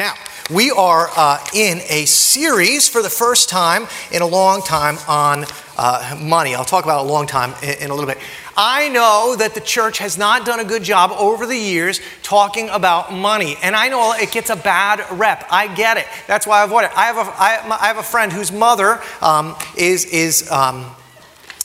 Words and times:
Now, 0.00 0.14
we 0.50 0.70
are 0.70 1.10
uh, 1.14 1.44
in 1.52 1.82
a 1.90 2.06
series 2.06 2.88
for 2.88 3.02
the 3.02 3.10
first 3.10 3.50
time 3.50 3.86
in 4.10 4.22
a 4.22 4.26
long 4.26 4.62
time 4.62 4.96
on 5.06 5.44
uh, 5.76 6.18
money. 6.18 6.54
I'll 6.54 6.64
talk 6.64 6.84
about 6.84 7.04
a 7.04 7.06
long 7.06 7.26
time 7.26 7.52
in, 7.62 7.82
in, 7.82 7.90
a 7.90 7.94
little 7.94 8.08
bit. 8.08 8.16
I 8.56 8.88
know 8.88 9.36
that 9.36 9.52
the 9.52 9.60
church 9.60 9.98
has 9.98 10.16
not 10.16 10.46
done 10.46 10.58
a 10.58 10.64
good 10.64 10.84
job 10.84 11.10
over 11.12 11.44
the 11.44 11.54
years 11.54 12.00
talking 12.22 12.70
about 12.70 13.12
money, 13.12 13.56
and 13.62 13.76
I 13.76 13.90
know 13.90 14.14
it 14.14 14.32
gets 14.32 14.48
a 14.48 14.56
bad 14.56 15.04
rep. 15.18 15.46
I 15.50 15.66
get 15.74 15.98
it. 15.98 16.06
That's 16.26 16.46
why 16.46 16.62
I 16.62 16.64
avoid 16.64 16.84
it. 16.84 16.96
I 16.96 17.04
have 17.04 17.18
a, 17.18 17.30
I, 17.38 17.78
I 17.82 17.86
have 17.88 17.98
a 17.98 18.02
friend 18.02 18.32
whose 18.32 18.50
mother 18.50 19.02
um, 19.20 19.54
is, 19.76 20.06
is 20.06 20.50
um, 20.50 20.86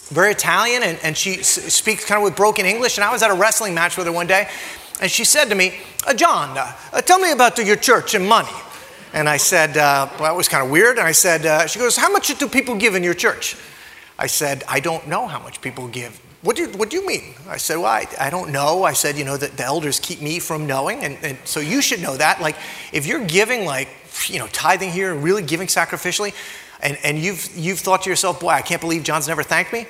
very 0.09 0.31
Italian, 0.31 0.83
and, 0.83 0.99
and 1.03 1.15
she 1.15 1.41
speaks 1.41 2.03
kind 2.03 2.17
of 2.17 2.25
with 2.25 2.35
broken 2.35 2.65
English, 2.65 2.97
and 2.97 3.05
I 3.05 3.13
was 3.13 3.23
at 3.23 3.31
a 3.31 3.35
wrestling 3.35 3.73
match 3.73 3.95
with 3.95 4.07
her 4.07 4.11
one 4.11 4.27
day. 4.27 4.49
And 5.01 5.11
she 5.11 5.25
said 5.25 5.45
to 5.45 5.55
me, 5.55 5.79
uh, 6.07 6.13
John, 6.13 6.57
uh, 6.57 6.71
uh, 6.93 7.01
tell 7.01 7.19
me 7.19 7.31
about 7.31 7.57
your 7.57 7.75
church 7.75 8.15
and 8.15 8.27
money. 8.27 8.55
And 9.13 9.27
I 9.27 9.37
said, 9.37 9.77
uh, 9.77 10.09
well, 10.13 10.23
that 10.23 10.35
was 10.35 10.47
kind 10.47 10.63
of 10.63 10.69
weird. 10.69 10.97
And 10.97 11.07
I 11.07 11.11
said, 11.11 11.45
uh, 11.45 11.67
she 11.67 11.79
goes, 11.79 11.97
how 11.97 12.11
much 12.11 12.27
do 12.37 12.47
people 12.47 12.75
give 12.75 12.95
in 12.95 13.03
your 13.03 13.13
church? 13.13 13.57
I 14.17 14.27
said, 14.27 14.63
I 14.67 14.79
don't 14.79 15.07
know 15.07 15.27
how 15.27 15.39
much 15.39 15.61
people 15.61 15.87
give. 15.87 16.21
What 16.41 16.55
do, 16.55 16.63
you, 16.63 16.69
what 16.77 16.89
do 16.89 16.97
you 16.97 17.07
mean? 17.07 17.33
I 17.49 17.57
said, 17.57 17.77
well, 17.77 17.87
I, 17.87 18.05
I 18.19 18.29
don't 18.29 18.51
know. 18.51 18.83
I 18.83 18.93
said, 18.93 19.17
you 19.17 19.25
know, 19.25 19.35
that 19.35 19.57
the 19.57 19.63
elders 19.63 19.99
keep 19.99 20.21
me 20.21 20.39
from 20.39 20.67
knowing. 20.67 21.03
And, 21.03 21.17
and 21.23 21.37
so 21.43 21.59
you 21.59 21.81
should 21.81 22.01
know 22.01 22.15
that. 22.17 22.39
Like, 22.39 22.55
if 22.93 23.05
you're 23.05 23.25
giving, 23.25 23.65
like, 23.65 23.89
you 24.27 24.39
know, 24.39 24.47
tithing 24.47 24.91
here 24.91 25.11
and 25.11 25.23
really 25.23 25.41
giving 25.41 25.67
sacrificially, 25.67 26.33
and, 26.81 26.97
and 27.03 27.17
you've, 27.17 27.49
you've 27.57 27.79
thought 27.79 28.03
to 28.03 28.09
yourself, 28.09 28.39
boy, 28.39 28.49
I 28.49 28.61
can't 28.61 28.81
believe 28.81 29.03
John's 29.03 29.27
never 29.27 29.43
thanked 29.43 29.73
me, 29.73 29.87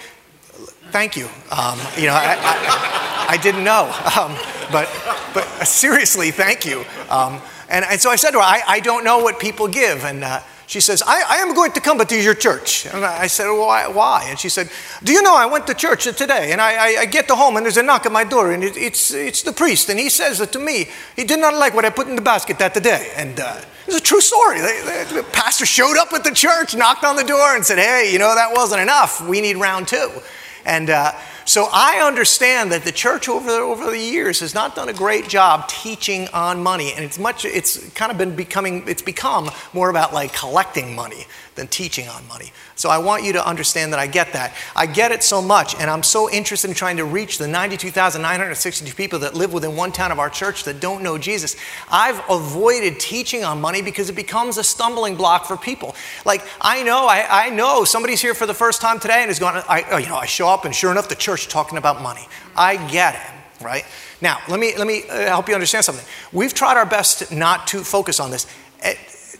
thank 0.91 1.15
you. 1.15 1.25
Um, 1.51 1.79
you 1.97 2.07
know, 2.07 2.13
I, 2.13 2.37
I, 2.39 3.25
I 3.31 3.37
didn't 3.37 3.63
know. 3.63 3.91
Um, 4.17 4.35
but, 4.71 4.89
but 5.33 5.43
seriously, 5.65 6.31
thank 6.31 6.65
you. 6.65 6.85
Um, 7.09 7.41
and, 7.69 7.85
and 7.85 7.99
so 7.99 8.09
I 8.09 8.15
said 8.15 8.31
to 8.31 8.37
her, 8.37 8.43
I, 8.43 8.61
I 8.67 8.79
don't 8.79 9.03
know 9.03 9.19
what 9.19 9.39
people 9.39 9.67
give. 9.67 10.05
And 10.05 10.23
uh, 10.23 10.41
she 10.67 10.79
says, 10.79 11.03
I, 11.05 11.23
I, 11.27 11.35
am 11.37 11.53
going 11.53 11.71
to 11.73 11.79
come 11.79 11.99
to 11.99 12.21
your 12.21 12.33
church. 12.33 12.85
And 12.87 13.05
I 13.05 13.27
said, 13.27 13.47
why, 13.49 13.87
why? 13.87 14.25
And 14.29 14.39
she 14.39 14.49
said, 14.49 14.69
Do 15.03 15.11
you 15.11 15.21
know 15.21 15.35
I 15.35 15.45
went 15.45 15.67
to 15.67 15.73
church 15.73 16.05
today 16.05 16.51
and 16.51 16.59
I, 16.59 16.73
I, 16.73 17.01
I 17.01 17.05
get 17.05 17.27
to 17.27 17.35
home 17.35 17.57
and 17.57 17.65
there's 17.65 17.77
a 17.77 17.83
knock 17.83 18.05
at 18.05 18.11
my 18.11 18.23
door 18.23 18.51
and 18.51 18.63
it, 18.63 18.75
it's, 18.77 19.13
it's 19.13 19.43
the 19.43 19.53
priest. 19.53 19.89
And 19.89 19.99
he 19.99 20.09
says 20.09 20.45
to 20.45 20.59
me, 20.59 20.87
he 21.15 21.23
did 21.23 21.39
not 21.39 21.53
like 21.55 21.73
what 21.73 21.85
I 21.85 21.89
put 21.89 22.07
in 22.07 22.15
the 22.15 22.21
basket 22.21 22.57
that 22.59 22.73
day. 22.81 23.11
And 23.15 23.39
uh, 23.39 23.61
it's 23.85 23.97
a 23.97 24.01
true 24.01 24.21
story. 24.21 24.59
The, 24.61 25.05
the, 25.09 25.15
the 25.15 25.23
pastor 25.31 25.65
showed 25.65 25.97
up 25.97 26.11
at 26.13 26.23
the 26.23 26.33
church, 26.33 26.75
knocked 26.75 27.03
on 27.03 27.15
the 27.15 27.23
door, 27.23 27.55
and 27.55 27.63
said, 27.63 27.77
Hey, 27.77 28.09
you 28.11 28.17
know, 28.17 28.33
that 28.33 28.51
wasn't 28.55 28.81
enough. 28.81 29.25
We 29.27 29.41
need 29.41 29.57
round 29.57 29.87
two. 29.87 30.09
And 30.65 30.89
uh, 30.89 31.11
so 31.45 31.67
I 31.71 32.01
understand 32.05 32.71
that 32.71 32.83
the 32.83 32.91
church 32.91 33.29
over 33.29 33.49
the, 33.49 33.57
over 33.59 33.91
the 33.91 33.99
years 33.99 34.39
has 34.39 34.55
not 34.55 34.75
done 34.75 34.89
a 34.89 34.93
great 34.93 35.27
job 35.29 35.67
teaching 35.67 36.27
on 36.29 36.63
money, 36.63 36.91
and 36.93 37.05
it's 37.05 37.19
much 37.19 37.45
it's 37.45 37.87
kind 37.91 38.11
of 38.11 38.17
been 38.17 38.35
becoming 38.35 38.87
it's 38.87 39.03
become 39.03 39.51
more 39.71 39.91
about 39.91 40.11
like 40.11 40.33
collecting 40.33 40.95
money 40.95 41.25
than 41.53 41.67
teaching 41.67 42.07
on 42.09 42.27
money. 42.27 42.51
So 42.75 42.89
I 42.89 42.97
want 42.97 43.23
you 43.23 43.33
to 43.33 43.47
understand 43.47 43.93
that 43.93 43.99
I 43.99 44.07
get 44.07 44.33
that. 44.33 44.53
I 44.75 44.85
get 44.85 45.11
it 45.11 45.23
so 45.23 45.41
much, 45.41 45.75
and 45.75 45.89
I'm 45.89 46.03
so 46.03 46.29
interested 46.29 46.69
in 46.69 46.75
trying 46.75 46.97
to 46.97 47.05
reach 47.05 47.37
the 47.37 47.47
92,962 47.47 48.93
people 48.93 49.19
that 49.19 49.35
live 49.35 49.53
within 49.53 49.75
one 49.75 49.91
town 49.91 50.11
of 50.11 50.19
our 50.19 50.29
church 50.29 50.65
that 50.65 50.81
don't 50.81 51.01
know 51.01 51.17
Jesus. 51.17 51.55
I've 51.89 52.21
avoided 52.29 52.99
teaching 52.99 53.43
on 53.43 53.61
money 53.61 53.81
because 53.81 54.09
it 54.09 54.15
becomes 54.15 54.57
a 54.57 54.63
stumbling 54.63 55.15
block 55.15 55.45
for 55.45 55.55
people. 55.55 55.95
Like 56.25 56.45
I 56.59 56.83
know, 56.83 57.05
I, 57.05 57.45
I 57.45 57.49
know 57.51 57.85
somebody's 57.85 58.21
here 58.21 58.33
for 58.33 58.45
the 58.45 58.53
first 58.53 58.81
time 58.81 58.99
today 58.99 59.21
and 59.21 59.31
is 59.31 59.39
going, 59.39 59.61
I, 59.69 59.99
you 59.99 60.07
know, 60.07 60.17
I 60.17 60.25
show 60.25 60.49
up 60.49 60.65
and 60.65 60.75
sure 60.75 60.91
enough, 60.91 61.07
the 61.07 61.15
church 61.15 61.34
talking 61.37 61.77
about 61.77 62.01
money. 62.01 62.27
I 62.55 62.77
get 62.89 63.15
it, 63.15 63.63
right? 63.63 63.85
Now, 64.21 64.39
let 64.47 64.59
me 64.59 64.73
let 64.77 64.87
me 64.87 65.03
uh, 65.09 65.27
help 65.27 65.47
you 65.47 65.53
understand 65.53 65.85
something. 65.85 66.05
We've 66.31 66.53
tried 66.53 66.77
our 66.77 66.85
best 66.85 67.31
not 67.31 67.67
to 67.67 67.79
focus 67.83 68.19
on 68.19 68.31
this 68.31 68.47
eh, 68.81 68.95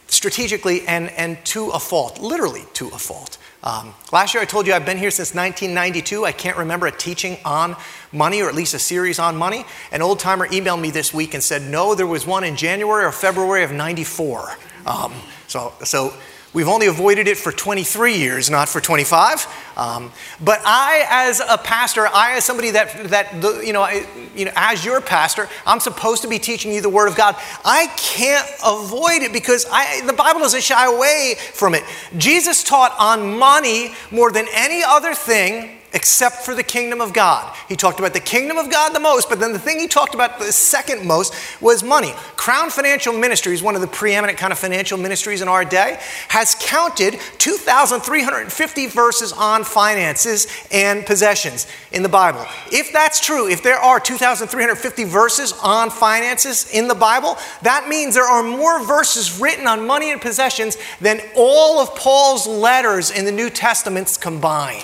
strategically 0.08 0.88
and, 0.88 1.10
and 1.12 1.44
to 1.46 1.70
a 1.70 1.80
fault, 1.80 2.20
literally 2.20 2.64
to 2.74 2.88
a 2.90 2.98
fault. 2.98 3.38
Um, 3.64 3.96
last 4.12 4.34
year 4.34 4.44
I 4.44 4.46
told 4.46 4.68
you 4.68 4.74
I've 4.74 4.86
been 4.86 4.98
here 4.98 5.10
since 5.10 5.34
1992. 5.34 6.24
I 6.24 6.32
can't 6.32 6.58
remember 6.58 6.86
a 6.86 6.92
teaching 6.92 7.38
on 7.44 7.76
money 8.12 8.42
or 8.42 8.48
at 8.48 8.54
least 8.54 8.76
a 8.76 8.80
series 8.80 9.18
on 9.18 9.36
money. 9.36 9.66
An 9.92 10.04
old 10.04 10.20
timer 10.20 10.48
emailed 10.50 10.82
me 10.82 10.92
this 10.92 11.14
week 11.14 11.34
and 11.34 11.42
said, 11.42 11.64
no, 11.64 11.96
there 11.96 12.06
was 12.06 12.28
one 12.28 12.44
in 12.44 12.56
January 12.56 13.04
or 13.04 13.12
February 13.12 13.64
of 13.64 13.72
94. 13.72 14.58
Um, 14.86 15.14
so, 15.48 15.74
so 15.84 16.14
We've 16.56 16.70
only 16.70 16.88
avoided 16.88 17.28
it 17.28 17.38
for 17.38 17.52
23 17.52 18.16
years, 18.16 18.50
not 18.50 18.70
for 18.70 18.80
25. 18.80 19.46
Um, 19.76 20.14
but 20.40 20.62
I, 20.64 21.06
as 21.10 21.42
a 21.42 21.58
pastor, 21.58 22.08
I, 22.08 22.38
as 22.38 22.46
somebody 22.46 22.72
that, 22.72 23.10
that 23.10 23.42
the, 23.42 23.60
you, 23.60 23.74
know, 23.74 23.82
I, 23.82 24.08
you 24.34 24.46
know, 24.46 24.54
as 24.56 24.86
your 24.86 25.02
pastor, 25.02 25.50
I'm 25.68 25.82
supposed 25.82 26.22
to 26.22 26.30
be 26.30 26.40
teaching 26.40 26.72
you 26.72 26.80
the 26.80 26.88
Word 26.88 27.10
of 27.10 27.18
God. 27.18 27.36
I 27.66 27.88
can't 27.98 28.50
avoid 28.66 29.22
it 29.22 29.34
because 29.34 29.66
I, 29.70 30.00
the 30.06 30.14
Bible 30.14 30.40
doesn't 30.40 30.64
shy 30.64 30.86
away 30.86 31.36
from 31.52 31.76
it. 31.76 31.84
Jesus 32.16 32.64
taught 32.64 32.96
on 32.98 33.38
money 33.38 33.94
more 34.10 34.32
than 34.32 34.46
any 34.54 34.82
other 34.82 35.14
thing 35.14 35.78
except 35.96 36.46
for 36.46 36.54
the 36.54 36.62
kingdom 36.62 37.00
of 37.00 37.14
God. 37.14 37.56
He 37.70 37.78
talked 37.78 38.00
about 38.00 38.14
the 38.14 38.20
kingdom 38.20 38.58
of 38.58 38.70
God 38.70 38.94
the 38.94 39.00
most, 39.00 39.30
but 39.30 39.40
then 39.40 39.54
the 39.54 39.60
thing 39.60 39.80
he 39.80 39.88
talked 39.88 40.14
about 40.14 40.38
the 40.40 40.52
second 40.52 41.08
most 41.08 41.34
was 41.62 41.84
money. 41.84 42.12
Crown 42.36 42.70
Financial 42.70 43.14
Ministries, 43.14 43.64
one 43.64 43.76
of 43.76 43.82
the 43.82 43.88
preeminent 43.88 44.38
kind 44.38 44.52
of 44.52 44.60
financial 44.60 44.98
ministries 44.98 45.42
in 45.42 45.48
our 45.48 45.64
day, 45.64 45.98
has 46.28 46.54
counted 46.60 47.18
2,350 47.38 48.88
verses 48.88 49.32
on 49.32 49.64
finances 49.64 50.48
and 50.70 51.06
possessions 51.06 51.66
in 51.94 52.04
the 52.04 52.10
Bible. 52.10 52.46
If 52.74 52.92
that's 52.92 53.26
true, 53.26 53.48
if 53.48 53.64
there 53.64 53.78
are 53.78 54.00
2,350 54.00 55.06
verses 55.06 55.54
on 55.64 55.90
finances 55.90 56.70
in 56.72 56.90
the 56.90 56.96
Bible, 56.96 57.38
that 57.62 57.88
means 57.88 58.16
there 58.16 58.26
are 58.26 58.44
more 58.44 58.84
verses 58.84 59.40
written 59.40 59.66
on 59.66 59.88
money 59.88 60.12
and 60.12 60.22
possessions 60.22 60.78
than 61.00 61.22
all 61.38 61.80
of 61.80 61.96
Paul's 61.96 62.46
letters 62.46 63.12
in 63.12 63.24
the 63.24 63.32
New 63.32 63.50
Testaments 63.50 64.18
combined. 64.18 64.84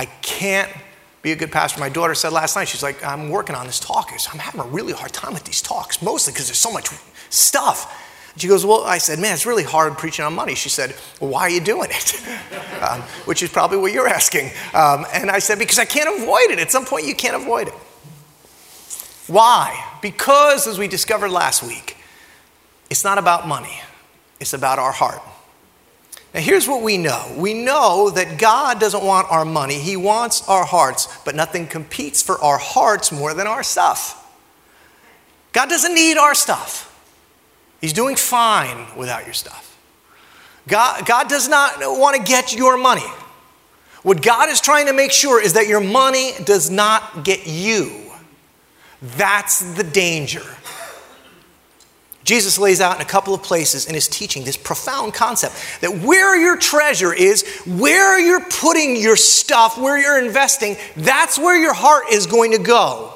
I 0.00 0.06
can't 0.22 0.72
be 1.20 1.32
a 1.32 1.36
good 1.36 1.52
pastor. 1.52 1.78
My 1.78 1.90
daughter 1.90 2.14
said 2.14 2.32
last 2.32 2.56
night, 2.56 2.68
she's 2.68 2.82
like, 2.82 3.04
I'm 3.04 3.28
working 3.28 3.54
on 3.54 3.66
this 3.66 3.78
talk. 3.78 4.10
I'm 4.32 4.38
having 4.38 4.62
a 4.62 4.64
really 4.64 4.94
hard 4.94 5.12
time 5.12 5.34
with 5.34 5.44
these 5.44 5.60
talks, 5.60 6.00
mostly 6.00 6.32
because 6.32 6.46
there's 6.46 6.56
so 6.56 6.72
much 6.72 6.88
stuff. 7.28 8.06
She 8.38 8.48
goes, 8.48 8.64
Well, 8.64 8.84
I 8.84 8.96
said, 8.96 9.18
Man, 9.18 9.34
it's 9.34 9.44
really 9.44 9.62
hard 9.62 9.98
preaching 9.98 10.24
on 10.24 10.32
money. 10.34 10.54
She 10.54 10.70
said, 10.70 10.96
Well, 11.20 11.32
why 11.32 11.42
are 11.42 11.50
you 11.50 11.60
doing 11.60 11.90
it? 11.90 12.26
um, 12.82 13.02
which 13.26 13.42
is 13.42 13.50
probably 13.50 13.76
what 13.76 13.92
you're 13.92 14.08
asking. 14.08 14.46
Um, 14.72 15.04
and 15.12 15.30
I 15.30 15.38
said, 15.38 15.58
Because 15.58 15.78
I 15.78 15.84
can't 15.84 16.08
avoid 16.22 16.50
it. 16.50 16.58
At 16.58 16.72
some 16.72 16.86
point, 16.86 17.06
you 17.06 17.14
can't 17.14 17.36
avoid 17.36 17.68
it. 17.68 17.74
Why? 19.26 19.98
Because, 20.00 20.66
as 20.66 20.78
we 20.78 20.88
discovered 20.88 21.28
last 21.28 21.62
week, 21.62 21.98
it's 22.88 23.04
not 23.04 23.18
about 23.18 23.46
money, 23.46 23.82
it's 24.40 24.54
about 24.54 24.78
our 24.78 24.92
heart. 24.92 25.20
Now, 26.32 26.40
here's 26.40 26.68
what 26.68 26.82
we 26.82 26.96
know 26.96 27.34
we 27.36 27.54
know 27.54 28.10
that 28.10 28.38
God 28.38 28.78
doesn't 28.78 29.04
want 29.04 29.30
our 29.30 29.44
money, 29.44 29.74
He 29.74 29.96
wants 29.96 30.46
our 30.48 30.64
hearts, 30.64 31.08
but 31.24 31.34
nothing 31.34 31.66
competes 31.66 32.22
for 32.22 32.40
our 32.40 32.58
hearts 32.58 33.10
more 33.10 33.34
than 33.34 33.46
our 33.46 33.62
stuff. 33.62 34.16
God 35.52 35.68
doesn't 35.68 35.94
need 35.94 36.16
our 36.16 36.34
stuff, 36.34 36.86
He's 37.80 37.92
doing 37.92 38.16
fine 38.16 38.86
without 38.96 39.24
your 39.24 39.34
stuff. 39.34 39.66
God, 40.68 41.04
God 41.06 41.28
does 41.28 41.48
not 41.48 41.74
want 41.78 42.16
to 42.16 42.22
get 42.22 42.54
your 42.54 42.76
money. 42.76 43.08
What 44.02 44.22
God 44.22 44.48
is 44.48 44.60
trying 44.60 44.86
to 44.86 44.92
make 44.92 45.12
sure 45.12 45.42
is 45.42 45.54
that 45.54 45.66
your 45.66 45.80
money 45.80 46.32
does 46.44 46.70
not 46.70 47.24
get 47.24 47.46
you. 47.46 48.12
That's 49.02 49.74
the 49.74 49.82
danger. 49.82 50.44
Jesus 52.22 52.58
lays 52.58 52.80
out 52.80 52.96
in 52.96 53.02
a 53.02 53.08
couple 53.08 53.32
of 53.32 53.42
places 53.42 53.86
in 53.86 53.94
his 53.94 54.06
teaching 54.06 54.44
this 54.44 54.56
profound 54.56 55.14
concept 55.14 55.54
that 55.80 56.00
where 56.04 56.36
your 56.38 56.56
treasure 56.56 57.12
is, 57.12 57.44
where 57.66 58.20
you're 58.20 58.44
putting 58.44 58.96
your 58.96 59.16
stuff, 59.16 59.78
where 59.78 59.98
you're 59.98 60.22
investing, 60.24 60.76
that's 60.96 61.38
where 61.38 61.56
your 61.58 61.72
heart 61.72 62.04
is 62.12 62.26
going 62.26 62.52
to 62.52 62.58
go. 62.58 63.14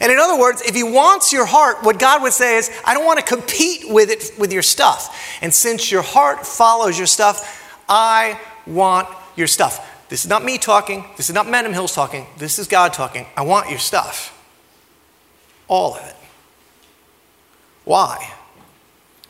And 0.00 0.10
in 0.10 0.18
other 0.18 0.38
words, 0.38 0.62
if 0.62 0.74
he 0.74 0.82
wants 0.82 1.30
your 1.30 1.44
heart, 1.44 1.82
what 1.82 1.98
God 1.98 2.22
would 2.22 2.32
say 2.32 2.56
is, 2.56 2.70
I 2.86 2.94
don't 2.94 3.04
want 3.04 3.18
to 3.18 3.24
compete 3.24 3.82
with 3.86 4.10
it 4.10 4.32
with 4.38 4.50
your 4.50 4.62
stuff. 4.62 5.38
And 5.42 5.52
since 5.52 5.92
your 5.92 6.02
heart 6.02 6.46
follows 6.46 6.96
your 6.96 7.06
stuff, 7.06 7.82
I 7.86 8.40
want 8.66 9.08
your 9.36 9.46
stuff. 9.46 9.86
This 10.08 10.24
is 10.24 10.30
not 10.30 10.42
me 10.42 10.56
talking. 10.56 11.04
This 11.18 11.28
is 11.28 11.34
not 11.34 11.46
Mendham 11.46 11.74
Hills 11.74 11.94
talking. 11.94 12.26
This 12.38 12.58
is 12.58 12.66
God 12.66 12.94
talking. 12.94 13.26
I 13.36 13.42
want 13.42 13.68
your 13.68 13.78
stuff. 13.78 14.36
All 15.68 15.94
of 15.94 16.04
it. 16.06 16.16
Why? 17.84 18.32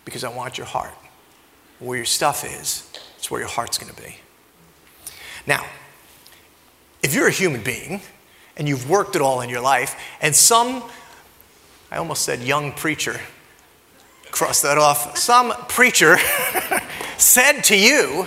Because 0.05 0.25
I 0.25 0.29
want 0.29 0.59
your 0.59 0.67
heart. 0.67 0.95
Where 1.79 1.97
your 1.97 2.07
stuff 2.07 2.45
is, 2.45 2.91
it's 3.17 3.31
where 3.31 3.41
your 3.41 3.49
heart's 3.49 3.79
going 3.79 3.93
to 3.93 4.03
be. 4.03 4.17
Now, 5.47 5.65
if 7.03 7.15
you're 7.15 7.29
a 7.29 7.33
human 7.33 7.63
being 7.63 8.03
and 8.57 8.69
you've 8.69 8.89
worked 8.91 9.17
it 9.17 9.23
all 9.23 9.41
in 9.41 9.49
your 9.49 9.63
life, 9.63 9.97
and 10.21 10.37
some, 10.37 10.83
I 11.91 11.97
almost 11.97 12.23
said 12.23 12.43
young 12.43 12.73
preacher, 12.73 13.21
cross 14.31 14.63
that 14.63 14.77
off, 14.77 15.17
some 15.17 15.53
preacher 15.69 16.19
said 17.17 17.63
to 17.65 17.77
you, 17.77 18.27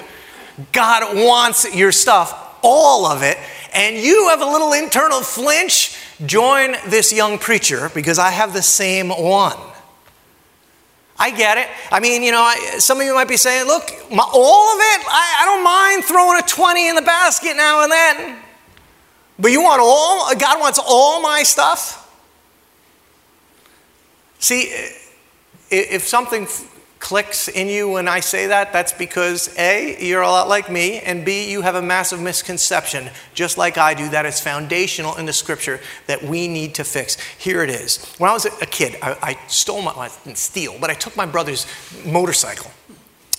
God 0.71 1.15
wants 1.15 1.75
your 1.75 1.91
stuff, 1.91 2.57
all 2.63 3.05
of 3.05 3.21
it, 3.21 3.37
and 3.73 3.95
you 3.95 4.29
have 4.29 4.41
a 4.41 4.45
little 4.45 4.73
internal 4.73 5.21
flinch, 5.21 5.97
join 6.25 6.75
this 6.87 7.11
young 7.13 7.37
preacher 7.37 7.91
because 7.93 8.19
I 8.19 8.29
have 8.29 8.53
the 8.53 8.61
same 8.61 9.09
one. 9.09 9.57
I 11.23 11.31
get 11.31 11.57
it. 11.57 11.69
I 11.89 12.01
mean, 12.01 12.21
you 12.21 12.33
know, 12.33 12.53
some 12.79 12.99
of 12.99 13.05
you 13.05 13.13
might 13.13 13.29
be 13.29 13.37
saying, 13.37 13.65
look, 13.65 13.89
my, 14.11 14.25
all 14.33 14.73
of 14.73 14.77
it, 14.77 15.05
I, 15.07 15.37
I 15.39 15.45
don't 15.45 15.63
mind 15.63 16.03
throwing 16.03 16.37
a 16.37 16.41
20 16.41 16.89
in 16.89 16.95
the 16.95 17.01
basket 17.01 17.55
now 17.55 17.83
and 17.83 17.89
then. 17.89 18.39
But 19.39 19.51
you 19.51 19.63
want 19.63 19.81
all, 19.81 20.35
God 20.35 20.59
wants 20.59 20.81
all 20.85 21.21
my 21.21 21.43
stuff? 21.43 22.13
See, 24.39 24.75
if 25.71 26.01
something 26.01 26.45
clicks 27.03 27.50
in 27.50 27.67
you 27.67 27.89
when 27.89 28.07
I 28.07 28.21
say 28.21 28.47
that, 28.47 28.71
that's 28.71 28.94
because 28.94 29.53
A, 29.59 29.97
you're 30.00 30.21
a 30.21 30.27
lot 30.27 30.47
like 30.47 30.71
me, 30.71 31.01
and 31.01 31.25
B, 31.25 31.51
you 31.51 31.61
have 31.61 31.75
a 31.75 31.81
massive 31.81 32.21
misconception, 32.21 33.09
just 33.33 33.57
like 33.57 33.77
I 33.77 33.94
do, 33.94 34.07
that 34.07 34.25
is 34.25 34.39
foundational 34.39 35.17
in 35.17 35.25
the 35.25 35.33
scripture 35.33 35.81
that 36.07 36.23
we 36.23 36.47
need 36.47 36.75
to 36.75 36.85
fix. 36.85 37.17
Here 37.38 37.61
it 37.61 37.69
is. 37.69 38.05
When 38.19 38.29
I 38.29 38.33
was 38.33 38.45
a 38.45 38.65
kid, 38.65 38.95
I, 39.01 39.17
I 39.21 39.47
stole 39.47 39.81
my, 39.81 39.91
I 39.91 40.09
didn't 40.23 40.38
steal, 40.38 40.77
but 40.79 40.89
I 40.89 40.94
took 40.94 41.17
my 41.17 41.25
brother's 41.25 41.67
motorcycle. 42.05 42.71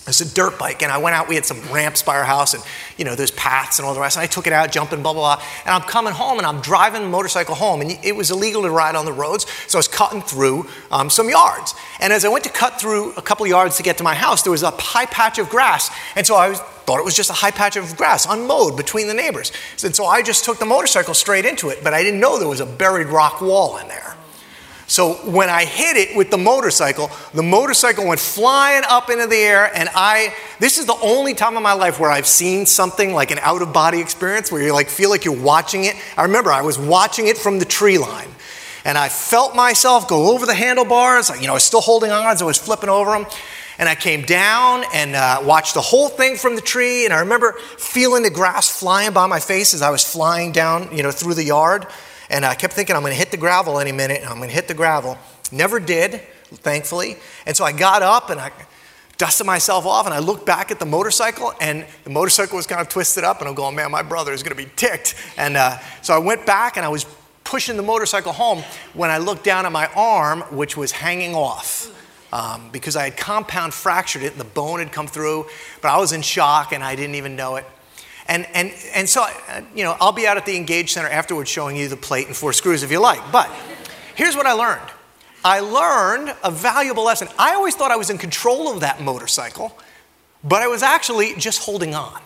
It's 0.07 0.21
a 0.21 0.35
dirt 0.35 0.59
bike, 0.59 0.83
and 0.83 0.91
I 0.91 0.99
went 0.99 1.15
out. 1.15 1.27
We 1.27 1.33
had 1.33 1.45
some 1.45 1.59
ramps 1.71 2.03
by 2.03 2.15
our 2.15 2.25
house, 2.25 2.53
and 2.53 2.63
you 2.95 3.05
know, 3.05 3.15
there's 3.15 3.31
paths 3.31 3.79
and 3.79 3.87
all 3.87 3.95
the 3.95 3.99
rest. 3.99 4.17
And 4.17 4.23
I 4.23 4.27
took 4.27 4.45
it 4.45 4.53
out, 4.53 4.71
jumping, 4.71 5.01
blah 5.01 5.13
blah 5.13 5.35
blah. 5.35 5.45
And 5.65 5.73
I'm 5.73 5.81
coming 5.81 6.13
home, 6.13 6.37
and 6.37 6.45
I'm 6.45 6.61
driving 6.61 7.01
the 7.01 7.09
motorcycle 7.09 7.55
home, 7.55 7.81
and 7.81 7.97
it 8.03 8.15
was 8.15 8.29
illegal 8.29 8.61
to 8.61 8.69
ride 8.69 8.95
on 8.95 9.05
the 9.05 9.11
roads, 9.11 9.47
so 9.67 9.77
I 9.77 9.79
was 9.79 9.87
cutting 9.87 10.21
through 10.21 10.67
um, 10.91 11.09
some 11.09 11.27
yards. 11.27 11.73
And 11.99 12.13
as 12.13 12.23
I 12.23 12.29
went 12.29 12.43
to 12.43 12.51
cut 12.51 12.79
through 12.79 13.13
a 13.13 13.21
couple 13.21 13.47
yards 13.47 13.77
to 13.77 13.83
get 13.83 13.97
to 13.97 14.03
my 14.03 14.13
house, 14.13 14.43
there 14.43 14.51
was 14.51 14.61
a 14.61 14.69
high 14.69 15.07
patch 15.07 15.39
of 15.39 15.49
grass, 15.49 15.89
and 16.15 16.25
so 16.25 16.35
I 16.35 16.49
was, 16.49 16.59
thought 16.59 16.99
it 16.99 17.05
was 17.05 17.15
just 17.15 17.31
a 17.31 17.33
high 17.33 17.49
patch 17.49 17.75
of 17.75 17.97
grass, 17.97 18.27
unmowed 18.29 18.77
between 18.77 19.07
the 19.07 19.15
neighbors. 19.15 19.51
And 19.83 19.95
so 19.95 20.05
I 20.05 20.21
just 20.21 20.45
took 20.45 20.59
the 20.59 20.65
motorcycle 20.65 21.15
straight 21.15 21.45
into 21.45 21.69
it, 21.69 21.83
but 21.83 21.95
I 21.95 22.03
didn't 22.03 22.19
know 22.19 22.37
there 22.37 22.47
was 22.47 22.59
a 22.59 22.65
buried 22.67 23.07
rock 23.07 23.41
wall 23.41 23.77
in 23.77 23.87
there. 23.87 24.15
So 24.87 25.13
when 25.29 25.49
I 25.49 25.65
hit 25.65 25.97
it 25.97 26.15
with 26.15 26.29
the 26.29 26.37
motorcycle, 26.37 27.09
the 27.33 27.41
motorcycle 27.41 28.05
went 28.07 28.19
flying 28.19 28.83
up 28.87 29.09
into 29.09 29.25
the 29.25 29.35
air, 29.35 29.71
and 29.75 29.89
I, 29.95 30.33
this 30.59 30.77
is 30.77 30.85
the 30.85 30.97
only 31.01 31.33
time 31.33 31.57
in 31.57 31.63
my 31.63 31.73
life 31.73 31.99
where 31.99 32.11
I've 32.11 32.27
seen 32.27 32.67
something 32.67 33.13
like 33.13 33.31
an 33.31 33.39
out 33.39 33.63
of 33.63 33.73
body 33.73 33.99
experience 33.99 34.51
where 34.51 34.61
you 34.61 34.73
like 34.73 34.89
feel 34.89 35.09
like 35.09 35.25
you're 35.25 35.41
watching 35.41 35.85
it. 35.85 35.95
I 36.15 36.23
remember 36.23 36.51
I 36.51 36.61
was 36.61 36.77
watching 36.77 37.27
it 37.27 37.37
from 37.37 37.57
the 37.57 37.65
tree 37.65 37.97
line, 37.97 38.29
and 38.83 38.95
I 38.95 39.09
felt 39.09 39.55
myself 39.55 40.07
go 40.07 40.33
over 40.33 40.45
the 40.45 40.53
handlebars. 40.53 41.29
You 41.29 41.47
know, 41.47 41.53
I 41.53 41.55
was 41.55 41.63
still 41.63 41.81
holding 41.81 42.11
on 42.11 42.23
as 42.27 42.43
I 42.43 42.45
was 42.45 42.59
flipping 42.59 42.89
over 42.89 43.11
them. 43.11 43.25
And 43.77 43.89
I 43.89 43.95
came 43.95 44.21
down 44.21 44.85
and 44.93 45.15
uh, 45.15 45.41
watched 45.43 45.73
the 45.73 45.81
whole 45.81 46.07
thing 46.07 46.37
from 46.37 46.55
the 46.55 46.61
tree. 46.61 47.03
And 47.03 47.13
I 47.13 47.19
remember 47.19 47.53
feeling 47.77 48.23
the 48.23 48.29
grass 48.29 48.69
flying 48.69 49.11
by 49.11 49.27
my 49.27 49.41
face 49.41 49.73
as 49.73 49.81
I 49.81 49.89
was 49.89 50.01
flying 50.01 50.53
down, 50.53 50.95
you 50.95 51.03
know, 51.03 51.11
through 51.11 51.33
the 51.33 51.43
yard. 51.43 51.85
And 52.29 52.45
I 52.45 52.55
kept 52.55 52.73
thinking, 52.73 52.95
I'm 52.95 53.01
going 53.01 53.13
to 53.13 53.19
hit 53.19 53.31
the 53.31 53.37
gravel 53.37 53.79
any 53.79 53.91
minute. 53.91 54.21
and 54.21 54.29
I'm 54.29 54.37
going 54.37 54.49
to 54.49 54.55
hit 54.55 54.67
the 54.67 54.73
gravel. 54.73 55.17
Never 55.51 55.79
did, 55.79 56.21
thankfully. 56.47 57.17
And 57.45 57.55
so 57.55 57.65
I 57.65 57.71
got 57.71 58.01
up 58.01 58.29
and 58.29 58.39
I 58.39 58.51
dusted 59.17 59.45
myself 59.45 59.85
off 59.85 60.05
and 60.05 60.13
I 60.13 60.19
looked 60.19 60.45
back 60.45 60.71
at 60.71 60.79
the 60.79 60.85
motorcycle 60.85 61.53
and 61.61 61.85
the 62.03 62.09
motorcycle 62.09 62.57
was 62.57 62.67
kind 62.67 62.81
of 62.81 62.89
twisted 62.89 63.23
up 63.23 63.39
and 63.39 63.47
I'm 63.47 63.55
going, 63.55 63.75
man, 63.75 63.91
my 63.91 64.01
brother 64.01 64.33
is 64.33 64.43
going 64.43 64.55
to 64.55 64.63
be 64.63 64.69
ticked. 64.75 65.15
And 65.37 65.55
uh, 65.55 65.77
so 66.01 66.13
I 66.13 66.17
went 66.17 66.45
back 66.45 66.77
and 66.77 66.85
I 66.85 66.89
was 66.89 67.05
pushing 67.43 67.77
the 67.77 67.83
motorcycle 67.83 68.33
home 68.33 68.63
when 68.93 69.09
I 69.09 69.19
looked 69.19 69.43
down 69.43 69.65
at 69.65 69.71
my 69.71 69.87
arm, 69.95 70.41
which 70.51 70.75
was 70.75 70.91
hanging 70.91 71.35
off. 71.35 71.91
Um, 72.33 72.69
because 72.73 72.97
I 72.97 73.05
had 73.05 73.15
compound 73.15 73.73
fractured 73.73 74.23
it 74.23 74.33
and 74.33 74.41
the 74.41 74.45
bone 74.45 74.79
had 74.79 74.91
come 74.91 75.07
through, 75.07 75.45
but 75.81 75.89
I 75.89 75.97
was 75.99 76.11
in 76.11 76.21
shock 76.21 76.73
and 76.73 76.83
I 76.83 76.95
didn't 76.95 77.15
even 77.15 77.37
know 77.37 77.55
it. 77.55 77.65
And, 78.27 78.47
and, 78.53 78.73
and 78.93 79.07
so, 79.07 79.25
you 79.75 79.83
know, 79.83 79.95
I'll 79.99 80.11
be 80.11 80.25
out 80.25 80.37
at 80.37 80.45
the 80.45 80.55
Engage 80.55 80.93
Center 80.93 81.09
afterwards 81.09 81.49
showing 81.49 81.75
you 81.75 81.87
the 81.87 81.97
plate 81.97 82.27
and 82.27 82.35
four 82.35 82.53
screws 82.53 82.81
if 82.81 82.91
you 82.91 82.99
like. 82.99 83.31
But 83.31 83.49
here's 84.15 84.35
what 84.35 84.45
I 84.45 84.53
learned 84.53 84.89
I 85.43 85.59
learned 85.59 86.35
a 86.43 86.49
valuable 86.49 87.03
lesson. 87.03 87.27
I 87.37 87.53
always 87.53 87.75
thought 87.75 87.91
I 87.91 87.97
was 87.97 88.09
in 88.09 88.17
control 88.17 88.71
of 88.71 88.79
that 88.79 89.01
motorcycle, 89.01 89.77
but 90.43 90.63
I 90.63 90.67
was 90.67 90.81
actually 90.81 91.35
just 91.35 91.63
holding 91.63 91.93
on. 91.93 92.19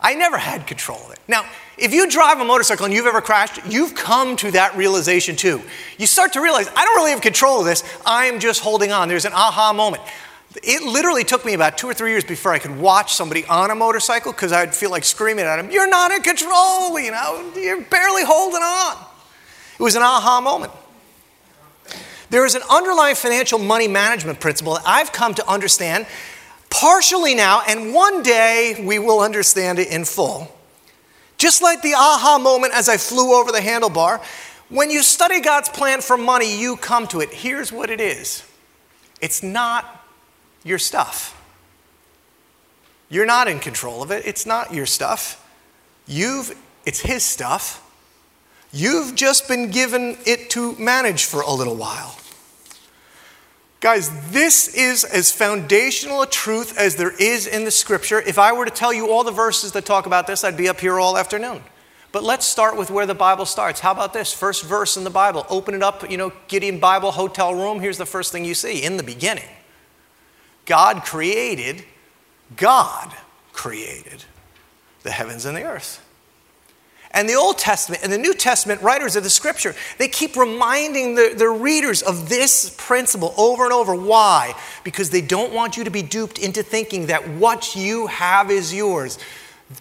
I 0.00 0.14
never 0.14 0.36
had 0.36 0.66
control 0.66 0.98
of 1.06 1.12
it. 1.12 1.20
Now, 1.28 1.44
if 1.78 1.94
you 1.94 2.10
drive 2.10 2.40
a 2.40 2.44
motorcycle 2.44 2.84
and 2.86 2.92
you've 2.92 3.06
ever 3.06 3.20
crashed, 3.20 3.60
you've 3.68 3.94
come 3.94 4.34
to 4.36 4.50
that 4.50 4.76
realization 4.76 5.36
too. 5.36 5.62
You 5.96 6.08
start 6.08 6.32
to 6.32 6.40
realize, 6.40 6.68
I 6.74 6.84
don't 6.84 6.96
really 6.96 7.12
have 7.12 7.20
control 7.20 7.60
of 7.60 7.66
this, 7.66 7.84
I'm 8.04 8.40
just 8.40 8.60
holding 8.60 8.90
on. 8.90 9.08
There's 9.08 9.24
an 9.24 9.32
aha 9.32 9.72
moment. 9.72 10.02
It 10.62 10.82
literally 10.82 11.24
took 11.24 11.44
me 11.44 11.54
about 11.54 11.78
two 11.78 11.88
or 11.88 11.94
three 11.94 12.10
years 12.10 12.24
before 12.24 12.52
I 12.52 12.58
could 12.58 12.78
watch 12.78 13.14
somebody 13.14 13.44
on 13.46 13.70
a 13.70 13.74
motorcycle 13.74 14.32
because 14.32 14.52
I'd 14.52 14.74
feel 14.74 14.90
like 14.90 15.04
screaming 15.04 15.44
at 15.44 15.56
them, 15.56 15.70
You're 15.70 15.88
not 15.88 16.10
in 16.12 16.22
control, 16.22 16.98
you 16.98 17.10
know, 17.10 17.52
you're 17.56 17.80
barely 17.82 18.24
holding 18.24 18.62
on. 18.62 18.96
It 19.78 19.82
was 19.82 19.96
an 19.96 20.02
aha 20.02 20.40
moment. 20.40 20.72
There 22.30 22.46
is 22.46 22.54
an 22.54 22.62
underlying 22.70 23.14
financial 23.14 23.58
money 23.58 23.88
management 23.88 24.40
principle 24.40 24.74
that 24.74 24.84
I've 24.86 25.12
come 25.12 25.34
to 25.34 25.48
understand 25.48 26.06
partially 26.70 27.34
now, 27.34 27.62
and 27.68 27.92
one 27.92 28.22
day 28.22 28.82
we 28.86 28.98
will 28.98 29.20
understand 29.20 29.78
it 29.78 29.88
in 29.88 30.04
full. 30.04 30.50
Just 31.36 31.60
like 31.62 31.82
the 31.82 31.94
aha 31.94 32.38
moment 32.40 32.72
as 32.74 32.88
I 32.88 32.96
flew 32.96 33.34
over 33.34 33.52
the 33.52 33.58
handlebar, 33.58 34.22
when 34.70 34.90
you 34.90 35.02
study 35.02 35.40
God's 35.40 35.68
plan 35.68 36.00
for 36.00 36.16
money, 36.16 36.58
you 36.58 36.76
come 36.76 37.06
to 37.08 37.20
it. 37.20 37.30
Here's 37.30 37.70
what 37.70 37.90
it 37.90 38.00
is 38.00 38.44
it's 39.20 39.42
not 39.42 40.01
your 40.64 40.78
stuff. 40.78 41.38
You're 43.08 43.26
not 43.26 43.48
in 43.48 43.58
control 43.58 44.02
of 44.02 44.10
it. 44.10 44.26
It's 44.26 44.46
not 44.46 44.72
your 44.72 44.86
stuff. 44.86 45.38
You've 46.06 46.56
it's 46.84 47.00
his 47.00 47.24
stuff. 47.24 47.78
You've 48.72 49.14
just 49.14 49.48
been 49.48 49.70
given 49.70 50.16
it 50.24 50.50
to 50.50 50.74
manage 50.76 51.26
for 51.26 51.42
a 51.42 51.52
little 51.52 51.76
while. 51.76 52.16
Guys, 53.80 54.30
this 54.30 54.74
is 54.74 55.04
as 55.04 55.30
foundational 55.30 56.22
a 56.22 56.26
truth 56.26 56.78
as 56.78 56.96
there 56.96 57.14
is 57.20 57.46
in 57.46 57.64
the 57.64 57.70
scripture. 57.70 58.20
If 58.20 58.38
I 58.38 58.52
were 58.52 58.64
to 58.64 58.70
tell 58.70 58.92
you 58.92 59.10
all 59.10 59.24
the 59.24 59.32
verses 59.32 59.72
that 59.72 59.84
talk 59.84 60.06
about 60.06 60.26
this, 60.26 60.44
I'd 60.44 60.56
be 60.56 60.68
up 60.68 60.80
here 60.80 60.98
all 60.98 61.18
afternoon. 61.18 61.62
But 62.12 62.22
let's 62.22 62.46
start 62.46 62.76
with 62.76 62.90
where 62.90 63.06
the 63.06 63.14
Bible 63.14 63.44
starts. 63.44 63.80
How 63.80 63.90
about 63.90 64.12
this? 64.12 64.32
First 64.32 64.64
verse 64.64 64.96
in 64.96 65.04
the 65.04 65.10
Bible. 65.10 65.46
Open 65.50 65.74
it 65.74 65.82
up, 65.82 66.08
you 66.10 66.16
know, 66.16 66.32
Gideon 66.46 66.78
Bible 66.78 67.10
hotel 67.10 67.54
room. 67.54 67.80
Here's 67.80 67.98
the 67.98 68.06
first 68.06 68.32
thing 68.32 68.44
you 68.44 68.54
see 68.54 68.84
in 68.84 68.96
the 68.96 69.02
beginning. 69.02 69.48
God 70.66 71.04
created, 71.04 71.84
God 72.56 73.12
created 73.52 74.24
the 75.02 75.10
heavens 75.10 75.44
and 75.44 75.56
the 75.56 75.64
earth. 75.64 76.00
And 77.14 77.28
the 77.28 77.34
Old 77.34 77.58
Testament 77.58 78.02
and 78.02 78.10
the 78.10 78.18
New 78.18 78.32
Testament 78.32 78.80
writers 78.80 79.16
of 79.16 79.22
the 79.22 79.30
scripture, 79.30 79.74
they 79.98 80.08
keep 80.08 80.34
reminding 80.34 81.14
the, 81.14 81.34
their 81.36 81.52
readers 81.52 82.00
of 82.00 82.30
this 82.30 82.74
principle 82.78 83.34
over 83.36 83.64
and 83.64 83.72
over. 83.72 83.94
Why? 83.94 84.54
Because 84.82 85.10
they 85.10 85.20
don't 85.20 85.52
want 85.52 85.76
you 85.76 85.84
to 85.84 85.90
be 85.90 86.00
duped 86.00 86.38
into 86.38 86.62
thinking 86.62 87.06
that 87.06 87.28
what 87.28 87.76
you 87.76 88.06
have 88.06 88.50
is 88.50 88.72
yours. 88.72 89.18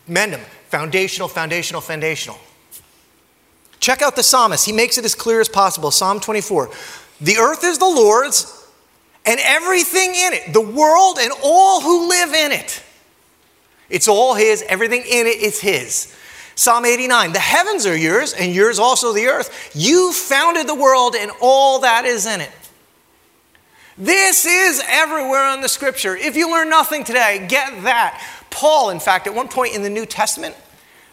Mendham, 0.09 0.41
foundational, 0.67 1.29
foundational, 1.29 1.79
foundational. 1.79 2.37
Check 3.79 4.01
out 4.01 4.17
the 4.17 4.23
psalmist. 4.23 4.65
He 4.65 4.73
makes 4.73 4.97
it 4.97 5.05
as 5.05 5.15
clear 5.15 5.39
as 5.39 5.49
possible. 5.49 5.89
Psalm 5.89 6.19
24. 6.19 6.69
The 7.21 7.37
earth 7.37 7.63
is 7.63 7.77
the 7.77 7.85
Lord's 7.85 8.60
and 9.25 9.39
everything 9.43 10.15
in 10.15 10.33
it, 10.33 10.53
the 10.53 10.61
world 10.61 11.17
and 11.19 11.31
all 11.43 11.81
who 11.81 12.09
live 12.09 12.33
in 12.33 12.51
it. 12.51 12.83
It's 13.89 14.07
all 14.07 14.33
His, 14.33 14.63
everything 14.67 15.01
in 15.01 15.27
it 15.27 15.37
is 15.37 15.59
His. 15.59 16.15
Psalm 16.55 16.85
89 16.85 17.33
The 17.33 17.39
heavens 17.39 17.85
are 17.85 17.95
yours, 17.95 18.33
and 18.33 18.53
yours 18.53 18.79
also 18.79 19.13
the 19.13 19.27
earth. 19.27 19.71
You 19.73 20.11
founded 20.13 20.67
the 20.67 20.75
world 20.75 21.15
and 21.15 21.31
all 21.41 21.79
that 21.81 22.05
is 22.05 22.25
in 22.25 22.41
it. 22.41 22.51
This 23.97 24.45
is 24.45 24.81
everywhere 24.87 25.53
in 25.53 25.61
the 25.61 25.69
scripture. 25.69 26.15
If 26.15 26.35
you 26.35 26.49
learn 26.49 26.69
nothing 26.69 27.03
today, 27.03 27.45
get 27.47 27.83
that. 27.83 28.25
Paul, 28.49 28.89
in 28.89 28.99
fact, 28.99 29.27
at 29.27 29.35
one 29.35 29.47
point 29.47 29.75
in 29.75 29.83
the 29.83 29.89
New 29.89 30.05
Testament, 30.05 30.55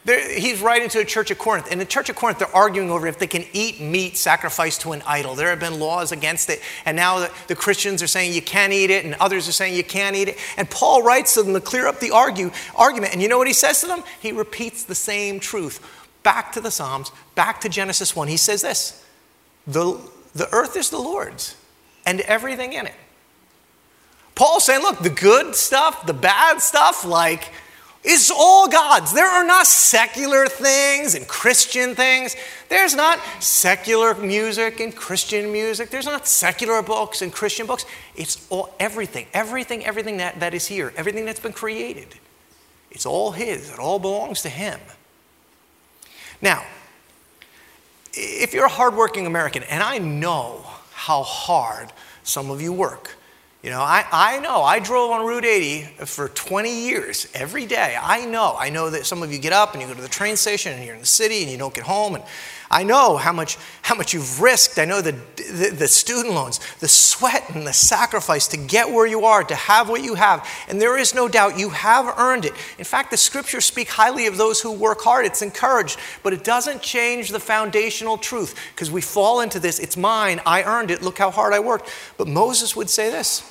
he's 0.07 0.61
writing 0.61 0.89
to 0.89 0.99
the 0.99 1.05
church 1.05 1.31
of 1.31 1.39
Corinth. 1.39 1.71
In 1.71 1.79
the 1.79 1.85
church 1.85 2.09
of 2.09 2.17
Corinth, 2.17 2.39
they're 2.39 2.55
arguing 2.55 2.91
over 2.91 3.07
if 3.07 3.19
they 3.19 3.27
can 3.27 3.45
eat 3.53 3.81
meat 3.81 4.17
sacrificed 4.17 4.81
to 4.83 4.93
an 4.93 5.03
idol. 5.07 5.35
There 5.35 5.51
have 5.51 5.61
been 5.61 5.79
laws 5.79 6.13
against 6.13 6.49
it. 6.51 6.61
And 6.85 6.97
now 6.97 7.19
the, 7.19 7.33
the 7.49 7.55
Christians 7.55 8.03
are 8.03 8.07
saying 8.07 8.33
you 8.33 8.43
can't 8.43 8.73
eat 8.73 8.91
it, 8.91 9.05
and 9.05 9.15
others 9.15 9.49
are 9.49 9.53
saying 9.53 9.75
you 9.75 9.85
can't 9.85 10.17
eat 10.17 10.29
it. 10.29 10.39
And 10.57 10.71
Paul 10.71 11.03
writes 11.03 11.35
to 11.35 11.43
them 11.43 11.55
to 11.55 11.61
clear 11.61 11.87
up 11.87 12.01
the 12.01 12.11
argue, 12.11 12.51
argument. 12.75 13.13
And 13.13 13.21
you 13.21 13.29
know 13.29 13.39
what 13.39 13.47
he 13.47 13.53
says 13.53 13.81
to 13.81 13.87
them? 13.87 14.03
He 14.21 14.33
repeats 14.33 14.85
the 14.85 14.95
same 14.95 15.41
truth. 15.41 15.87
Back 16.23 16.53
to 16.53 16.61
the 16.61 16.71
Psalms, 16.71 17.13
back 17.35 17.61
to 17.63 17.69
Genesis 17.69 18.17
1. 18.17 18.29
He 18.29 18.37
says 18.37 18.63
this 18.63 19.05
The, 19.67 20.01
the 20.35 20.49
earth 20.53 20.77
is 20.77 20.91
the 20.91 20.99
Lord's 20.99 21.57
and 22.07 22.21
everything 22.23 22.73
in 22.73 22.87
it. 22.87 22.95
Paul's 24.35 24.65
saying, 24.65 24.83
look, 24.83 25.01
the 25.01 25.11
good 25.11 25.55
stuff, 25.55 26.07
the 26.07 26.15
bad 26.15 26.63
stuff, 26.63 27.05
like 27.05 27.53
it's 28.05 28.31
all 28.31 28.69
God's. 28.69 29.13
There 29.13 29.27
are 29.27 29.45
not 29.45 29.67
secular 29.67 30.47
things 30.47 31.15
and 31.15 31.27
Christian 31.27 31.95
things. 31.95 32.37
There's 32.69 32.95
not 32.95 33.19
secular 33.41 34.15
music 34.15 34.81
and 34.81 34.95
Christian 34.95 35.51
music. 35.53 35.91
There's 35.91 36.07
not 36.07 36.27
secular 36.27 36.81
books 36.81 37.23
and 37.23 37.33
Christian 37.33 37.67
books. 37.67 37.85
It's 38.15 38.47
all 38.51 38.75
everything, 38.79 39.27
everything, 39.35 39.85
everything 39.85 40.19
that, 40.19 40.39
that 40.41 40.55
is 40.55 40.67
here, 40.67 40.93
everything 40.97 41.25
that's 41.25 41.41
been 41.41 41.53
created. 41.53 42.07
It's 42.91 43.05
all 43.05 43.33
His, 43.33 43.71
it 43.71 43.79
all 43.79 43.99
belongs 43.99 44.43
to 44.43 44.49
Him. 44.49 44.79
Now, 46.41 46.65
if 48.13 48.55
you're 48.55 48.67
a 48.67 48.71
hardworking 48.71 49.27
American, 49.27 49.65
and 49.65 49.83
I 49.83 49.99
know 49.99 50.65
how 50.93 51.25
hard 51.25 51.93
some 52.23 52.51
of 52.51 52.63
you 52.63 52.73
work, 52.73 53.18
You 53.63 53.71
know, 53.71 53.81
I, 53.81 54.05
I 54.13 54.39
know. 54.39 54.63
I 54.63 54.79
drove 54.79 55.11
on 55.11 55.27
Route 55.27 55.45
80 55.45 56.05
for 56.05 56.29
20 56.29 56.87
years, 56.87 57.27
every 57.35 57.67
day. 57.67 57.99
I 58.01 58.25
know. 58.25 58.55
I 58.57 58.71
know 58.71 58.89
that 58.89 59.05
some 59.05 59.21
of 59.21 59.33
you 59.33 59.41
get 59.41 59.53
up 59.53 59.73
and 59.73 59.83
you 59.83 59.89
go 59.89 59.95
to 59.95 60.01
the 60.01 60.07
train 60.07 60.37
station 60.37 60.73
and 60.73 60.85
you're 60.85 60.95
in 60.95 61.01
the 61.01 61.07
city 61.07 61.43
and 61.43 61.51
you 61.51 61.59
don't 61.59 61.75
get 61.75 61.83
home. 61.83 62.15
And 62.15 62.25
I 62.71 62.83
know 62.83 63.17
how 63.17 63.33
much, 63.33 63.57
how 63.83 63.95
much 63.95 64.13
you've 64.13 64.41
risked. 64.41 64.79
I 64.79 64.85
know 64.85 65.01
the, 65.01 65.13
the, 65.37 65.71
the, 65.75 65.89
student 65.89 66.35
loans, 66.35 66.61
the 66.81 66.89
sweat 66.89 67.49
and 67.55 67.67
the 67.67 67.73
sacrifice 67.73 68.47
to 68.49 68.59
get 68.59 68.91
where 68.91 69.07
you 69.07 69.25
are, 69.25 69.43
to 69.45 69.55
have 69.55 69.89
what 69.89 70.03
you 70.03 70.15
have. 70.15 70.47
And 70.69 70.81
there 70.81 70.99
is 70.99 71.15
no 71.15 71.29
doubt 71.29 71.59
you 71.59 71.71
have 71.71 72.19
earned 72.19 72.45
it. 72.45 72.53
In 72.79 72.85
fact, 72.85 73.11
the 73.11 73.17
scriptures 73.17 73.65
speak 73.65 73.89
highly 73.89 74.27
of 74.27 74.37
those 74.37 74.61
who 74.61 74.73
work 74.73 75.01
hard. 75.01 75.25
It's 75.25 75.41
encouraged, 75.41 75.99
but 76.23 76.35
it 76.35 76.45
doesn't 76.45 76.83
change 76.83 77.31
the 77.31 77.41
foundational 77.41 78.19
truth 78.19 78.55
because 78.75 78.91
we 78.91 79.01
fall 79.01 79.41
into 79.41 79.59
this 79.59 79.79
it's 79.79 79.97
mine, 79.97 80.41
I 80.45 80.63
earned 80.65 80.91
it, 80.91 81.03
look 81.03 81.19
how 81.19 81.31
hard 81.31 81.55
I 81.55 81.61
worked. 81.61 81.89
But 82.19 82.29
Moses 82.29 82.77
would 82.77 82.91
say 82.91 83.11
this 83.11 83.51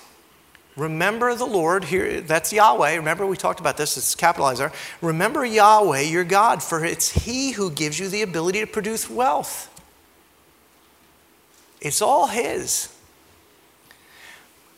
Remember 0.77 1.33
the 1.33 1.45
Lord, 1.45 1.85
here, 1.85 2.21
that's 2.21 2.53
Yahweh. 2.53 2.95
Remember, 2.97 3.25
we 3.25 3.35
talked 3.35 3.59
about 3.59 3.77
this, 3.77 3.97
it's 3.97 4.13
capitalized 4.13 4.59
there. 4.59 4.71
Remember 5.01 5.43
Yahweh, 5.43 6.01
your 6.01 6.23
God, 6.23 6.61
for 6.61 6.85
it's 6.85 7.25
He 7.25 7.51
who 7.51 7.71
gives 7.71 7.99
you 7.99 8.07
the 8.07 8.21
ability 8.21 8.59
to 8.59 8.67
produce 8.67 9.09
wealth. 9.09 9.73
It's 11.81 11.99
all 11.99 12.27
His. 12.27 12.93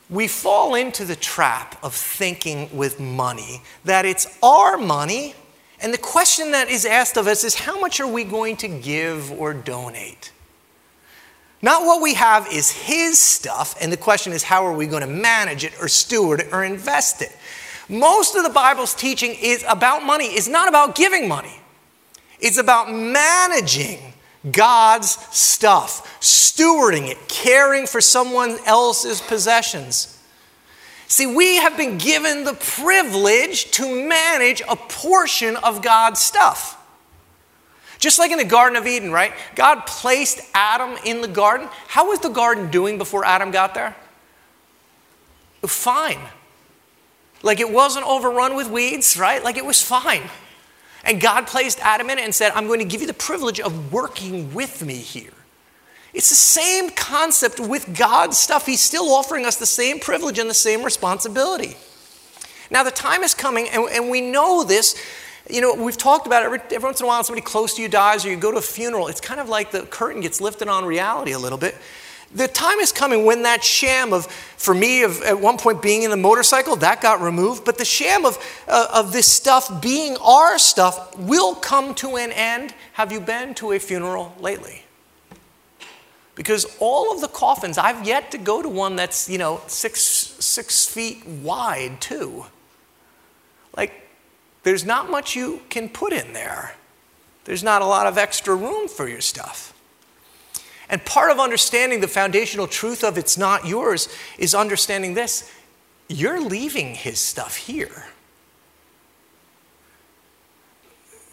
We 0.09 0.29
fall 0.29 0.73
into 0.73 1.03
the 1.03 1.17
trap 1.17 1.77
of 1.83 1.93
thinking 1.93 2.75
with 2.75 3.01
money 3.01 3.61
that 3.83 4.05
it's 4.05 4.39
our 4.41 4.77
money, 4.77 5.35
and 5.81 5.93
the 5.93 5.97
question 5.97 6.51
that 6.51 6.69
is 6.69 6.85
asked 6.85 7.17
of 7.17 7.27
us 7.27 7.43
is 7.43 7.55
how 7.55 7.77
much 7.77 7.99
are 7.99 8.07
we 8.07 8.23
going 8.23 8.55
to 8.57 8.69
give 8.69 9.33
or 9.33 9.53
donate? 9.53 10.31
Not 11.61 11.85
what 11.85 12.01
we 12.01 12.13
have 12.13 12.47
is 12.51 12.71
His 12.71 13.19
stuff, 13.19 13.75
and 13.81 13.91
the 13.91 13.97
question 13.97 14.33
is 14.33 14.43
how 14.43 14.65
are 14.65 14.73
we 14.73 14.87
going 14.87 15.01
to 15.01 15.07
manage 15.07 15.63
it 15.63 15.73
or 15.81 15.87
steward 15.87 16.41
it 16.41 16.53
or 16.53 16.63
invest 16.63 17.21
it? 17.21 17.35
Most 17.89 18.35
of 18.35 18.43
the 18.43 18.49
Bible's 18.49 18.93
teaching 18.93 19.35
is 19.41 19.65
about 19.67 20.03
money, 20.03 20.25
it's 20.25 20.47
not 20.47 20.69
about 20.69 20.95
giving 20.95 21.27
money. 21.27 21.59
It's 22.39 22.57
about 22.57 22.93
managing 22.93 23.99
God's 24.49 25.09
stuff, 25.35 26.21
stewarding 26.21 27.09
it, 27.09 27.27
caring 27.27 27.85
for 27.85 27.99
someone 27.99 28.57
else's 28.65 29.21
possessions. 29.21 30.17
See, 31.07 31.27
we 31.27 31.57
have 31.57 31.75
been 31.75 31.97
given 31.97 32.43
the 32.43 32.53
privilege 32.53 33.71
to 33.71 34.07
manage 34.07 34.61
a 34.69 34.75
portion 34.75 35.57
of 35.57 35.81
God's 35.81 36.21
stuff. 36.21 36.78
Just 37.99 38.17
like 38.17 38.31
in 38.31 38.37
the 38.37 38.45
Garden 38.45 38.77
of 38.77 38.87
Eden, 38.87 39.11
right? 39.11 39.33
God 39.55 39.85
placed 39.85 40.41
Adam 40.53 40.97
in 41.05 41.21
the 41.21 41.27
garden. 41.27 41.67
How 41.87 42.09
was 42.09 42.19
the 42.19 42.29
garden 42.29 42.71
doing 42.71 42.97
before 42.97 43.25
Adam 43.25 43.51
got 43.51 43.75
there? 43.75 43.95
Fine. 45.63 46.19
Like 47.43 47.59
it 47.59 47.69
wasn't 47.69 48.07
overrun 48.07 48.55
with 48.55 48.69
weeds, 48.69 49.17
right? 49.17 49.43
Like 49.43 49.57
it 49.57 49.65
was 49.65 49.81
fine. 49.81 50.23
And 51.03 51.19
God 51.19 51.47
placed 51.47 51.79
Adam 51.79 52.09
in 52.09 52.17
it 52.17 52.23
and 52.23 52.33
said, 52.33 52.53
I'm 52.55 52.67
going 52.67 52.79
to 52.79 52.85
give 52.85 53.01
you 53.01 53.07
the 53.07 53.13
privilege 53.13 53.59
of 53.59 53.91
working 53.91 54.53
with 54.53 54.83
me 54.83 54.95
here. 54.95 55.31
It's 56.13 56.29
the 56.29 56.35
same 56.35 56.89
concept 56.89 57.59
with 57.59 57.97
God's 57.97 58.37
stuff. 58.37 58.65
He's 58.65 58.81
still 58.81 59.09
offering 59.09 59.45
us 59.45 59.57
the 59.57 59.65
same 59.65 59.99
privilege 59.99 60.39
and 60.39 60.49
the 60.49 60.55
same 60.55 60.83
responsibility. 60.83 61.75
Now, 62.71 62.83
the 62.83 62.91
time 62.91 63.23
is 63.23 63.33
coming, 63.33 63.67
and, 63.69 63.89
and 63.89 64.09
we 64.09 64.21
know 64.21 64.63
this 64.63 64.95
you 65.49 65.61
know, 65.61 65.73
we've 65.73 65.97
talked 65.97 66.27
about 66.27 66.43
it 66.43 66.45
every, 66.45 66.59
every 66.71 66.87
once 66.87 66.99
in 66.99 67.05
a 67.05 67.07
while, 67.07 67.23
somebody 67.23 67.43
close 67.43 67.73
to 67.75 67.81
you 67.81 67.89
dies 67.89 68.25
or 68.25 68.29
you 68.29 68.37
go 68.37 68.51
to 68.51 68.57
a 68.57 68.61
funeral. 68.61 69.07
It's 69.07 69.21
kind 69.21 69.39
of 69.39 69.49
like 69.49 69.71
the 69.71 69.81
curtain 69.81 70.21
gets 70.21 70.39
lifted 70.39 70.67
on 70.67 70.85
reality 70.85 71.31
a 71.31 71.39
little 71.39 71.57
bit. 71.57 71.75
The 72.33 72.47
time 72.47 72.77
is 72.77 72.91
coming 72.91 73.25
when 73.25 73.41
that 73.43 73.63
sham 73.63 74.13
of, 74.13 74.27
for 74.27 74.75
me, 74.75 75.01
of 75.01 75.23
at 75.23 75.39
one 75.39 75.57
point 75.57 75.81
being 75.81 76.03
in 76.03 76.11
the 76.11 76.17
motorcycle, 76.17 76.75
that 76.75 77.01
got 77.01 77.21
removed, 77.21 77.65
but 77.65 77.79
the 77.79 77.85
sham 77.85 78.23
of, 78.23 78.37
uh, 78.67 78.87
of 78.93 79.11
this 79.11 79.25
stuff 79.25 79.81
being 79.81 80.15
our 80.17 80.59
stuff 80.59 81.17
will 81.17 81.55
come 81.55 81.95
to 81.95 82.17
an 82.17 82.31
end. 82.31 82.75
Have 82.93 83.11
you 83.11 83.19
been 83.19 83.55
to 83.55 83.71
a 83.71 83.79
funeral 83.79 84.35
lately? 84.39 84.85
Because 86.35 86.67
all 86.79 87.11
of 87.11 87.19
the 87.19 87.27
coffins, 87.27 87.79
I've 87.79 88.05
yet 88.05 88.29
to 88.31 88.37
go 88.37 88.61
to 88.61 88.69
one 88.69 88.95
that's, 88.95 89.27
you 89.27 89.39
know, 89.39 89.61
six, 89.65 90.01
six 90.01 90.85
feet 90.85 91.25
wide, 91.25 91.99
too. 91.99 92.45
Like, 93.75 94.08
there's 94.63 94.85
not 94.85 95.09
much 95.09 95.35
you 95.35 95.61
can 95.69 95.89
put 95.89 96.13
in 96.13 96.33
there. 96.33 96.75
There's 97.45 97.63
not 97.63 97.81
a 97.81 97.85
lot 97.85 98.07
of 98.07 98.17
extra 98.17 98.55
room 98.55 98.87
for 98.87 99.07
your 99.07 99.21
stuff. 99.21 99.73
And 100.89 101.03
part 101.05 101.31
of 101.31 101.39
understanding 101.39 102.01
the 102.01 102.07
foundational 102.07 102.67
truth 102.67 103.03
of 103.03 103.17
it's 103.17 103.37
not 103.37 103.65
yours 103.65 104.09
is 104.37 104.55
understanding 104.55 105.13
this 105.13 105.51
you're 106.11 106.41
leaving 106.41 106.95
his 106.95 107.19
stuff 107.19 107.55
here. 107.55 108.05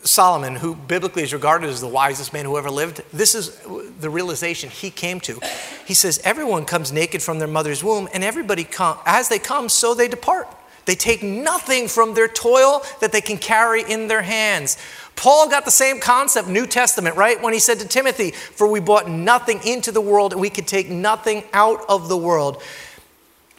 Solomon, 0.02 0.56
who 0.56 0.75
biblically 0.76 1.23
is 1.23 1.33
regarded 1.33 1.68
as 1.68 1.80
the 1.80 1.88
wisest 1.88 2.33
man 2.33 2.45
who 2.45 2.56
ever 2.56 2.71
lived, 2.71 3.02
this 3.12 3.35
is 3.35 3.59
the 3.99 4.11
realization 4.11 4.71
he 4.71 4.90
came 4.90 5.18
to. 5.21 5.40
He 5.85 5.95
says, 5.95 6.21
Everyone 6.23 6.64
comes 6.64 6.92
naked 6.92 7.23
from 7.23 7.38
their 7.38 7.49
mother's 7.49 7.83
womb, 7.83 8.09
and 8.12 8.23
everybody 8.23 8.64
come, 8.64 8.99
as 9.04 9.28
they 9.28 9.38
come, 9.38 9.68
so 9.68 9.95
they 9.95 10.09
depart. 10.09 10.47
They 10.87 10.95
take 10.95 11.23
nothing 11.23 11.88
from 11.88 12.14
their 12.14 12.28
toil 12.28 12.83
that 13.00 13.12
they 13.12 13.21
can 13.21 13.38
carry 13.38 13.83
in 13.83 14.09
their 14.09 14.23
hands. 14.23 14.78
Paul 15.16 15.49
got 15.49 15.64
the 15.64 15.71
same 15.71 15.99
concept, 15.99 16.49
New 16.49 16.66
Testament, 16.66 17.16
right? 17.16 17.43
When 17.43 17.52
he 17.52 17.59
said 17.59 17.81
to 17.81 17.88
Timothy, 17.88 18.31
For 18.31 18.69
we 18.69 18.81
brought 18.81 19.11
nothing 19.11 19.61
into 19.64 19.90
the 19.90 20.00
world 20.00 20.33
and 20.33 20.40
we 20.40 20.50
could 20.50 20.66
take 20.66 20.88
nothing 20.88 21.43
out 21.52 21.85
of 21.88 22.09
the 22.09 22.16
world. 22.16 22.62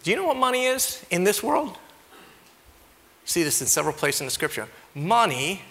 Do 0.04 0.12
you 0.12 0.18
know 0.18 0.26
what 0.26 0.38
money 0.38 0.66
is 0.66 1.06
in 1.12 1.26
this 1.26 1.44
world? 1.44 1.78
See 3.26 3.44
this 3.44 3.60
in 3.60 3.68
several 3.68 3.94
places 3.94 4.22
in 4.22 4.28
the 4.28 4.32
scripture. 4.32 4.70
Money 4.96 5.64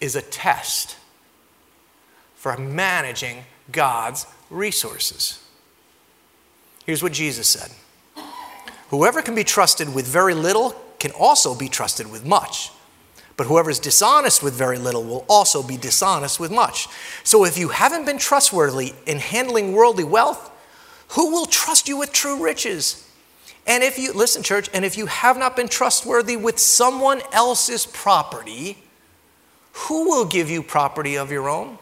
is 0.00 0.16
a 0.16 0.22
test 0.22 0.96
for 2.34 2.56
managing 2.56 3.44
God's 3.70 4.26
resources. 4.50 5.44
Here's 6.84 7.04
what 7.04 7.12
Jesus 7.12 7.46
said 7.46 7.70
Whoever 8.88 9.22
can 9.22 9.34
be 9.34 9.44
trusted 9.44 9.94
with 9.94 10.06
very 10.06 10.34
little 10.34 10.74
can 10.98 11.10
also 11.12 11.54
be 11.54 11.68
trusted 11.68 12.10
with 12.10 12.24
much. 12.24 12.70
But 13.36 13.48
whoever 13.48 13.68
is 13.68 13.78
dishonest 13.78 14.42
with 14.42 14.54
very 14.54 14.78
little 14.78 15.04
will 15.04 15.24
also 15.28 15.62
be 15.62 15.76
dishonest 15.76 16.40
with 16.40 16.50
much. 16.50 16.88
So 17.22 17.44
if 17.44 17.58
you 17.58 17.68
haven't 17.68 18.06
been 18.06 18.18
trustworthy 18.18 18.94
in 19.04 19.18
handling 19.18 19.72
worldly 19.72 20.04
wealth, 20.04 20.50
who 21.10 21.30
will 21.30 21.46
trust 21.46 21.88
you 21.88 21.98
with 21.98 22.12
true 22.12 22.42
riches? 22.42 23.06
And 23.66 23.82
if 23.82 23.98
you, 23.98 24.12
listen, 24.12 24.42
church, 24.42 24.70
and 24.72 24.84
if 24.84 24.96
you 24.96 25.06
have 25.06 25.36
not 25.36 25.56
been 25.56 25.68
trustworthy 25.68 26.36
with 26.36 26.58
someone 26.58 27.20
else's 27.32 27.84
property, 27.84 28.78
who 29.72 30.08
will 30.08 30.24
give 30.24 30.48
you 30.48 30.62
property 30.62 31.16
of 31.16 31.30
your 31.30 31.48
own? 31.48 31.78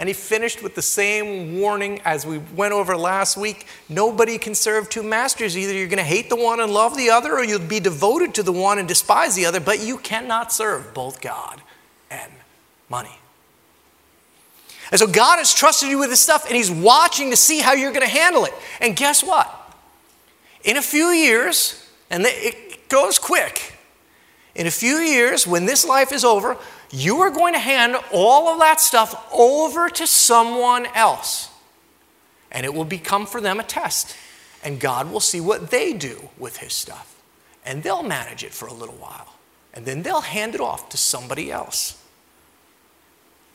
And 0.00 0.08
he 0.08 0.14
finished 0.14 0.62
with 0.62 0.74
the 0.74 0.82
same 0.82 1.60
warning 1.60 2.00
as 2.06 2.24
we 2.24 2.38
went 2.38 2.72
over 2.72 2.96
last 2.96 3.36
week 3.36 3.66
nobody 3.86 4.38
can 4.38 4.54
serve 4.54 4.88
two 4.88 5.02
masters. 5.02 5.58
Either 5.58 5.74
you're 5.74 5.88
going 5.88 5.98
to 5.98 6.02
hate 6.02 6.30
the 6.30 6.36
one 6.36 6.58
and 6.58 6.72
love 6.72 6.96
the 6.96 7.10
other, 7.10 7.34
or 7.34 7.44
you'll 7.44 7.60
be 7.60 7.80
devoted 7.80 8.32
to 8.36 8.42
the 8.42 8.50
one 8.50 8.78
and 8.78 8.88
despise 8.88 9.34
the 9.34 9.44
other, 9.44 9.60
but 9.60 9.80
you 9.80 9.98
cannot 9.98 10.54
serve 10.54 10.94
both 10.94 11.20
God 11.20 11.60
and 12.10 12.32
money. 12.88 13.14
And 14.90 14.98
so 14.98 15.06
God 15.06 15.36
has 15.36 15.52
trusted 15.52 15.90
you 15.90 15.98
with 15.98 16.08
this 16.08 16.22
stuff, 16.22 16.46
and 16.46 16.56
He's 16.56 16.70
watching 16.70 17.28
to 17.28 17.36
see 17.36 17.60
how 17.60 17.74
you're 17.74 17.92
going 17.92 18.06
to 18.06 18.08
handle 18.08 18.46
it. 18.46 18.54
And 18.80 18.96
guess 18.96 19.22
what? 19.22 19.54
In 20.64 20.78
a 20.78 20.82
few 20.82 21.08
years, 21.08 21.86
and 22.08 22.24
it 22.26 22.88
goes 22.88 23.18
quick, 23.18 23.74
in 24.54 24.66
a 24.66 24.70
few 24.70 24.96
years, 24.96 25.46
when 25.46 25.66
this 25.66 25.86
life 25.86 26.10
is 26.10 26.24
over, 26.24 26.56
you 26.90 27.20
are 27.20 27.30
going 27.30 27.54
to 27.54 27.60
hand 27.60 27.96
all 28.12 28.48
of 28.48 28.58
that 28.60 28.80
stuff 28.80 29.28
over 29.32 29.88
to 29.88 30.06
someone 30.06 30.86
else. 30.94 31.50
And 32.50 32.66
it 32.66 32.74
will 32.74 32.84
become 32.84 33.26
for 33.26 33.40
them 33.40 33.60
a 33.60 33.62
test. 33.62 34.16
And 34.64 34.80
God 34.80 35.10
will 35.10 35.20
see 35.20 35.40
what 35.40 35.70
they 35.70 35.92
do 35.92 36.28
with 36.36 36.58
his 36.58 36.72
stuff. 36.72 37.22
And 37.64 37.82
they'll 37.82 38.02
manage 38.02 38.42
it 38.42 38.52
for 38.52 38.66
a 38.66 38.72
little 38.72 38.96
while. 38.96 39.34
And 39.72 39.86
then 39.86 40.02
they'll 40.02 40.20
hand 40.20 40.54
it 40.54 40.60
off 40.60 40.88
to 40.88 40.96
somebody 40.96 41.52
else. 41.52 42.02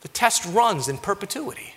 The 0.02 0.08
test 0.08 0.46
runs 0.46 0.88
in 0.88 0.98
perpetuity. 0.98 1.76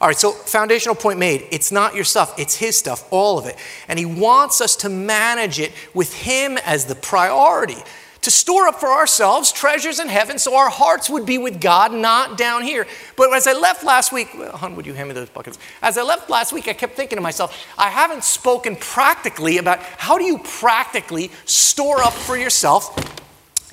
All 0.00 0.08
right, 0.08 0.16
so 0.16 0.32
foundational 0.32 0.94
point 0.94 1.18
made. 1.18 1.46
It's 1.50 1.70
not 1.70 1.94
your 1.94 2.04
stuff, 2.04 2.38
it's 2.38 2.56
his 2.56 2.76
stuff, 2.76 3.06
all 3.12 3.38
of 3.38 3.44
it. 3.44 3.56
And 3.86 3.98
he 3.98 4.06
wants 4.06 4.62
us 4.62 4.74
to 4.76 4.88
manage 4.88 5.60
it 5.60 5.72
with 5.92 6.14
him 6.14 6.56
as 6.64 6.86
the 6.86 6.94
priority 6.94 7.76
to 8.22 8.30
store 8.30 8.68
up 8.68 8.80
for 8.80 8.88
ourselves 8.88 9.50
treasures 9.52 9.98
in 9.98 10.08
heaven 10.08 10.38
so 10.38 10.54
our 10.56 10.68
hearts 10.68 11.08
would 11.08 11.24
be 11.24 11.38
with 11.38 11.60
God, 11.60 11.92
not 11.92 12.36
down 12.36 12.62
here. 12.62 12.86
But 13.16 13.32
as 13.32 13.46
I 13.46 13.52
left 13.52 13.82
last 13.82 14.12
week, 14.12 14.28
well, 14.36 14.52
hon, 14.52 14.76
would 14.76 14.86
you 14.86 14.92
hand 14.92 15.08
me 15.08 15.14
those 15.14 15.30
buckets? 15.30 15.58
As 15.80 15.96
I 15.96 16.02
left 16.02 16.28
last 16.28 16.52
week, 16.52 16.68
I 16.68 16.72
kept 16.72 16.96
thinking 16.96 17.16
to 17.16 17.22
myself, 17.22 17.66
I 17.78 17.88
haven't 17.88 18.24
spoken 18.24 18.76
practically 18.76 19.58
about 19.58 19.80
how 19.80 20.18
do 20.18 20.24
you 20.24 20.38
practically 20.38 21.30
store 21.44 22.02
up 22.02 22.12
for 22.12 22.36
yourself 22.36 22.94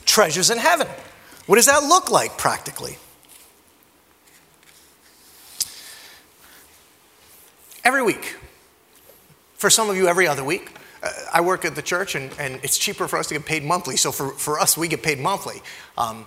treasures 0.05 0.49
in 0.49 0.57
heaven? 0.57 0.87
What 1.45 1.57
does 1.57 1.65
that 1.65 1.83
look 1.83 2.09
like 2.09 2.37
practically? 2.37 2.97
Every 7.83 8.03
week, 8.03 8.35
For 9.57 9.71
some 9.71 9.89
of 9.89 9.97
you, 9.97 10.07
every 10.07 10.27
other 10.27 10.43
week. 10.43 10.76
I 11.37 11.41
work 11.41 11.65
at 11.65 11.75
the 11.75 11.83
church, 11.83 12.15
and, 12.15 12.31
and 12.39 12.59
it's 12.63 12.79
cheaper 12.79 13.07
for 13.07 13.19
us 13.19 13.27
to 13.27 13.35
get 13.35 13.45
paid 13.45 13.63
monthly. 13.63 13.95
So 13.95 14.11
for, 14.11 14.31
for 14.31 14.59
us, 14.59 14.75
we 14.75 14.87
get 14.87 15.03
paid 15.03 15.19
monthly. 15.19 15.61
Um, 15.95 16.25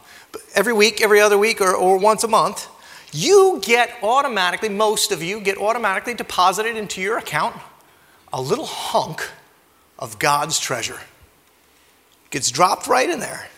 every 0.55 0.73
week, 0.73 1.03
every 1.03 1.21
other 1.21 1.37
week, 1.37 1.61
or, 1.61 1.75
or 1.75 1.99
once 1.99 2.23
a 2.23 2.29
month, 2.29 2.69
you 3.13 3.61
get 3.61 3.91
automatically, 4.05 4.69
most 4.69 5.11
of 5.11 5.21
you 5.21 5.41
get 5.41 5.59
automatically 5.59 6.15
deposited 6.15 6.77
into 6.77 7.01
your 7.01 7.19
account 7.19 7.57
a 8.33 8.41
little 8.41 8.67
hunk 8.67 9.29
of 9.99 10.21
God's 10.21 10.61
treasure. 10.61 11.01
Gets 12.31 12.53
dropped 12.53 12.87
right 12.87 13.11
in 13.11 13.19
there. 13.19 13.49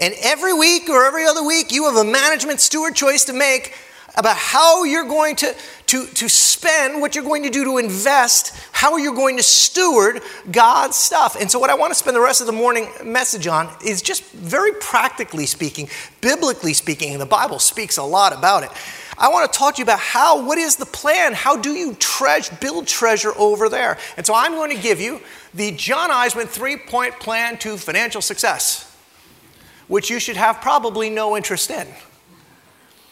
And 0.00 0.12
every 0.24 0.54
week 0.54 0.88
or 0.88 1.04
every 1.04 1.24
other 1.24 1.44
week, 1.44 1.70
you 1.70 1.84
have 1.84 2.04
a 2.04 2.10
management 2.10 2.58
steward 2.58 2.96
choice 2.96 3.26
to 3.26 3.32
make 3.32 3.76
about 4.16 4.36
how 4.36 4.82
you're 4.82 5.06
going 5.06 5.36
to, 5.36 5.54
to, 5.86 6.06
to 6.06 6.28
spend, 6.28 7.00
what 7.00 7.14
you're 7.14 7.24
going 7.24 7.42
to 7.42 7.50
do 7.50 7.64
to 7.64 7.78
invest, 7.78 8.56
how 8.72 8.96
you're 8.96 9.14
going 9.14 9.36
to 9.36 9.42
steward 9.42 10.22
God's 10.50 10.96
stuff. 10.96 11.36
And 11.38 11.50
so, 11.50 11.58
what 11.58 11.70
I 11.70 11.74
want 11.74 11.90
to 11.92 11.94
spend 11.94 12.16
the 12.16 12.20
rest 12.20 12.40
of 12.40 12.46
the 12.46 12.52
morning 12.52 12.88
message 13.04 13.46
on 13.46 13.68
is 13.84 14.00
just 14.00 14.24
very 14.32 14.72
practically 14.72 15.46
speaking, 15.46 15.88
biblically 16.20 16.72
speaking, 16.72 17.12
and 17.12 17.20
the 17.20 17.26
Bible 17.26 17.58
speaks 17.58 17.98
a 17.98 18.02
lot 18.02 18.32
about 18.32 18.62
it. 18.62 18.70
I 19.16 19.28
want 19.28 19.50
to 19.52 19.56
talk 19.56 19.76
to 19.76 19.78
you 19.78 19.84
about 19.84 20.00
how, 20.00 20.44
what 20.44 20.58
is 20.58 20.76
the 20.76 20.86
plan? 20.86 21.34
How 21.34 21.56
do 21.56 21.70
you 21.70 21.94
treasure, 21.94 22.56
build 22.60 22.88
treasure 22.88 23.32
over 23.36 23.68
there? 23.68 23.98
And 24.16 24.24
so, 24.24 24.34
I'm 24.34 24.52
going 24.52 24.74
to 24.74 24.82
give 24.82 25.00
you 25.00 25.20
the 25.52 25.72
John 25.72 26.10
Eisman 26.10 26.48
three 26.48 26.78
point 26.78 27.20
plan 27.20 27.58
to 27.58 27.76
financial 27.76 28.22
success, 28.22 28.90
which 29.86 30.08
you 30.08 30.18
should 30.18 30.36
have 30.36 30.62
probably 30.62 31.10
no 31.10 31.36
interest 31.36 31.70
in. 31.70 31.86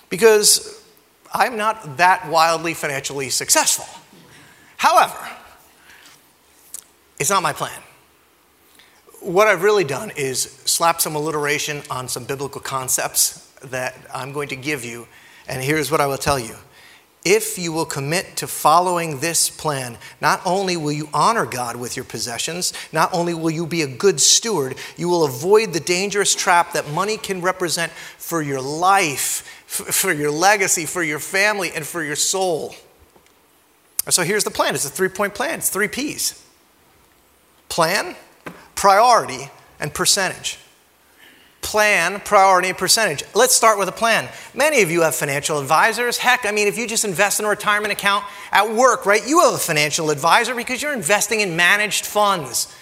Because 0.09 0.82
I'm 1.33 1.57
not 1.57 1.97
that 1.97 2.29
wildly 2.29 2.75
financially 2.75 3.31
successful. 3.31 3.87
However, 4.77 5.17
it's 7.19 7.31
not 7.31 7.43
my 7.43 7.53
plan. 7.53 7.81
What 9.21 9.47
I've 9.47 9.63
really 9.63 9.85
done 9.85 10.11
is 10.17 10.43
slap 10.43 11.01
some 11.01 11.15
alliteration 11.15 11.83
on 11.91 12.09
some 12.09 12.25
biblical 12.25 12.61
concepts 12.61 13.49
that 13.65 13.97
I'm 14.13 14.33
going 14.33 14.49
to 14.49 14.57
give 14.57 14.85
you, 14.85 15.07
and 15.47 15.63
here's 15.63 15.91
what 15.91 16.01
I 16.01 16.07
will 16.07 16.19
tell 16.19 16.39
you. 16.39 16.57
If 17.25 17.57
you 17.57 17.73
will 17.73 17.85
commit 17.85 18.37
to 18.39 18.49
following 18.49 19.21
this 19.21 19.49
plan, 19.49 19.97
not 20.21 20.41
only 20.45 20.77
will 20.77 20.91
you 20.91 21.09
honor 21.15 21.47
God 21.47 21.77
with 21.77 21.95
your 21.95 22.05
possessions, 22.05 22.73
not 22.93 23.15
only 23.15 23.33
will 23.33 23.53
you 23.53 23.65
be 23.65 23.83
a 23.83 23.87
good 23.87 24.21
steward, 24.21 24.75
you 24.97 25.09
will 25.09 25.25
avoid 25.25 25.73
the 25.73 25.79
dangerous 25.79 26.35
trap 26.35 26.73
that 26.73 26.91
money 26.91 27.17
can 27.17 27.41
represent 27.41 27.93
for 28.19 28.43
your 28.43 28.61
life 28.61 29.52
for 29.73 30.13
your 30.13 30.31
legacy, 30.31 30.85
for 30.85 31.03
your 31.03 31.19
family, 31.19 31.73
and 31.75 31.87
for 31.87 32.03
your 32.03 32.17
soul. 32.17 32.75
So 34.11 34.23
here's 34.23 34.45
the 34.45 34.51
plan 34.51 34.75
it's 34.75 34.85
a 34.85 34.91
three 34.91 35.09
point 35.09 35.35
plan, 35.35 35.59
it's 35.59 35.71
three 35.71 35.89
P's 35.89 36.39
plan, 37.69 38.15
priority, 38.75 39.51
and 39.81 39.95
percentage. 39.95 40.59
Plan, 41.63 42.21
priority, 42.21 42.69
and 42.69 42.77
percentage. 42.77 43.23
Let's 43.35 43.55
start 43.55 43.79
with 43.79 43.89
a 43.89 43.93
plan. 43.93 44.29
Many 44.53 44.83
of 44.83 44.91
you 44.91 45.03
have 45.03 45.15
financial 45.15 45.59
advisors. 45.59 46.19
Heck, 46.19 46.45
I 46.45 46.51
mean, 46.51 46.67
if 46.69 46.77
you 46.77 46.87
just 46.87 47.05
invest 47.05 47.41
in 47.41 47.47
a 47.47 47.49
retirement 47.49 47.93
account 47.93 48.25
at 48.51 48.75
work, 48.75 49.07
right, 49.07 49.27
you 49.27 49.41
have 49.41 49.55
a 49.55 49.59
financial 49.59 50.11
advisor 50.11 50.55
because 50.55 50.83
you're 50.83 50.93
investing 50.93 51.41
in 51.41 51.57
managed 51.57 52.05
funds. 52.05 52.75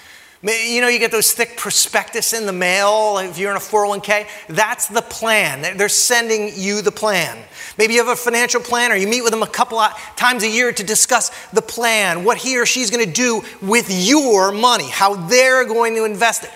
You 0.42 0.80
know, 0.80 0.88
you 0.88 0.98
get 0.98 1.10
those 1.10 1.32
thick 1.32 1.58
prospectus 1.58 2.32
in 2.32 2.46
the 2.46 2.52
mail 2.52 3.18
if 3.18 3.36
you're 3.36 3.50
in 3.50 3.58
a 3.58 3.60
401k. 3.60 4.26
That's 4.48 4.88
the 4.88 5.02
plan. 5.02 5.76
They're 5.76 5.90
sending 5.90 6.52
you 6.54 6.80
the 6.80 6.90
plan. 6.90 7.36
Maybe 7.76 7.92
you 7.94 8.00
have 8.02 8.08
a 8.08 8.16
financial 8.16 8.62
planner. 8.62 8.94
You 8.94 9.06
meet 9.06 9.20
with 9.20 9.32
them 9.32 9.42
a 9.42 9.46
couple 9.46 9.78
of 9.78 9.92
times 10.16 10.42
a 10.42 10.48
year 10.48 10.72
to 10.72 10.82
discuss 10.82 11.30
the 11.50 11.60
plan, 11.60 12.24
what 12.24 12.38
he 12.38 12.58
or 12.58 12.64
she's 12.64 12.90
going 12.90 13.04
to 13.04 13.12
do 13.12 13.42
with 13.60 13.90
your 13.90 14.50
money, 14.50 14.88
how 14.88 15.14
they're 15.14 15.66
going 15.66 15.94
to 15.96 16.06
invest 16.06 16.44
it. 16.44 16.50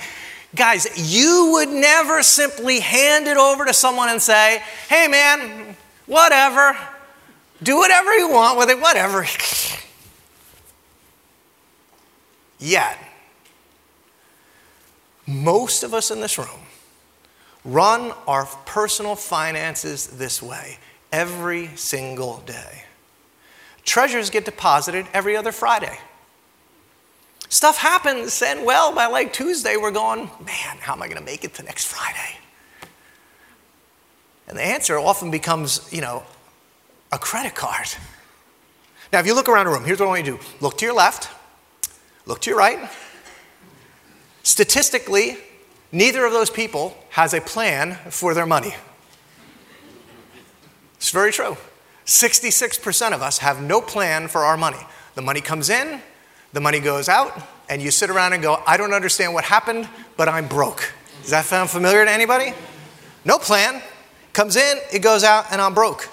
Guys, 0.55 1.13
you 1.15 1.51
would 1.53 1.69
never 1.69 2.23
simply 2.23 2.81
hand 2.81 3.27
it 3.27 3.37
over 3.37 3.67
to 3.67 3.75
someone 3.75 4.09
and 4.09 4.23
say, 4.23 4.63
hey 4.89 5.09
man, 5.09 5.77
whatever, 6.07 6.75
do 7.63 7.77
whatever 7.77 8.15
you 8.15 8.31
want 8.31 8.57
with 8.57 8.71
it, 8.71 8.81
whatever. 8.81 9.27
Yet 12.59 12.99
most 15.27 15.83
of 15.83 15.95
us 15.95 16.11
in 16.11 16.21
this 16.21 16.39
room 16.39 16.61
run 17.65 18.13
our 18.27 18.47
personal 18.67 19.17
finances 19.17 20.07
this 20.07 20.43
way 20.43 20.79
every 21.13 21.69
single 21.77 22.39
day. 22.47 22.85
Treasures 23.85 24.31
get 24.31 24.45
deposited 24.45 25.07
every 25.13 25.37
other 25.37 25.53
Friday. 25.53 25.99
Stuff 27.49 27.79
happens, 27.79 28.43
and 28.43 28.65
well, 28.65 28.95
by 28.95 29.07
like 29.07 29.33
Tuesday, 29.33 29.77
we're 29.77 29.91
going, 29.91 30.31
man, 30.45 30.79
how 30.81 30.95
am 30.95 31.03
I 31.03 31.07
going 31.07 31.19
to 31.19 31.25
make 31.25 31.45
it 31.45 31.55
to 31.55 31.63
next 31.63 31.87
Friday? 31.87 32.39
And 34.49 34.59
the 34.59 34.63
answer 34.63 34.99
often 34.99 35.31
becomes, 35.31 35.89
you 35.93 36.01
know, 36.01 36.23
a 37.13 37.19
credit 37.19 37.55
card. 37.55 37.89
Now, 39.13 39.21
if 39.21 39.27
you 39.27 39.35
look 39.35 39.49
around 39.49 39.67
the 39.67 39.73
room, 39.73 39.85
here's 39.85 40.01
what 40.01 40.07
I 40.07 40.09
want 40.09 40.27
you 40.27 40.33
to 40.33 40.39
do 40.39 40.45
look 40.61 40.79
to 40.79 40.85
your 40.85 40.95
left, 40.95 41.31
look 42.27 42.41
to 42.41 42.51
your 42.51 42.59
right, 42.59 42.91
Statistically, 44.45 45.39
neither 45.91 46.25
of 46.25 46.33
those 46.33 46.51
people 46.51 46.97
has 47.11 47.35
a 47.35 47.41
plan 47.41 47.97
for 48.11 48.35
their 48.35 48.47
money. 48.47 48.75
It's 50.97 51.11
very 51.11 51.33
true. 51.33 51.57
66% 52.07 53.13
of 53.13 53.23
us 53.23 53.39
have 53.39 53.63
no 53.63 53.81
plan 53.81 54.29
for 54.29 54.45
our 54.45 54.57
money. 54.57 54.79
The 55.15 55.23
money 55.23 55.41
comes 55.41 55.71
in, 55.71 56.01
the 56.53 56.61
money 56.61 56.79
goes 56.79 57.09
out, 57.09 57.33
and 57.69 57.81
you 57.81 57.91
sit 57.91 58.11
around 58.11 58.35
and 58.35 58.43
go, 58.43 58.63
I 58.67 58.77
don't 58.77 58.93
understand 58.93 59.33
what 59.33 59.45
happened, 59.45 59.89
but 60.17 60.29
I'm 60.29 60.47
broke. 60.47 60.93
Does 61.23 61.31
that 61.31 61.47
sound 61.47 61.71
familiar 61.71 62.05
to 62.05 62.11
anybody? 62.11 62.53
No 63.25 63.39
plan. 63.39 63.83
Comes 64.35 64.57
in, 64.57 64.79
it 64.93 65.01
goes 65.01 65.25
out, 65.25 65.47
and 65.53 65.61
I'm 65.61 65.73
broke. 65.73 66.09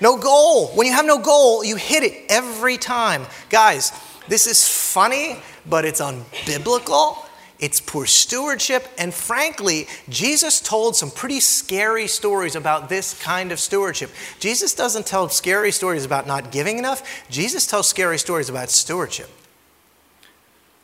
No 0.00 0.16
goal. 0.16 0.68
When 0.68 0.86
you 0.86 0.92
have 0.92 1.06
no 1.06 1.18
goal, 1.18 1.64
you 1.64 1.74
hit 1.74 2.04
it 2.04 2.26
every 2.28 2.76
time. 2.76 3.26
Guys, 3.50 3.92
this 4.28 4.46
is 4.46 4.68
funny, 4.68 5.38
but 5.68 5.84
it's 5.84 6.00
unbiblical. 6.00 7.24
It's 7.58 7.80
poor 7.80 8.06
stewardship. 8.06 8.86
And 8.98 9.12
frankly, 9.12 9.88
Jesus 10.08 10.60
told 10.60 10.94
some 10.94 11.10
pretty 11.10 11.40
scary 11.40 12.06
stories 12.06 12.54
about 12.54 12.88
this 12.88 13.20
kind 13.20 13.50
of 13.50 13.58
stewardship. 13.58 14.10
Jesus 14.38 14.74
doesn't 14.74 15.06
tell 15.06 15.28
scary 15.28 15.72
stories 15.72 16.04
about 16.04 16.26
not 16.26 16.52
giving 16.52 16.78
enough, 16.78 17.26
Jesus 17.28 17.66
tells 17.66 17.88
scary 17.88 18.18
stories 18.18 18.48
about 18.48 18.70
stewardship, 18.70 19.28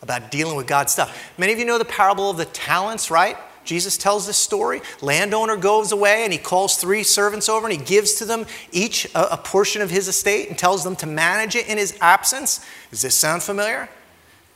about 0.03 0.31
dealing 0.33 0.57
with 0.57 0.67
God's 0.67 0.93
stuff. 0.93 1.33
Many 1.39 1.53
of 1.53 1.59
you 1.59 1.65
know 1.65 1.79
the 1.79 1.85
parable 1.85 2.29
of 2.29 2.37
the 2.37 2.45
talents, 2.47 3.11
right? 3.11 3.37
Jesus 3.65 3.97
tells 3.97 4.27
this 4.27 4.37
story. 4.37 4.83
Landowner 5.01 5.57
goes 5.57 5.93
away 5.93 6.25
and 6.25 6.33
he 6.33 6.39
calls 6.39 6.77
three 6.77 7.03
servants 7.03 7.49
over 7.49 7.67
and 7.67 7.79
he 7.79 7.83
gives 7.83 8.15
to 8.15 8.25
them 8.25 8.45
each 8.73 9.07
a, 9.15 9.33
a, 9.33 9.37
portion 9.39 9.81
of 9.81 9.91
his 9.91 10.07
estate 10.07 10.51
and 10.51 10.59
tells 10.59 10.85
them 10.85 10.95
to 10.97 11.07
manage 11.07 11.57
it 11.57 11.67
in 11.67 11.79
his 11.79 11.97
absence. 12.01 12.65
Does 12.91 13.01
this 13.01 13.15
sound 13.15 13.43
familiar? 13.43 13.89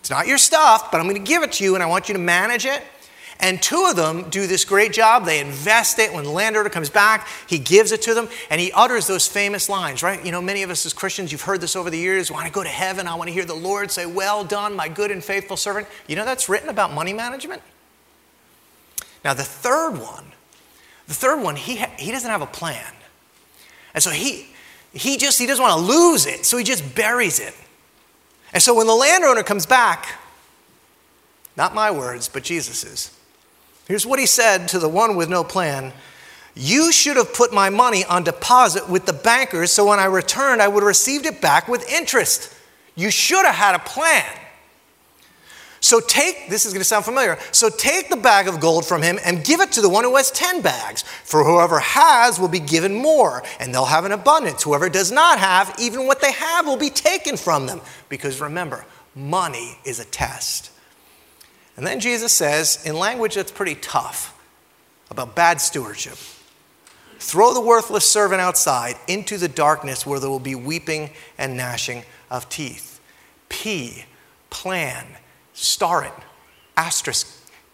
It's 0.08 0.10
not 0.10 0.26
your 0.26 0.38
stuff, 0.38 0.90
but 0.90 1.02
I'm 1.02 1.06
going 1.06 1.22
to 1.22 1.28
give 1.28 1.42
it 1.42 1.52
to 1.52 1.64
you 1.64 1.74
and 1.74 1.82
I 1.82 1.86
want 1.86 2.08
you 2.08 2.14
to 2.14 2.18
manage 2.18 2.64
it. 2.64 2.82
And 3.40 3.60
two 3.62 3.84
of 3.90 3.94
them 3.94 4.30
do 4.30 4.46
this 4.46 4.64
great 4.64 4.94
job. 4.94 5.26
They 5.26 5.38
invest 5.38 5.98
it. 5.98 6.14
When 6.14 6.24
the 6.24 6.30
landowner 6.30 6.70
comes 6.70 6.88
back, 6.88 7.28
he 7.46 7.58
gives 7.58 7.92
it 7.92 8.00
to 8.02 8.14
them 8.14 8.30
and 8.48 8.58
he 8.58 8.72
utters 8.72 9.06
those 9.06 9.28
famous 9.28 9.68
lines, 9.68 10.02
right? 10.02 10.24
You 10.24 10.32
know, 10.32 10.40
many 10.40 10.62
of 10.62 10.70
us 10.70 10.86
as 10.86 10.94
Christians, 10.94 11.30
you've 11.30 11.42
heard 11.42 11.60
this 11.60 11.76
over 11.76 11.90
the 11.90 11.98
years. 11.98 12.30
When 12.30 12.42
I 12.42 12.48
go 12.48 12.62
to 12.62 12.70
heaven, 12.70 13.06
I 13.06 13.16
want 13.16 13.28
to 13.28 13.34
hear 13.34 13.44
the 13.44 13.52
Lord 13.52 13.90
say, 13.90 14.06
Well 14.06 14.44
done, 14.44 14.74
my 14.74 14.88
good 14.88 15.10
and 15.10 15.22
faithful 15.22 15.58
servant. 15.58 15.86
You 16.06 16.16
know, 16.16 16.24
that's 16.24 16.48
written 16.48 16.70
about 16.70 16.90
money 16.94 17.12
management. 17.12 17.60
Now, 19.26 19.34
the 19.34 19.44
third 19.44 19.98
one, 19.98 20.24
the 21.06 21.12
third 21.12 21.42
one, 21.42 21.56
he, 21.56 21.76
ha- 21.76 21.92
he 21.98 22.12
doesn't 22.12 22.30
have 22.30 22.40
a 22.40 22.46
plan. 22.46 22.94
And 23.92 24.02
so 24.02 24.08
he, 24.08 24.48
he 24.94 25.18
just, 25.18 25.38
he 25.38 25.44
doesn't 25.44 25.62
want 25.62 25.78
to 25.78 25.86
lose 25.86 26.24
it, 26.24 26.46
so 26.46 26.56
he 26.56 26.64
just 26.64 26.94
buries 26.94 27.40
it. 27.40 27.54
And 28.52 28.62
so 28.62 28.74
when 28.74 28.86
the 28.86 28.94
landowner 28.94 29.42
comes 29.42 29.66
back, 29.66 30.14
not 31.56 31.74
my 31.74 31.90
words, 31.90 32.28
but 32.28 32.44
Jesus's, 32.44 33.16
here's 33.86 34.06
what 34.06 34.18
he 34.18 34.26
said 34.26 34.68
to 34.68 34.78
the 34.78 34.88
one 34.88 35.16
with 35.16 35.28
no 35.28 35.44
plan 35.44 35.92
You 36.54 36.92
should 36.92 37.16
have 37.16 37.34
put 37.34 37.52
my 37.52 37.70
money 37.70 38.04
on 38.04 38.24
deposit 38.24 38.88
with 38.88 39.06
the 39.06 39.12
bankers, 39.12 39.70
so 39.70 39.86
when 39.86 39.98
I 39.98 40.06
returned, 40.06 40.62
I 40.62 40.68
would 40.68 40.82
have 40.82 40.88
received 40.88 41.26
it 41.26 41.40
back 41.40 41.68
with 41.68 41.88
interest. 41.90 42.54
You 42.94 43.10
should 43.10 43.44
have 43.44 43.54
had 43.54 43.74
a 43.74 43.80
plan. 43.80 44.26
So 45.88 46.00
take, 46.00 46.50
this 46.50 46.66
is 46.66 46.74
going 46.74 46.82
to 46.82 46.84
sound 46.84 47.06
familiar. 47.06 47.38
So 47.50 47.70
take 47.70 48.10
the 48.10 48.16
bag 48.18 48.46
of 48.46 48.60
gold 48.60 48.84
from 48.84 49.00
him 49.00 49.18
and 49.24 49.42
give 49.42 49.62
it 49.62 49.72
to 49.72 49.80
the 49.80 49.88
one 49.88 50.04
who 50.04 50.16
has 50.16 50.30
10 50.30 50.60
bags. 50.60 51.00
For 51.00 51.42
whoever 51.42 51.78
has 51.78 52.38
will 52.38 52.48
be 52.48 52.60
given 52.60 52.92
more, 52.92 53.42
and 53.58 53.72
they'll 53.72 53.86
have 53.86 54.04
an 54.04 54.12
abundance. 54.12 54.64
Whoever 54.64 54.90
does 54.90 55.10
not 55.10 55.38
have, 55.38 55.74
even 55.78 56.06
what 56.06 56.20
they 56.20 56.32
have 56.32 56.66
will 56.66 56.76
be 56.76 56.90
taken 56.90 57.38
from 57.38 57.64
them. 57.64 57.80
Because 58.10 58.38
remember, 58.38 58.84
money 59.14 59.78
is 59.82 59.98
a 59.98 60.04
test. 60.04 60.70
And 61.74 61.86
then 61.86 62.00
Jesus 62.00 62.34
says, 62.34 62.84
in 62.84 62.94
language 62.94 63.36
that's 63.36 63.50
pretty 63.50 63.76
tough, 63.76 64.38
about 65.10 65.34
bad 65.34 65.58
stewardship 65.58 66.18
throw 67.18 67.54
the 67.54 67.62
worthless 67.62 68.08
servant 68.08 68.42
outside 68.42 68.96
into 69.08 69.38
the 69.38 69.48
darkness 69.48 70.04
where 70.04 70.20
there 70.20 70.28
will 70.28 70.38
be 70.38 70.54
weeping 70.54 71.08
and 71.38 71.56
gnashing 71.56 72.04
of 72.30 72.46
teeth. 72.50 73.00
P, 73.48 74.04
plan, 74.50 75.06
star 75.58 76.04
it, 76.04 76.12
asterisk, 76.76 77.26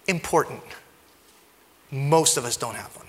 important. 0.06 0.62
Most 1.90 2.36
of 2.36 2.44
us 2.44 2.56
don't 2.56 2.74
have 2.74 2.94
one. 2.96 3.04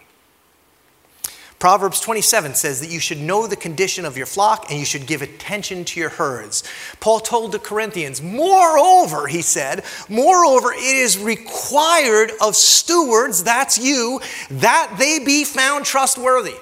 Proverbs 1.58 2.02
27 2.02 2.54
says 2.54 2.82
that 2.82 2.92
you 2.92 3.00
should 3.00 3.20
know 3.20 3.48
the 3.48 3.56
condition 3.56 4.06
of 4.06 4.18
your 4.18 4.26
flock 4.26 4.66
and 4.70 4.78
you 4.78 4.86
should 4.86 5.08
give 5.08 5.22
attention 5.22 5.86
to 5.86 6.00
your 6.00 6.10
herds. 6.10 6.64
Paul 7.00 7.22
told 7.22 7.54
the 7.54 7.60
Corinthians, 7.60 8.22
moreover, 8.22 9.26
he 9.26 9.42
said, 9.42 9.84
moreover, 10.10 10.74
it 10.74 10.84
is 10.84 11.18
required 11.18 12.32
of 12.42 12.56
stewards, 12.56 13.44
that's 13.44 13.78
you, 13.78 14.20
that 14.52 14.96
they 15.00 15.20
be 15.20 15.46
found 15.46 15.86
trustworthy. 15.86 16.56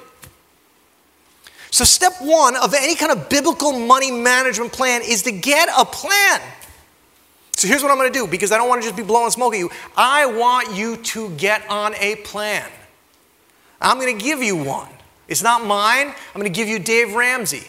So, 1.72 1.84
step 1.84 2.14
one 2.22 2.56
of 2.56 2.76
any 2.76 2.94
kind 2.94 3.12
of 3.12 3.30
biblical 3.30 3.72
money 3.72 4.12
management 4.12 4.72
plan 4.72 5.02
is 5.04 5.24
to 5.24 5.32
get 5.32 5.70
a 5.76 5.84
plan. 5.84 6.40
So, 7.64 7.70
here's 7.70 7.82
what 7.82 7.94
I'm 7.94 7.98
going 7.98 8.12
to 8.12 8.20
do 8.20 8.28
because 8.28 8.52
I 8.52 8.58
don't 8.58 8.68
want 8.68 8.82
to 8.82 8.86
just 8.90 8.98
be 8.98 9.04
blowing 9.04 9.32
smoke 9.32 9.54
at 9.54 9.60
you. 9.60 9.72
I 9.96 10.26
want 10.26 10.76
you 10.76 10.98
to 10.98 11.30
get 11.38 11.66
on 11.70 11.96
a 11.96 12.18
plan. 12.18 12.70
I'm 13.80 13.98
going 14.02 14.18
to 14.18 14.22
give 14.22 14.44
you 14.44 14.58
one. 14.58 14.90
It's 15.30 15.42
not 15.42 15.66
mine. 15.66 16.08
I'm 16.08 16.42
going 16.42 16.52
to 16.52 16.54
give 16.54 16.68
you 16.68 16.78
Dave 16.78 17.14
Ramsey. 17.14 17.66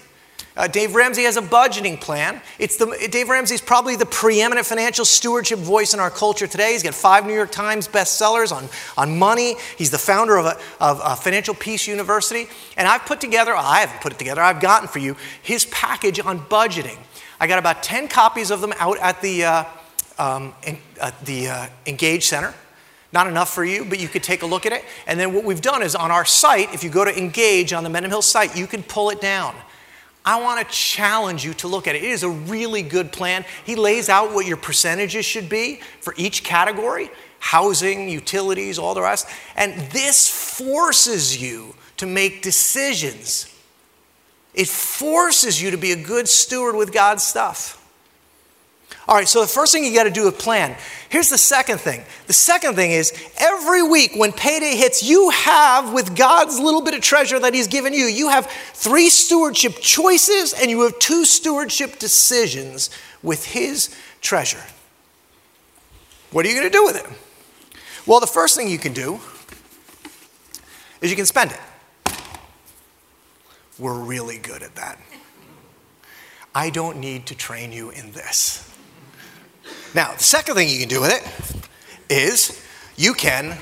Uh, 0.56 0.66
Dave 0.66 0.96
Ramsey 0.96 1.22
has 1.22 1.36
a 1.36 1.42
budgeting 1.42 2.00
plan. 2.00 2.40
It's 2.58 2.76
the, 2.76 3.08
Dave 3.08 3.28
Ramsey 3.28 3.54
is 3.54 3.60
probably 3.60 3.94
the 3.94 4.04
preeminent 4.04 4.66
financial 4.66 5.04
stewardship 5.04 5.60
voice 5.60 5.94
in 5.94 6.00
our 6.00 6.10
culture 6.10 6.48
today. 6.48 6.72
He's 6.72 6.82
got 6.82 6.94
five 6.94 7.24
New 7.24 7.32
York 7.32 7.52
Times 7.52 7.86
bestsellers 7.86 8.50
on, 8.50 8.68
on 8.98 9.16
money. 9.16 9.54
He's 9.78 9.92
the 9.92 9.98
founder 9.98 10.36
of, 10.38 10.46
a, 10.46 10.58
of 10.80 11.00
a 11.04 11.14
Financial 11.14 11.54
Peace 11.54 11.86
University. 11.86 12.48
And 12.76 12.88
I've 12.88 13.06
put 13.06 13.20
together, 13.20 13.54
I 13.54 13.78
haven't 13.78 14.00
put 14.00 14.12
it 14.12 14.18
together, 14.18 14.42
I've 14.42 14.58
gotten 14.58 14.88
for 14.88 14.98
you 14.98 15.14
his 15.40 15.66
package 15.66 16.18
on 16.18 16.40
budgeting. 16.40 16.98
I 17.38 17.46
got 17.46 17.60
about 17.60 17.84
10 17.84 18.08
copies 18.08 18.50
of 18.50 18.60
them 18.60 18.74
out 18.78 18.98
at 18.98 19.22
the, 19.22 19.44
uh, 19.44 19.64
um, 20.18 20.54
in, 20.66 20.78
at 21.00 21.24
the 21.24 21.48
uh, 21.48 21.66
Engage 21.86 22.26
Center. 22.26 22.54
Not 23.12 23.28
enough 23.28 23.54
for 23.54 23.64
you, 23.64 23.84
but 23.84 24.00
you 24.00 24.08
could 24.08 24.24
take 24.24 24.42
a 24.42 24.46
look 24.46 24.66
at 24.66 24.72
it. 24.72 24.84
And 25.06 25.20
then 25.20 25.32
what 25.32 25.44
we've 25.44 25.60
done 25.60 25.82
is 25.82 25.94
on 25.94 26.10
our 26.10 26.24
site, 26.24 26.74
if 26.74 26.82
you 26.82 26.90
go 26.90 27.04
to 27.04 27.16
Engage 27.16 27.72
on 27.72 27.84
the 27.84 27.90
Mendham 27.90 28.08
Hill 28.08 28.22
site, 28.22 28.56
you 28.56 28.66
can 28.66 28.82
pull 28.82 29.10
it 29.10 29.20
down. 29.20 29.54
I 30.24 30.40
want 30.40 30.66
to 30.66 30.74
challenge 30.74 31.44
you 31.44 31.54
to 31.54 31.68
look 31.68 31.86
at 31.86 31.94
it. 31.94 32.02
It 32.02 32.10
is 32.10 32.22
a 32.22 32.30
really 32.30 32.82
good 32.82 33.12
plan. 33.12 33.44
He 33.64 33.76
lays 33.76 34.08
out 34.08 34.32
what 34.32 34.46
your 34.46 34.56
percentages 34.56 35.24
should 35.24 35.48
be 35.48 35.80
for 36.00 36.14
each 36.16 36.42
category 36.42 37.10
housing, 37.44 38.08
utilities, 38.08 38.78
all 38.78 38.94
the 38.94 39.02
rest. 39.02 39.28
And 39.54 39.78
this 39.90 40.30
forces 40.30 41.42
you 41.42 41.74
to 41.98 42.06
make 42.06 42.40
decisions. 42.40 43.54
It 44.54 44.66
forces 44.66 45.60
you 45.60 45.70
to 45.72 45.76
be 45.76 45.92
a 45.92 46.02
good 46.02 46.26
steward 46.26 46.74
with 46.74 46.90
God's 46.90 47.22
stuff. 47.22 47.83
All 49.06 49.14
right, 49.14 49.28
so 49.28 49.42
the 49.42 49.46
first 49.46 49.72
thing 49.72 49.84
you 49.84 49.94
got 49.94 50.04
to 50.04 50.10
do 50.10 50.26
is 50.26 50.34
plan. 50.34 50.76
Here's 51.10 51.28
the 51.28 51.36
second 51.36 51.78
thing. 51.78 52.02
The 52.26 52.32
second 52.32 52.74
thing 52.74 52.90
is 52.90 53.12
every 53.36 53.82
week 53.82 54.12
when 54.16 54.32
payday 54.32 54.76
hits, 54.76 55.02
you 55.02 55.28
have, 55.28 55.92
with 55.92 56.16
God's 56.16 56.58
little 56.58 56.80
bit 56.80 56.94
of 56.94 57.02
treasure 57.02 57.38
that 57.38 57.52
He's 57.52 57.68
given 57.68 57.92
you, 57.92 58.06
you 58.06 58.30
have 58.30 58.46
three 58.46 59.10
stewardship 59.10 59.74
choices 59.80 60.54
and 60.54 60.70
you 60.70 60.80
have 60.82 60.98
two 60.98 61.26
stewardship 61.26 61.98
decisions 61.98 62.88
with 63.22 63.44
His 63.44 63.94
treasure. 64.22 64.64
What 66.30 66.46
are 66.46 66.48
you 66.48 66.54
going 66.54 66.70
to 66.70 66.76
do 66.76 66.84
with 66.84 66.96
it? 66.96 67.06
Well, 68.06 68.20
the 68.20 68.26
first 68.26 68.56
thing 68.56 68.68
you 68.68 68.78
can 68.78 68.94
do 68.94 69.20
is 71.02 71.10
you 71.10 71.16
can 71.16 71.26
spend 71.26 71.52
it. 71.52 71.60
We're 73.78 73.98
really 73.98 74.38
good 74.38 74.62
at 74.62 74.74
that. 74.76 74.98
I 76.54 76.70
don't 76.70 76.98
need 76.98 77.26
to 77.26 77.34
train 77.34 77.72
you 77.72 77.90
in 77.90 78.12
this. 78.12 78.73
Now, 79.94 80.12
the 80.12 80.22
second 80.22 80.56
thing 80.56 80.68
you 80.68 80.80
can 80.80 80.88
do 80.88 81.00
with 81.00 81.12
it 81.12 82.12
is 82.12 82.60
you 82.96 83.14
can 83.14 83.56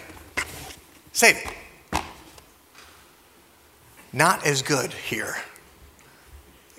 save 1.12 1.36
it. 1.36 2.02
Not 4.12 4.46
as 4.46 4.62
good 4.62 4.92
here. 4.92 5.36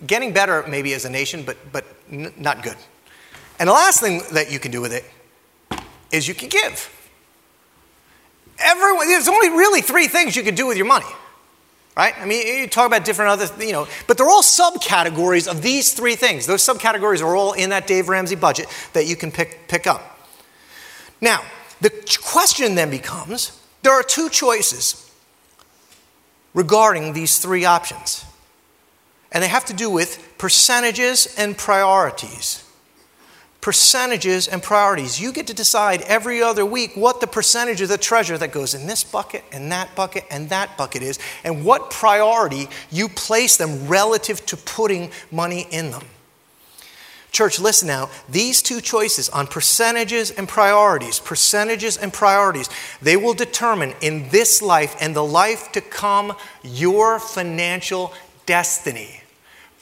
Getting 0.06 0.34
better 0.34 0.66
maybe 0.68 0.94
as 0.94 1.06
a 1.06 1.10
nation, 1.10 1.44
but, 1.44 1.58
but 1.72 1.86
n- 2.12 2.34
not 2.38 2.64
good. 2.64 2.78
And 3.60 3.70
the 3.70 3.74
last 3.74 4.00
thing 4.00 4.22
that 4.32 4.52
you 4.52 4.60
can 4.60 4.72
do 4.72 4.82
with 4.82 4.92
it 4.92 5.06
is 6.12 6.28
you 6.28 6.34
can 6.34 6.50
give. 6.50 6.90
Everyone, 8.58 9.08
there's 9.08 9.28
only 9.28 9.50
really 9.50 9.82
three 9.82 10.08
things 10.08 10.36
you 10.36 10.44
can 10.44 10.56
do 10.56 10.68
with 10.68 10.78
your 10.78 10.86
money 10.86 11.06
right? 11.96 12.14
I 12.18 12.26
mean, 12.26 12.46
you 12.62 12.68
talk 12.68 12.88
about 12.88 13.06
different 13.06 13.32
other, 13.32 13.66
you 13.66 13.72
know, 13.72 13.88
but 14.08 14.18
they're 14.18 14.30
all 14.30 14.42
subcategories 14.42 15.48
of 15.50 15.62
these 15.62 15.94
three 15.94 16.16
things. 16.16 16.46
Those 16.46 16.64
subcategories 16.64 17.22
are 17.22 17.36
all 17.36 17.54
in 17.54 17.70
that 17.70 17.88
Dave 17.88 18.10
Ramsey 18.10 18.36
budget 18.36 18.68
that 18.94 19.06
you 19.06 19.16
can 19.16 19.32
pick, 19.32 19.68
pick 19.68 19.86
up. 19.88 20.20
Now, 21.22 21.44
the 21.82 21.92
question 22.24 22.76
then 22.76 22.90
becomes 22.90 23.60
there 23.82 23.94
are 23.94 24.04
two 24.04 24.30
choices 24.30 25.12
regarding 26.54 27.14
these 27.14 27.40
three 27.40 27.66
options, 27.66 28.26
and 29.32 29.44
they 29.44 29.48
have 29.48 29.66
to 29.66 29.74
do 29.74 29.90
with 29.90 30.34
percentages 30.38 31.34
and 31.38 31.58
priorities 31.58 32.63
percentages 33.64 34.50
and 34.50 34.62
priorities. 34.62 35.22
You 35.22 35.32
get 35.32 35.48
to 35.48 35.54
decide 35.54 36.02
every 36.02 36.44
other 36.44 36.66
week 36.66 36.96
what 36.96 37.22
the 37.22 37.28
percentage 37.28 37.80
of 37.80 37.88
the 37.88 37.98
treasure 37.98 38.38
that 38.38 38.52
goes 38.52 38.74
in 38.74 38.88
this 38.88 39.06
bucket 39.06 39.46
and 39.54 39.72
that 39.72 39.96
bucket 39.96 40.26
and 40.30 40.50
that 40.50 40.78
bucket 40.78 41.02
is, 41.02 41.18
and 41.46 41.64
what 41.64 41.90
priority 41.90 42.68
you 42.92 43.08
place 43.08 43.56
them 43.56 43.88
relative 43.88 44.46
to 44.48 44.58
putting 44.58 45.12
money 45.32 45.66
in 45.72 45.92
them. 45.92 46.04
Church, 47.32 47.58
listen 47.58 47.88
now. 47.88 48.10
These 48.28 48.62
two 48.62 48.82
choices 48.82 49.30
on 49.30 49.48
percentages 49.48 50.30
and 50.30 50.48
priorities, 50.48 51.22
percentages 51.22 51.96
and 51.96 52.12
priorities, 52.12 52.70
they 53.02 53.16
will 53.16 53.34
determine 53.34 53.94
in 54.02 54.28
this 54.28 54.62
life 54.62 54.94
and 55.00 55.16
the 55.16 55.24
life 55.24 55.72
to 55.72 55.80
come 55.80 56.34
your 56.64 57.18
financial 57.18 58.14
destiny 58.46 59.23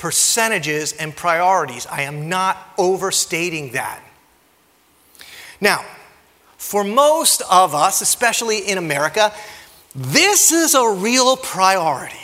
percentages 0.02 0.94
and 0.94 1.16
priorities. 1.16 1.86
I 1.86 2.02
am 2.02 2.28
not 2.28 2.58
overstating 2.76 3.74
that. 3.74 4.02
Now, 5.62 5.86
for 6.58 6.84
most 6.84 7.44
of 7.52 7.76
us, 7.76 8.02
especially 8.02 8.68
in 8.68 8.80
America, 8.80 9.32
this 9.94 10.52
is 10.52 10.74
a 10.74 10.90
real 10.90 11.38
priority. 11.38 12.16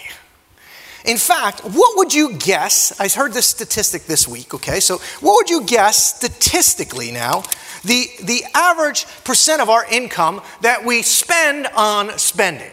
In 1.06 1.18
fact, 1.18 1.60
what 1.60 1.98
would 1.98 2.16
you 2.16 2.34
guess? 2.34 3.00
I 3.00 3.10
heard 3.10 3.34
this 3.34 3.46
statistic 3.46 4.06
this 4.06 4.28
week, 4.28 4.56
okay? 4.56 4.80
So, 4.80 4.98
what 5.22 5.36
would 5.36 5.50
you 5.52 5.64
guess 5.64 6.16
statistically 6.16 7.12
now? 7.12 7.44
The, 7.86 8.08
the 8.24 8.44
average 8.56 9.06
percent 9.24 9.62
of 9.62 9.70
our 9.70 9.86
income 9.86 10.42
that 10.62 10.84
we 10.84 11.04
spend 11.04 11.68
on 11.76 12.18
spending. 12.18 12.72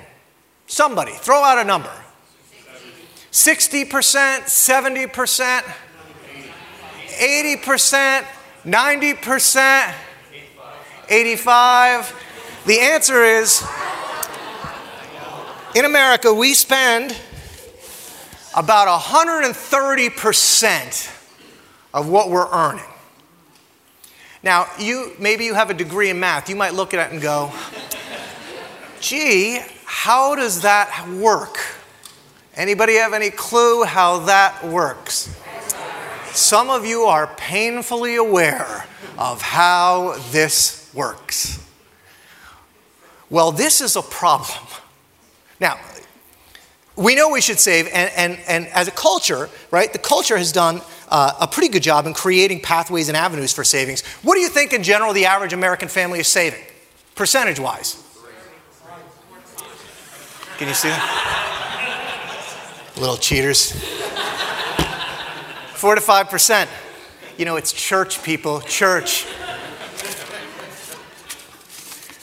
Somebody, 0.66 1.12
throw 1.12 1.44
out 1.44 1.58
a 1.58 1.64
number. 1.64 1.92
60%, 3.34 4.46
70%, 4.46 5.62
80%, 7.08 8.24
90%, 8.64 9.94
85. 11.08 12.14
The 12.64 12.78
answer 12.78 13.24
is 13.24 13.66
in 15.74 15.84
America, 15.84 16.32
we 16.32 16.54
spend 16.54 17.16
about 18.56 18.86
130% 19.00 21.10
of 21.92 22.08
what 22.08 22.30
we're 22.30 22.48
earning. 22.52 22.84
Now, 24.44 24.68
you 24.78 25.16
maybe 25.18 25.44
you 25.44 25.54
have 25.54 25.70
a 25.70 25.74
degree 25.74 26.08
in 26.08 26.20
math. 26.20 26.48
You 26.48 26.54
might 26.54 26.74
look 26.74 26.94
at 26.94 27.04
it 27.04 27.10
and 27.12 27.20
go, 27.20 27.52
"Gee, 29.00 29.60
how 29.86 30.36
does 30.36 30.60
that 30.60 31.08
work?" 31.08 31.58
Anybody 32.56 32.94
have 32.94 33.12
any 33.12 33.30
clue 33.30 33.84
how 33.84 34.20
that 34.20 34.64
works? 34.64 35.34
Some 36.32 36.70
of 36.70 36.86
you 36.86 37.02
are 37.02 37.26
painfully 37.36 38.16
aware 38.16 38.86
of 39.18 39.42
how 39.42 40.16
this 40.30 40.90
works. 40.94 41.60
Well, 43.30 43.50
this 43.50 43.80
is 43.80 43.96
a 43.96 44.02
problem. 44.02 44.66
Now, 45.60 45.78
we 46.96 47.16
know 47.16 47.30
we 47.30 47.40
should 47.40 47.58
save, 47.58 47.86
and, 47.86 48.10
and, 48.16 48.38
and 48.46 48.68
as 48.68 48.86
a 48.86 48.92
culture, 48.92 49.48
right, 49.72 49.92
the 49.92 49.98
culture 49.98 50.38
has 50.38 50.52
done 50.52 50.80
uh, 51.08 51.32
a 51.40 51.48
pretty 51.48 51.68
good 51.68 51.82
job 51.82 52.06
in 52.06 52.14
creating 52.14 52.60
pathways 52.60 53.08
and 53.08 53.16
avenues 53.16 53.52
for 53.52 53.64
savings. 53.64 54.02
What 54.22 54.34
do 54.34 54.40
you 54.40 54.48
think, 54.48 54.72
in 54.72 54.84
general, 54.84 55.12
the 55.12 55.26
average 55.26 55.52
American 55.52 55.88
family 55.88 56.20
is 56.20 56.28
saving, 56.28 56.62
percentage 57.16 57.58
wise? 57.58 58.00
Can 60.58 60.68
you 60.68 60.74
see 60.74 60.88
that? 60.88 61.23
Little 62.96 63.16
cheaters. 63.16 63.72
Four 65.72 65.96
to 65.96 66.00
five 66.00 66.30
percent. 66.30 66.70
You 67.36 67.44
know, 67.44 67.56
it's 67.56 67.72
church 67.72 68.22
people, 68.22 68.60
church. 68.60 69.26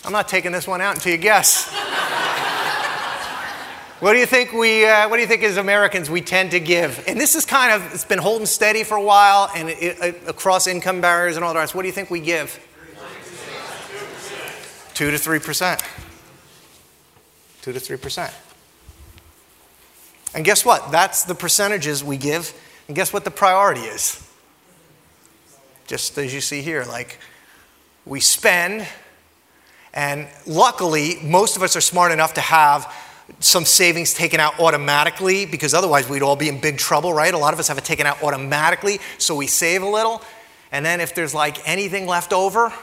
I'm 0.05 0.13
not 0.13 0.29
taking 0.29 0.53
this 0.53 0.67
one 0.67 0.79
out 0.79 0.95
until 0.95 1.11
you 1.11 1.17
guess. 1.17 1.69
What 3.99 4.13
do 4.13 4.19
you 4.19 4.25
think 4.25 4.51
we, 4.53 4.85
uh, 4.85 5.09
what 5.09 5.17
do 5.17 5.21
you 5.21 5.27
think 5.27 5.43
as 5.43 5.57
Americans 5.57 6.09
we 6.09 6.21
tend 6.21 6.51
to 6.51 6.59
give? 6.59 7.03
And 7.05 7.19
this 7.19 7.35
is 7.35 7.45
kind 7.45 7.71
of, 7.71 7.93
it's 7.93 8.03
been 8.03 8.17
holding 8.17 8.47
steady 8.47 8.83
for 8.83 8.95
a 8.95 9.03
while 9.03 9.51
and 9.55 9.69
it, 9.69 9.99
it, 10.01 10.21
across 10.25 10.65
income 10.65 11.01
barriers 11.01 11.35
and 11.35 11.45
all 11.45 11.53
the 11.53 11.59
rest. 11.59 11.75
What 11.75 11.83
do 11.83 11.87
you 11.87 11.93
think 11.93 12.09
we 12.09 12.19
give? 12.19 12.59
2 14.95 15.11
to 15.11 15.17
3%. 15.17 15.81
2 17.61 17.73
to 17.73 17.79
3%. 17.79 18.33
And 20.33 20.45
guess 20.45 20.63
what? 20.65 20.91
That's 20.91 21.23
the 21.23 21.35
percentages 21.35 22.03
we 22.03 22.17
give. 22.17 22.53
And 22.87 22.95
guess 22.95 23.11
what 23.11 23.23
the 23.23 23.31
priority 23.31 23.81
is? 23.81 24.27
Just 25.87 26.17
as 26.17 26.33
you 26.33 26.41
see 26.41 26.61
here, 26.61 26.85
like 26.85 27.19
we 28.05 28.19
spend, 28.19 28.87
and 29.93 30.27
luckily, 30.47 31.17
most 31.21 31.57
of 31.57 31.63
us 31.63 31.75
are 31.75 31.81
smart 31.81 32.11
enough 32.11 32.33
to 32.35 32.41
have 32.41 32.93
some 33.39 33.65
savings 33.65 34.13
taken 34.13 34.39
out 34.39 34.59
automatically 34.59 35.45
because 35.45 35.73
otherwise 35.73 36.09
we'd 36.09 36.21
all 36.21 36.35
be 36.35 36.49
in 36.49 36.59
big 36.59 36.77
trouble, 36.77 37.13
right? 37.13 37.33
A 37.33 37.37
lot 37.37 37.53
of 37.53 37.59
us 37.59 37.67
have 37.67 37.77
it 37.77 37.85
taken 37.85 38.05
out 38.05 38.21
automatically, 38.23 38.99
so 39.17 39.35
we 39.35 39.47
save 39.47 39.81
a 39.83 39.87
little. 39.87 40.21
And 40.71 40.85
then 40.85 41.01
if 41.01 41.13
there's 41.13 41.33
like 41.33 41.67
anything 41.67 42.07
left 42.07 42.33
over, 42.33 42.73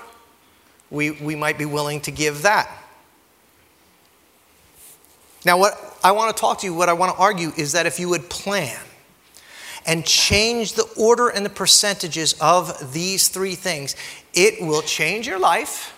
we, 0.90 1.10
we 1.10 1.34
might 1.34 1.58
be 1.58 1.64
willing 1.64 2.00
to 2.02 2.10
give 2.10 2.42
that. 2.42 2.70
Now, 5.44 5.58
what 5.58 5.87
I 6.02 6.12
want 6.12 6.34
to 6.34 6.40
talk 6.40 6.60
to 6.60 6.66
you, 6.66 6.74
what 6.74 6.88
I 6.88 6.92
want 6.92 7.14
to 7.14 7.18
argue 7.18 7.52
is 7.56 7.72
that 7.72 7.86
if 7.86 7.98
you 7.98 8.08
would 8.08 8.28
plan 8.30 8.78
and 9.86 10.04
change 10.04 10.74
the 10.74 10.88
order 10.96 11.28
and 11.28 11.44
the 11.44 11.50
percentages 11.50 12.34
of 12.40 12.92
these 12.92 13.28
three 13.28 13.54
things, 13.54 13.96
it 14.34 14.60
will 14.60 14.82
change 14.82 15.26
your 15.26 15.38
life 15.38 15.94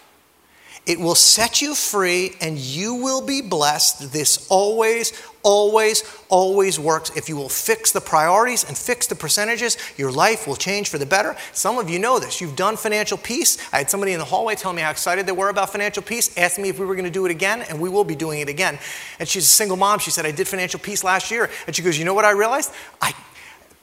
it 0.86 0.98
will 0.98 1.14
set 1.14 1.60
you 1.60 1.74
free 1.74 2.34
and 2.40 2.58
you 2.58 2.94
will 2.94 3.24
be 3.24 3.42
blessed. 3.42 4.12
This 4.12 4.46
always, 4.50 5.12
always, 5.42 6.02
always 6.28 6.78
works. 6.78 7.10
If 7.16 7.28
you 7.28 7.36
will 7.36 7.48
fix 7.48 7.92
the 7.92 8.00
priorities 8.00 8.64
and 8.64 8.76
fix 8.76 9.06
the 9.06 9.14
percentages, 9.14 9.76
your 9.96 10.12
life 10.12 10.46
will 10.46 10.56
change 10.56 10.88
for 10.88 10.98
the 10.98 11.06
better. 11.06 11.36
Some 11.52 11.78
of 11.78 11.88
you 11.88 11.98
know 11.98 12.18
this. 12.18 12.40
You've 12.40 12.56
done 12.56 12.76
financial 12.76 13.18
peace. 13.18 13.58
I 13.72 13.78
had 13.78 13.90
somebody 13.90 14.12
in 14.12 14.18
the 14.18 14.24
hallway 14.24 14.54
tell 14.54 14.72
me 14.72 14.82
how 14.82 14.90
excited 14.90 15.26
they 15.26 15.32
were 15.32 15.48
about 15.48 15.70
financial 15.70 16.02
peace, 16.02 16.36
asked 16.36 16.58
me 16.58 16.68
if 16.68 16.78
we 16.78 16.86
were 16.86 16.94
going 16.94 17.04
to 17.04 17.10
do 17.10 17.24
it 17.26 17.30
again, 17.30 17.62
and 17.62 17.80
we 17.80 17.88
will 17.88 18.04
be 18.04 18.14
doing 18.14 18.40
it 18.40 18.48
again. 18.48 18.78
And 19.18 19.28
she's 19.28 19.44
a 19.44 19.48
single 19.48 19.76
mom. 19.76 19.98
She 19.98 20.10
said, 20.10 20.26
I 20.26 20.30
did 20.30 20.48
financial 20.48 20.80
peace 20.80 21.04
last 21.04 21.30
year. 21.30 21.50
And 21.66 21.74
she 21.74 21.82
goes, 21.82 21.98
You 21.98 22.04
know 22.04 22.14
what 22.14 22.24
I 22.24 22.30
realized? 22.30 22.72
I, 23.00 23.14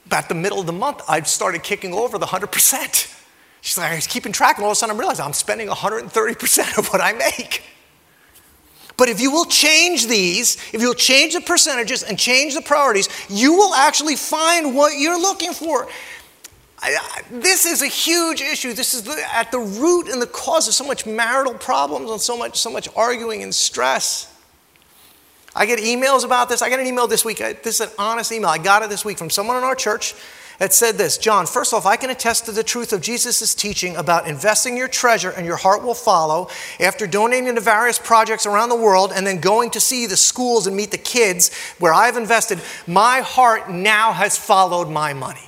about 0.06 0.28
the 0.28 0.34
middle 0.34 0.60
of 0.60 0.66
the 0.66 0.72
month, 0.72 1.02
I 1.08 1.20
started 1.22 1.62
kicking 1.62 1.92
over 1.92 2.18
the 2.18 2.26
100%. 2.26 3.14
She's 3.60 3.76
like, 3.76 3.92
I 3.92 3.94
was 3.96 4.06
keeping 4.06 4.32
track, 4.32 4.56
and 4.56 4.64
all 4.64 4.70
of 4.70 4.76
a 4.76 4.76
sudden 4.76 4.94
I'm 4.94 4.98
realizing 4.98 5.24
I'm 5.24 5.32
spending 5.32 5.68
130% 5.68 6.78
of 6.78 6.88
what 6.88 7.00
I 7.00 7.12
make. 7.12 7.62
But 8.98 9.08
if 9.08 9.20
you 9.20 9.30
will 9.30 9.44
change 9.46 10.08
these, 10.08 10.56
if 10.74 10.82
you'll 10.82 10.92
change 10.92 11.32
the 11.34 11.40
percentages 11.40 12.02
and 12.02 12.18
change 12.18 12.54
the 12.54 12.60
priorities, 12.60 13.08
you 13.30 13.54
will 13.54 13.72
actually 13.72 14.16
find 14.16 14.74
what 14.74 14.98
you're 14.98 15.18
looking 15.18 15.52
for. 15.52 15.88
I, 16.80 16.96
I, 17.00 17.22
this 17.30 17.64
is 17.64 17.80
a 17.80 17.86
huge 17.86 18.40
issue. 18.40 18.72
This 18.72 18.94
is 18.94 19.04
the, 19.04 19.16
at 19.32 19.52
the 19.52 19.60
root 19.60 20.08
and 20.08 20.20
the 20.20 20.26
cause 20.26 20.66
of 20.66 20.74
so 20.74 20.84
much 20.84 21.06
marital 21.06 21.54
problems 21.54 22.10
and 22.10 22.20
so 22.20 22.36
much, 22.36 22.58
so 22.58 22.70
much 22.70 22.88
arguing 22.96 23.42
and 23.44 23.54
stress. 23.54 24.34
I 25.54 25.64
get 25.64 25.78
emails 25.78 26.24
about 26.24 26.48
this. 26.48 26.60
I 26.60 26.68
got 26.68 26.80
an 26.80 26.86
email 26.86 27.06
this 27.06 27.24
week. 27.24 27.38
This 27.38 27.80
is 27.80 27.80
an 27.80 27.90
honest 27.98 28.32
email. 28.32 28.50
I 28.50 28.58
got 28.58 28.82
it 28.82 28.90
this 28.90 29.04
week 29.04 29.16
from 29.16 29.30
someone 29.30 29.56
in 29.56 29.62
our 29.62 29.76
church 29.76 30.14
that 30.58 30.72
said 30.72 30.98
this 30.98 31.16
John, 31.18 31.46
first 31.46 31.72
off, 31.72 31.86
I 31.86 31.96
can 31.96 32.10
attest 32.10 32.46
to 32.46 32.52
the 32.52 32.62
truth 32.62 32.92
of 32.92 33.00
Jesus' 33.00 33.54
teaching 33.54 33.96
about 33.96 34.28
investing 34.28 34.76
your 34.76 34.88
treasure 34.88 35.30
and 35.30 35.46
your 35.46 35.56
heart 35.56 35.82
will 35.82 35.94
follow 35.94 36.48
after 36.78 37.06
donating 37.06 37.54
to 37.54 37.60
various 37.60 37.98
projects 37.98 38.44
around 38.44 38.68
the 38.68 38.76
world 38.76 39.12
and 39.14 39.26
then 39.26 39.40
going 39.40 39.70
to 39.70 39.80
see 39.80 40.06
the 40.06 40.16
schools 40.16 40.66
and 40.66 40.76
meet 40.76 40.90
the 40.90 40.98
kids 40.98 41.56
where 41.78 41.94
I've 41.94 42.16
invested. 42.16 42.60
My 42.86 43.20
heart 43.20 43.70
now 43.70 44.12
has 44.12 44.36
followed 44.36 44.88
my 44.88 45.14
money. 45.14 45.40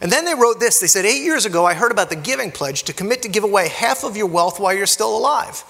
And 0.00 0.10
then 0.10 0.24
they 0.24 0.34
wrote 0.34 0.58
this 0.58 0.80
they 0.80 0.88
said, 0.88 1.04
Eight 1.04 1.22
years 1.22 1.44
ago, 1.44 1.64
I 1.64 1.74
heard 1.74 1.92
about 1.92 2.10
the 2.10 2.16
giving 2.16 2.50
pledge 2.50 2.82
to 2.84 2.92
commit 2.92 3.22
to 3.22 3.28
give 3.28 3.44
away 3.44 3.68
half 3.68 4.02
of 4.02 4.16
your 4.16 4.26
wealth 4.26 4.58
while 4.58 4.74
you're 4.74 4.86
still 4.86 5.16
alive. 5.16 5.62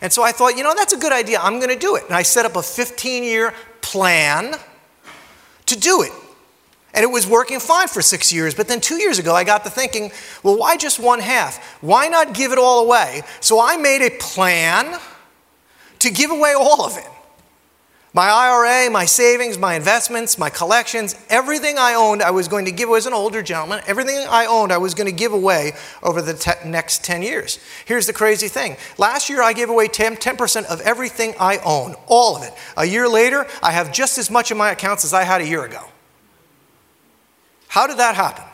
And 0.00 0.12
so 0.12 0.22
I 0.22 0.32
thought, 0.32 0.56
you 0.56 0.62
know, 0.62 0.74
that's 0.74 0.92
a 0.92 0.98
good 0.98 1.12
idea. 1.12 1.38
I'm 1.40 1.58
going 1.58 1.70
to 1.70 1.78
do 1.78 1.96
it. 1.96 2.04
And 2.04 2.14
I 2.14 2.22
set 2.22 2.46
up 2.46 2.56
a 2.56 2.62
15 2.62 3.24
year 3.24 3.52
plan 3.82 4.54
to 5.66 5.78
do 5.78 6.02
it. 6.02 6.12
And 6.94 7.02
it 7.02 7.10
was 7.10 7.26
working 7.26 7.58
fine 7.58 7.88
for 7.88 8.00
six 8.00 8.32
years. 8.32 8.54
But 8.54 8.68
then 8.68 8.80
two 8.80 8.96
years 8.96 9.18
ago, 9.18 9.34
I 9.34 9.42
got 9.44 9.64
to 9.64 9.70
thinking, 9.70 10.12
well, 10.42 10.56
why 10.56 10.76
just 10.76 11.00
one 11.00 11.18
half? 11.18 11.62
Why 11.82 12.08
not 12.08 12.34
give 12.34 12.52
it 12.52 12.58
all 12.58 12.84
away? 12.84 13.22
So 13.40 13.60
I 13.60 13.76
made 13.76 14.00
a 14.00 14.10
plan 14.18 15.00
to 15.98 16.10
give 16.10 16.30
away 16.30 16.54
all 16.56 16.84
of 16.84 16.96
it. 16.96 17.08
My 18.14 18.28
IRA, 18.28 18.92
my 18.92 19.06
savings, 19.06 19.58
my 19.58 19.74
investments, 19.74 20.38
my 20.38 20.48
collections, 20.48 21.16
everything 21.28 21.78
I 21.78 21.94
owned, 21.94 22.22
I 22.22 22.30
was 22.30 22.46
going 22.46 22.66
to 22.66 22.70
give 22.70 22.88
away 22.88 22.98
as 22.98 23.06
an 23.06 23.12
older 23.12 23.42
gentleman. 23.42 23.80
Everything 23.88 24.24
I 24.30 24.46
owned, 24.46 24.70
I 24.70 24.78
was 24.78 24.94
going 24.94 25.08
to 25.08 25.12
give 25.12 25.32
away 25.32 25.72
over 26.00 26.22
the 26.22 26.34
te- 26.34 26.64
next 26.64 27.02
10 27.02 27.22
years. 27.22 27.58
Here's 27.86 28.06
the 28.06 28.12
crazy 28.12 28.46
thing 28.46 28.76
last 28.98 29.28
year, 29.28 29.42
I 29.42 29.52
gave 29.52 29.68
away 29.68 29.88
10, 29.88 30.18
10% 30.18 30.66
of 30.66 30.80
everything 30.82 31.34
I 31.40 31.58
own, 31.64 31.96
all 32.06 32.36
of 32.36 32.44
it. 32.44 32.52
A 32.76 32.84
year 32.84 33.08
later, 33.08 33.48
I 33.60 33.72
have 33.72 33.92
just 33.92 34.16
as 34.16 34.30
much 34.30 34.52
in 34.52 34.56
my 34.56 34.70
accounts 34.70 35.04
as 35.04 35.12
I 35.12 35.24
had 35.24 35.40
a 35.40 35.46
year 35.48 35.64
ago. 35.64 35.84
How 37.74 37.88
did 37.88 37.96
that 37.96 38.14
happen? 38.14 38.44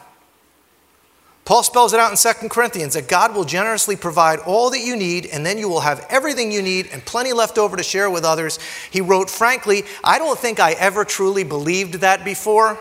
Paul 1.44 1.62
spells 1.62 1.92
it 1.92 2.00
out 2.00 2.11
in 2.11 2.16
2 2.16 2.48
Corinthians 2.48 2.94
that 2.94 3.06
God 3.06 3.35
will 3.35 3.44
generously 3.44 3.94
provide 3.94 4.38
all 4.38 4.70
that 4.70 4.80
you 4.80 4.96
need, 4.96 5.26
and 5.26 5.44
then 5.44 5.59
you 5.59 5.68
will 5.68 5.80
have 5.80 6.06
everything 6.09 6.50
you 6.50 6.62
need 6.62 6.88
and 6.90 7.04
plenty 7.04 7.35
left 7.35 7.59
over 7.59 7.76
to 7.76 7.83
share 7.83 8.09
with 8.09 8.24
others. 8.24 8.59
He 8.90 9.02
wrote, 9.02 9.28
Frankly, 9.28 9.83
I 10.02 10.16
don't 10.16 10.38
think 10.38 10.59
I 10.59 10.72
ever 10.72 11.04
truly 11.04 11.44
believed 11.44 11.96
that 11.96 12.24
before, 12.24 12.78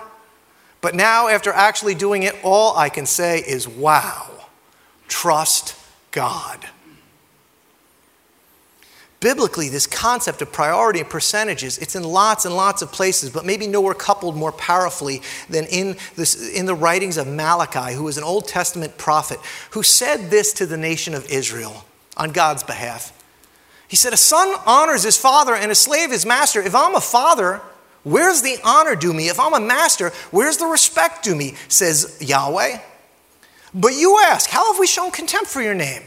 but 0.79 0.95
now, 0.95 1.27
after 1.27 1.51
actually 1.51 1.93
doing 1.93 2.23
it, 2.23 2.37
all 2.41 2.73
I 2.77 2.87
can 2.87 3.05
say 3.05 3.39
is, 3.39 3.67
Wow, 3.67 4.29
trust 5.09 5.75
God. 6.11 6.69
Biblically, 9.19 9.67
this 9.67 9.85
concept 9.85 10.41
of 10.41 10.51
priority 10.53 11.01
and 11.01 11.09
percentages, 11.09 11.77
it's 11.77 11.95
in 11.95 12.03
lots 12.03 12.45
and 12.45 12.55
lots 12.55 12.81
of 12.81 12.91
places, 12.91 13.29
but 13.29 13.45
maybe 13.45 13.67
nowhere 13.67 13.93
coupled 13.93 14.37
more 14.37 14.53
powerfully 14.53 15.21
than 15.49 15.65
in, 15.65 15.97
this, 16.15 16.49
in 16.51 16.65
the 16.65 16.75
writings 16.75 17.17
of 17.17 17.27
Malachi, 17.27 17.93
who 17.93 18.05
was 18.05 18.17
an 18.17 18.23
Old 18.23 18.47
Testament 18.47 18.97
prophet, 18.97 19.39
who 19.71 19.83
said 19.83 20.29
this 20.29 20.53
to 20.53 20.65
the 20.65 20.77
nation 20.77 21.13
of 21.13 21.29
Israel 21.29 21.83
on 22.15 22.31
God's 22.31 22.63
behalf. 22.63 23.11
He 23.89 23.97
said, 23.97 24.13
A 24.13 24.17
son 24.17 24.55
honors 24.65 25.03
his 25.03 25.17
father 25.17 25.53
and 25.53 25.69
a 25.69 25.75
slave 25.75 26.11
his 26.11 26.25
master. 26.25 26.61
If 26.61 26.73
I'm 26.73 26.95
a 26.95 27.01
father, 27.01 27.59
where's 28.03 28.41
the 28.41 28.57
honor 28.63 28.95
due 28.95 29.13
me? 29.13 29.27
If 29.27 29.39
I'm 29.39 29.53
a 29.53 29.59
master, 29.59 30.11
where's 30.31 30.57
the 30.57 30.67
respect 30.67 31.23
due 31.23 31.35
me? 31.35 31.55
says 31.67 32.17
Yahweh. 32.21 32.79
But 33.73 33.95
you 33.95 34.19
ask, 34.23 34.49
How 34.49 34.71
have 34.71 34.79
we 34.79 34.87
shown 34.87 35.11
contempt 35.11 35.49
for 35.49 35.61
your 35.61 35.75
name? 35.75 36.03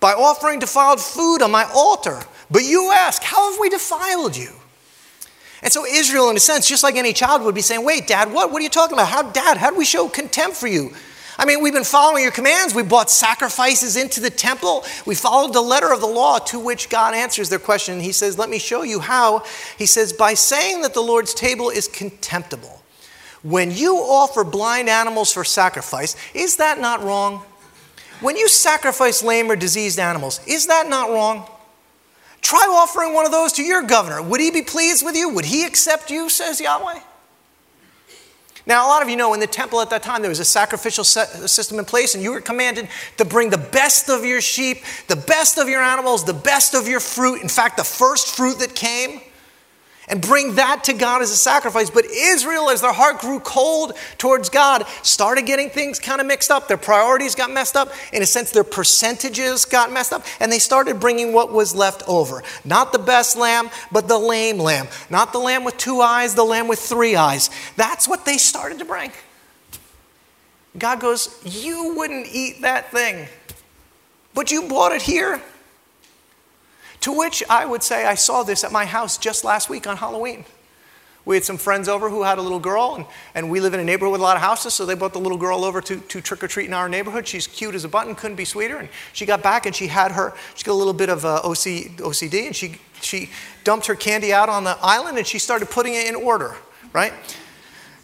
By 0.00 0.12
offering 0.12 0.58
defiled 0.58 1.00
food 1.00 1.42
on 1.42 1.50
my 1.50 1.64
altar. 1.74 2.20
But 2.50 2.64
you 2.64 2.92
ask, 2.92 3.22
How 3.22 3.50
have 3.50 3.60
we 3.60 3.68
defiled 3.68 4.36
you? 4.36 4.50
And 5.62 5.72
so 5.72 5.84
Israel, 5.84 6.30
in 6.30 6.36
a 6.36 6.40
sense, 6.40 6.68
just 6.68 6.82
like 6.82 6.96
any 6.96 7.12
child 7.12 7.42
would 7.42 7.54
be 7.54 7.62
saying, 7.62 7.84
Wait, 7.84 8.06
Dad, 8.06 8.32
what? 8.32 8.52
What 8.52 8.60
are 8.60 8.62
you 8.62 8.70
talking 8.70 8.94
about? 8.94 9.08
How, 9.08 9.22
Dad, 9.22 9.56
how 9.56 9.70
do 9.70 9.76
we 9.76 9.84
show 9.84 10.08
contempt 10.08 10.56
for 10.56 10.68
you? 10.68 10.90
I 11.38 11.44
mean, 11.44 11.62
we've 11.62 11.72
been 11.74 11.84
following 11.84 12.22
your 12.22 12.32
commands. 12.32 12.74
We 12.74 12.82
brought 12.82 13.10
sacrifices 13.10 13.96
into 13.96 14.20
the 14.20 14.30
temple. 14.30 14.84
We 15.04 15.14
followed 15.14 15.52
the 15.52 15.60
letter 15.60 15.92
of 15.92 16.00
the 16.00 16.06
law 16.06 16.38
to 16.38 16.58
which 16.58 16.88
God 16.88 17.14
answers 17.14 17.50
their 17.50 17.58
question. 17.58 18.00
He 18.00 18.12
says, 18.12 18.38
Let 18.38 18.48
me 18.48 18.58
show 18.58 18.82
you 18.82 19.00
how. 19.00 19.44
He 19.76 19.86
says, 19.86 20.12
By 20.12 20.34
saying 20.34 20.82
that 20.82 20.94
the 20.94 21.02
Lord's 21.02 21.34
table 21.34 21.68
is 21.68 21.88
contemptible. 21.88 22.82
When 23.42 23.70
you 23.70 23.96
offer 23.96 24.44
blind 24.44 24.88
animals 24.88 25.32
for 25.32 25.44
sacrifice, 25.44 26.16
is 26.34 26.56
that 26.56 26.80
not 26.80 27.02
wrong? 27.02 27.42
When 28.20 28.36
you 28.36 28.48
sacrifice 28.48 29.22
lame 29.22 29.50
or 29.50 29.56
diseased 29.56 29.98
animals, 29.98 30.40
is 30.46 30.66
that 30.66 30.88
not 30.88 31.10
wrong? 31.10 31.48
Try 32.40 32.66
offering 32.70 33.12
one 33.12 33.26
of 33.26 33.32
those 33.32 33.52
to 33.54 33.62
your 33.62 33.82
governor. 33.82 34.22
Would 34.22 34.40
he 34.40 34.50
be 34.50 34.62
pleased 34.62 35.04
with 35.04 35.16
you? 35.16 35.28
Would 35.30 35.44
he 35.44 35.64
accept 35.64 36.10
you, 36.10 36.28
says 36.28 36.60
Yahweh? 36.60 37.00
Now, 38.66 38.86
a 38.86 38.88
lot 38.88 39.02
of 39.02 39.08
you 39.08 39.16
know 39.16 39.32
in 39.32 39.38
the 39.38 39.46
temple 39.46 39.80
at 39.80 39.90
that 39.90 40.02
time 40.02 40.22
there 40.22 40.28
was 40.28 40.40
a 40.40 40.44
sacrificial 40.44 41.04
system 41.04 41.78
in 41.78 41.84
place, 41.84 42.14
and 42.14 42.22
you 42.22 42.32
were 42.32 42.40
commanded 42.40 42.88
to 43.16 43.24
bring 43.24 43.50
the 43.50 43.58
best 43.58 44.08
of 44.08 44.24
your 44.24 44.40
sheep, 44.40 44.78
the 45.06 45.16
best 45.16 45.56
of 45.58 45.68
your 45.68 45.82
animals, 45.82 46.24
the 46.24 46.34
best 46.34 46.74
of 46.74 46.88
your 46.88 47.00
fruit. 47.00 47.42
In 47.42 47.48
fact, 47.48 47.76
the 47.76 47.84
first 47.84 48.34
fruit 48.34 48.58
that 48.58 48.74
came 48.74 49.20
and 50.08 50.22
bring 50.22 50.54
that 50.54 50.84
to 50.84 50.92
God 50.92 51.22
as 51.22 51.30
a 51.30 51.36
sacrifice. 51.36 51.90
But 51.90 52.04
Israel, 52.06 52.70
as 52.70 52.80
their 52.80 52.92
heart 52.92 53.20
grew 53.20 53.40
cold 53.40 53.96
towards 54.18 54.48
God, 54.48 54.86
started 55.02 55.46
getting 55.46 55.70
things 55.70 55.98
kind 55.98 56.20
of 56.20 56.26
mixed 56.26 56.50
up. 56.50 56.68
Their 56.68 56.76
priorities 56.76 57.34
got 57.34 57.50
messed 57.50 57.76
up. 57.76 57.92
In 58.12 58.22
a 58.22 58.26
sense, 58.26 58.50
their 58.50 58.64
percentages 58.64 59.64
got 59.64 59.92
messed 59.92 60.12
up. 60.12 60.24
And 60.40 60.52
they 60.52 60.58
started 60.58 61.00
bringing 61.00 61.32
what 61.32 61.52
was 61.52 61.74
left 61.74 62.02
over. 62.06 62.42
Not 62.64 62.92
the 62.92 62.98
best 62.98 63.36
lamb, 63.36 63.70
but 63.90 64.08
the 64.08 64.18
lame 64.18 64.58
lamb. 64.58 64.88
Not 65.10 65.32
the 65.32 65.38
lamb 65.38 65.64
with 65.64 65.76
two 65.76 66.00
eyes, 66.00 66.34
the 66.34 66.44
lamb 66.44 66.68
with 66.68 66.78
three 66.78 67.16
eyes. 67.16 67.50
That's 67.76 68.08
what 68.08 68.24
they 68.24 68.38
started 68.38 68.78
to 68.78 68.84
bring. 68.84 69.10
God 70.78 71.00
goes, 71.00 71.40
You 71.44 71.94
wouldn't 71.96 72.28
eat 72.30 72.62
that 72.62 72.90
thing, 72.90 73.28
but 74.34 74.50
you 74.50 74.68
bought 74.68 74.92
it 74.92 75.02
here. 75.02 75.42
To 77.06 77.12
which 77.12 77.40
I 77.48 77.64
would 77.64 77.84
say 77.84 78.04
I 78.04 78.16
saw 78.16 78.42
this 78.42 78.64
at 78.64 78.72
my 78.72 78.84
house 78.84 79.16
just 79.16 79.44
last 79.44 79.70
week 79.70 79.86
on 79.86 79.96
Halloween. 79.96 80.44
We 81.24 81.36
had 81.36 81.44
some 81.44 81.56
friends 81.56 81.86
over 81.88 82.10
who 82.10 82.24
had 82.24 82.36
a 82.38 82.42
little 82.42 82.58
girl, 82.58 82.96
and, 82.96 83.06
and 83.32 83.48
we 83.48 83.60
live 83.60 83.74
in 83.74 83.78
a 83.78 83.84
neighborhood 83.84 84.10
with 84.10 84.20
a 84.20 84.24
lot 84.24 84.34
of 84.34 84.42
houses, 84.42 84.74
so 84.74 84.84
they 84.84 84.96
brought 84.96 85.12
the 85.12 85.20
little 85.20 85.38
girl 85.38 85.64
over 85.64 85.80
to, 85.80 86.00
to 86.00 86.20
trick 86.20 86.42
or 86.42 86.48
treat 86.48 86.66
in 86.66 86.74
our 86.74 86.88
neighborhood. 86.88 87.28
She's 87.28 87.46
cute 87.46 87.76
as 87.76 87.84
a 87.84 87.88
button, 87.88 88.16
couldn't 88.16 88.34
be 88.34 88.44
sweeter. 88.44 88.78
And 88.78 88.88
she 89.12 89.24
got 89.24 89.40
back 89.40 89.66
and 89.66 89.76
she 89.76 89.86
had 89.86 90.10
her, 90.10 90.34
she 90.56 90.64
got 90.64 90.72
a 90.72 90.74
little 90.74 90.92
bit 90.92 91.08
of 91.08 91.24
uh, 91.24 91.42
OC, 91.44 91.94
OCD, 91.98 92.46
and 92.46 92.56
she, 92.56 92.74
she 93.00 93.30
dumped 93.62 93.86
her 93.86 93.94
candy 93.94 94.32
out 94.32 94.48
on 94.48 94.64
the 94.64 94.76
island 94.82 95.16
and 95.16 95.28
she 95.28 95.38
started 95.38 95.70
putting 95.70 95.94
it 95.94 96.08
in 96.08 96.16
order, 96.16 96.56
right? 96.92 97.12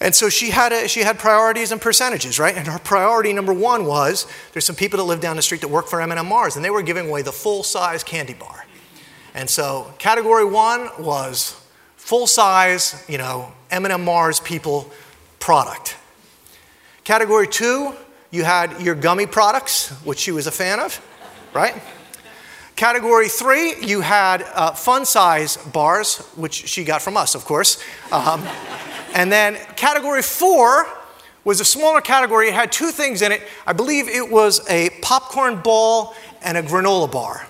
And 0.01 0.15
so 0.15 0.29
she 0.29 0.51
had, 0.51 0.71
a, 0.71 0.87
she 0.87 1.01
had 1.01 1.19
priorities 1.19 1.73
and 1.73 1.81
percentages, 1.81 2.39
right? 2.39 2.57
And 2.57 2.69
her 2.69 2.79
priority 2.79 3.33
number 3.33 3.53
one 3.53 3.85
was 3.85 4.29
there's 4.53 4.65
some 4.65 4.77
people 4.77 4.99
that 4.99 5.05
live 5.07 5.21
down 5.21 5.35
the 5.35 5.43
street 5.43 5.63
that 5.63 5.69
work 5.71 5.89
for 5.89 6.01
M&M 6.01 6.25
Mars, 6.25 6.55
and 6.55 6.65
they 6.65 6.71
were 6.71 6.83
giving 6.83 7.09
away 7.09 7.23
the 7.23 7.33
full-size 7.33 8.05
candy 8.05 8.35
bar. 8.35 8.65
And 9.35 9.49
so 9.49 9.93
category 9.99 10.45
one 10.45 10.91
was 10.99 11.61
full 11.97 12.27
size, 12.27 13.05
you 13.09 13.19
know, 13.19 13.53
M&M 13.71 14.05
Mars 14.05 14.41
people 14.41 14.91
product. 15.39 15.97
Category 17.05 17.49
two, 17.49 17.95
you 18.31 18.45
had 18.45 18.81
your 18.81 18.95
gummy 18.95 19.27
products, 19.27 19.91
which 20.05 20.19
she 20.19 20.33
was 20.33 20.47
a 20.47 20.51
fan 20.51 20.81
of, 20.81 21.01
right? 21.55 21.75
Category 22.77 23.29
three, 23.29 23.75
you 23.81 24.01
had 24.01 24.43
uh, 24.55 24.73
fun 24.73 25.05
size 25.05 25.57
bars, 25.57 26.19
which 26.37 26.69
she 26.69 26.85
got 26.85 27.03
from 27.03 27.17
us, 27.17 27.35
of 27.35 27.45
course. 27.45 27.83
Um, 28.11 28.43
and 29.15 29.31
then 29.31 29.57
category 29.77 30.23
four 30.23 30.87
was 31.45 31.61
a 31.61 31.65
smaller 31.65 32.01
category. 32.01 32.49
It 32.49 32.55
had 32.55 32.73
two 32.73 32.91
things 32.91 33.23
in 33.23 33.33
it. 33.33 33.43
I 33.67 33.73
believe 33.73 34.09
it 34.09 34.31
was 34.31 34.69
a 34.69 34.91
popcorn 35.03 35.61
ball 35.61 36.15
and 36.43 36.57
a 36.57 36.63
granola 36.63 37.11
bar. 37.11 37.47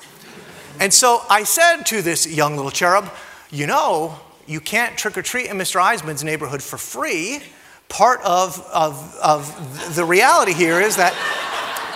And 0.83 0.92
so 0.92 1.23
I 1.31 1.45
said 1.45 1.85
to 1.85 2.03
this 2.03 2.27
young 2.27 2.57
little 2.57 2.73
cherub, 2.73 3.09
You 3.53 3.68
know, 3.68 4.18
you 4.49 4.59
can't 4.59 4.99
trick 4.99 5.16
or 5.16 5.23
treat 5.23 5.47
in 5.47 5.57
Mr. 5.57 5.81
Eisman's 5.81 6.25
neighborhood 6.25 6.61
for 6.61 6.77
free. 6.77 7.40
Part 7.88 8.21
of, 8.25 8.59
of, 8.75 9.16
of 9.23 9.95
the 9.95 10.05
reality 10.05 10.53
here 10.53 10.81
is 10.81 10.97
that 10.97 11.14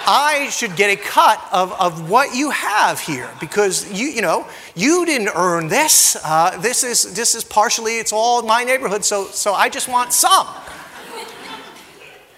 I 0.06 0.50
should 0.50 0.76
get 0.76 0.96
a 0.96 1.02
cut 1.02 1.44
of, 1.50 1.72
of 1.80 2.08
what 2.08 2.36
you 2.36 2.50
have 2.50 3.00
here 3.00 3.28
because 3.40 3.90
you, 3.90 4.06
you 4.06 4.22
know, 4.22 4.46
you 4.76 5.04
didn't 5.04 5.30
earn 5.34 5.66
this. 5.66 6.16
Uh, 6.22 6.56
this, 6.60 6.84
is, 6.84 7.12
this 7.12 7.34
is 7.34 7.42
partially, 7.42 7.98
it's 7.98 8.12
all 8.12 8.42
my 8.42 8.62
neighborhood, 8.62 9.04
so, 9.04 9.24
so 9.24 9.52
I 9.52 9.68
just 9.68 9.88
want 9.88 10.12
some. 10.12 10.46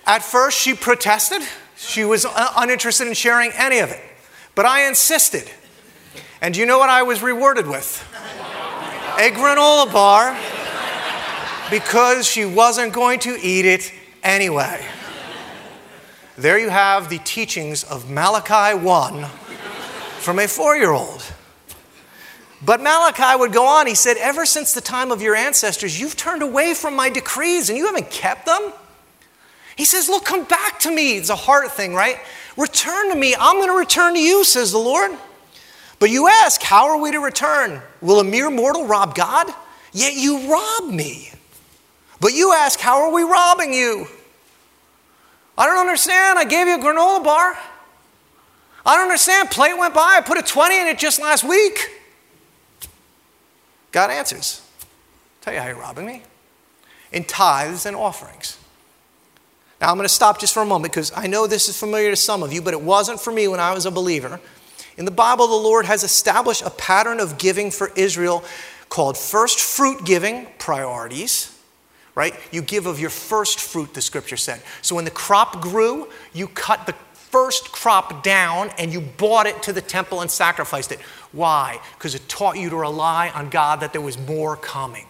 At 0.07 0.23
first, 0.23 0.59
she 0.59 0.73
protested. 0.73 1.43
She 1.77 2.07
was 2.07 2.25
uninterested 2.57 3.07
in 3.07 3.13
sharing 3.13 3.51
any 3.53 3.81
of 3.81 3.91
it. 3.91 4.01
But 4.55 4.65
I 4.65 4.89
insisted. 4.89 5.51
And 6.40 6.57
you 6.57 6.66
know 6.66 6.79
what 6.79 6.90
I 6.90 7.03
was 7.03 7.22
rewarded 7.22 7.66
with? 7.66 8.05
a 9.18 9.31
granola 9.33 9.92
bar 9.92 10.38
because 11.70 12.24
she 12.24 12.44
wasn't 12.44 12.92
going 12.92 13.18
to 13.18 13.37
eat 13.42 13.64
it 13.64 13.92
anyway. 14.22 14.81
There 16.37 16.57
you 16.57 16.68
have 16.68 17.09
the 17.09 17.18
teachings 17.18 17.83
of 17.83 18.09
Malachi 18.09 18.79
1 18.79 19.24
from 20.20 20.38
a 20.38 20.46
four 20.46 20.77
year 20.77 20.92
old. 20.92 21.24
But 22.64 22.81
Malachi 22.81 23.37
would 23.37 23.53
go 23.53 23.66
on. 23.66 23.88
He 23.88 23.96
said, 23.96 24.16
Ever 24.18 24.46
since 24.46 24.72
the 24.72 24.81
time 24.81 25.11
of 25.11 25.20
your 25.20 25.35
ancestors, 25.35 26.01
you've 26.01 26.14
turned 26.14 26.42
away 26.42 26.72
from 26.74 26.94
my 26.94 27.09
decrees 27.11 27.68
and 27.68 27.77
you 27.77 27.87
haven't 27.87 28.11
kept 28.11 28.46
them. 28.46 28.72
He 29.74 29.85
says, 29.85 30.09
Look, 30.09 30.24
come 30.24 30.44
back 30.44 30.79
to 30.81 30.92
me. 30.92 31.16
It's 31.16 31.29
a 31.29 31.37
heart 31.37 31.72
thing, 31.72 31.92
right? 31.92 32.18
Return 32.57 33.11
to 33.11 33.16
me. 33.16 33.35
I'm 33.38 33.57
going 33.57 33.68
to 33.68 33.77
return 33.77 34.14
to 34.14 34.20
you, 34.20 34.44
says 34.44 34.70
the 34.70 34.79
Lord. 34.79 35.11
But 35.99 36.11
you 36.11 36.29
ask, 36.29 36.63
How 36.63 36.89
are 36.89 37.01
we 37.01 37.11
to 37.13 37.19
return? 37.19 37.83
Will 38.01 38.21
a 38.21 38.25
mere 38.25 38.51
mortal 38.51 38.87
rob 38.87 39.15
God? 39.15 39.49
Yet 39.93 40.15
you 40.15 40.51
rob 40.51 40.91
me. 40.93 41.31
But 42.21 42.35
you 42.35 42.53
ask, 42.53 42.79
How 42.81 43.03
are 43.03 43.13
we 43.13 43.23
robbing 43.23 43.73
you? 43.73 44.07
I 45.57 45.67
don't 45.67 45.79
understand. 45.79 46.39
I 46.39 46.45
gave 46.45 46.69
you 46.69 46.77
a 46.77 46.79
granola 46.79 47.23
bar. 47.23 47.59
I 48.87 48.95
don't 48.95 49.05
understand. 49.05 49.51
Plate 49.51 49.77
went 49.77 49.93
by. 49.93 50.17
I 50.19 50.21
put 50.21 50.39
a 50.39 50.43
20 50.43 50.81
in 50.81 50.87
it 50.87 50.99
just 50.99 51.21
last 51.21 51.43
week. 51.43 51.91
God 53.91 54.11
answers. 54.11 54.63
Tell 55.41 55.53
you 55.53 55.61
how 55.61 55.67
you're 55.67 55.77
robbing 55.77 56.07
me. 56.07 56.23
In 57.11 57.25
tithes 57.25 57.87
and 57.87 57.97
offerings. 57.97 58.57
Now, 59.81 59.91
I'm 59.91 59.97
going 59.97 60.09
to 60.09 60.13
stop 60.13 60.41
just 60.41 60.55
for 60.55 60.63
a 60.63 60.67
moment 60.67 60.93
because 60.93 61.13
I 61.15 61.27
know 61.27 61.47
this 61.47 61.69
is 61.69 61.79
familiar 61.79 62.11
to 62.11 62.17
some 62.17 62.43
of 62.43 62.53
you, 62.53 62.63
but 62.63 62.75
it 62.75 62.83
wasn't 62.83 63.21
for 63.21 63.33
me 63.33 63.49
when 63.49 63.61
I 63.61 63.73
was 63.73 63.87
a 63.87 63.91
believer. 63.91 64.41
In 64.99 65.05
the 65.05 65.13
Bible, 65.13 65.47
the 65.47 65.55
Lord 65.55 65.87
has 65.87 66.03
established 66.03 66.63
a 66.63 66.71
pattern 66.71 67.21
of 67.21 67.39
giving 67.39 67.71
for 67.71 67.93
Israel 67.95 68.43
called 68.89 69.17
first 69.17 69.61
fruit 69.61 70.05
giving 70.05 70.49
priorities, 70.59 71.57
right? 72.17 72.35
You 72.51 72.63
give 72.63 72.87
of 72.87 72.99
your 72.99 73.11
first 73.11 73.61
fruit, 73.61 73.95
the 73.95 74.03
scripture 74.03 74.37
said. 74.37 74.61
So 74.83 74.97
when 74.97 75.05
the 75.05 75.13
crop 75.13 75.61
grew, 75.61 76.09
you 76.33 76.49
cut 76.49 76.87
the 76.87 76.95
first 77.15 77.71
crop 77.71 78.25
down 78.25 78.71
and 78.77 78.93
you 78.93 79.01
brought 79.01 79.47
it 79.47 79.63
to 79.63 79.73
the 79.73 79.81
temple 79.81 80.21
and 80.21 80.29
sacrificed 80.29 80.91
it. 80.91 81.01
Why? 81.31 81.79
Because 81.97 82.17
it 82.17 82.29
taught 82.29 82.59
you 82.59 82.69
to 82.69 82.77
rely 82.77 83.29
on 83.31 83.51
God 83.51 83.81
that 83.81 83.93
there 83.93 84.01
was 84.01 84.19
more 84.19 84.57
coming. 84.57 85.07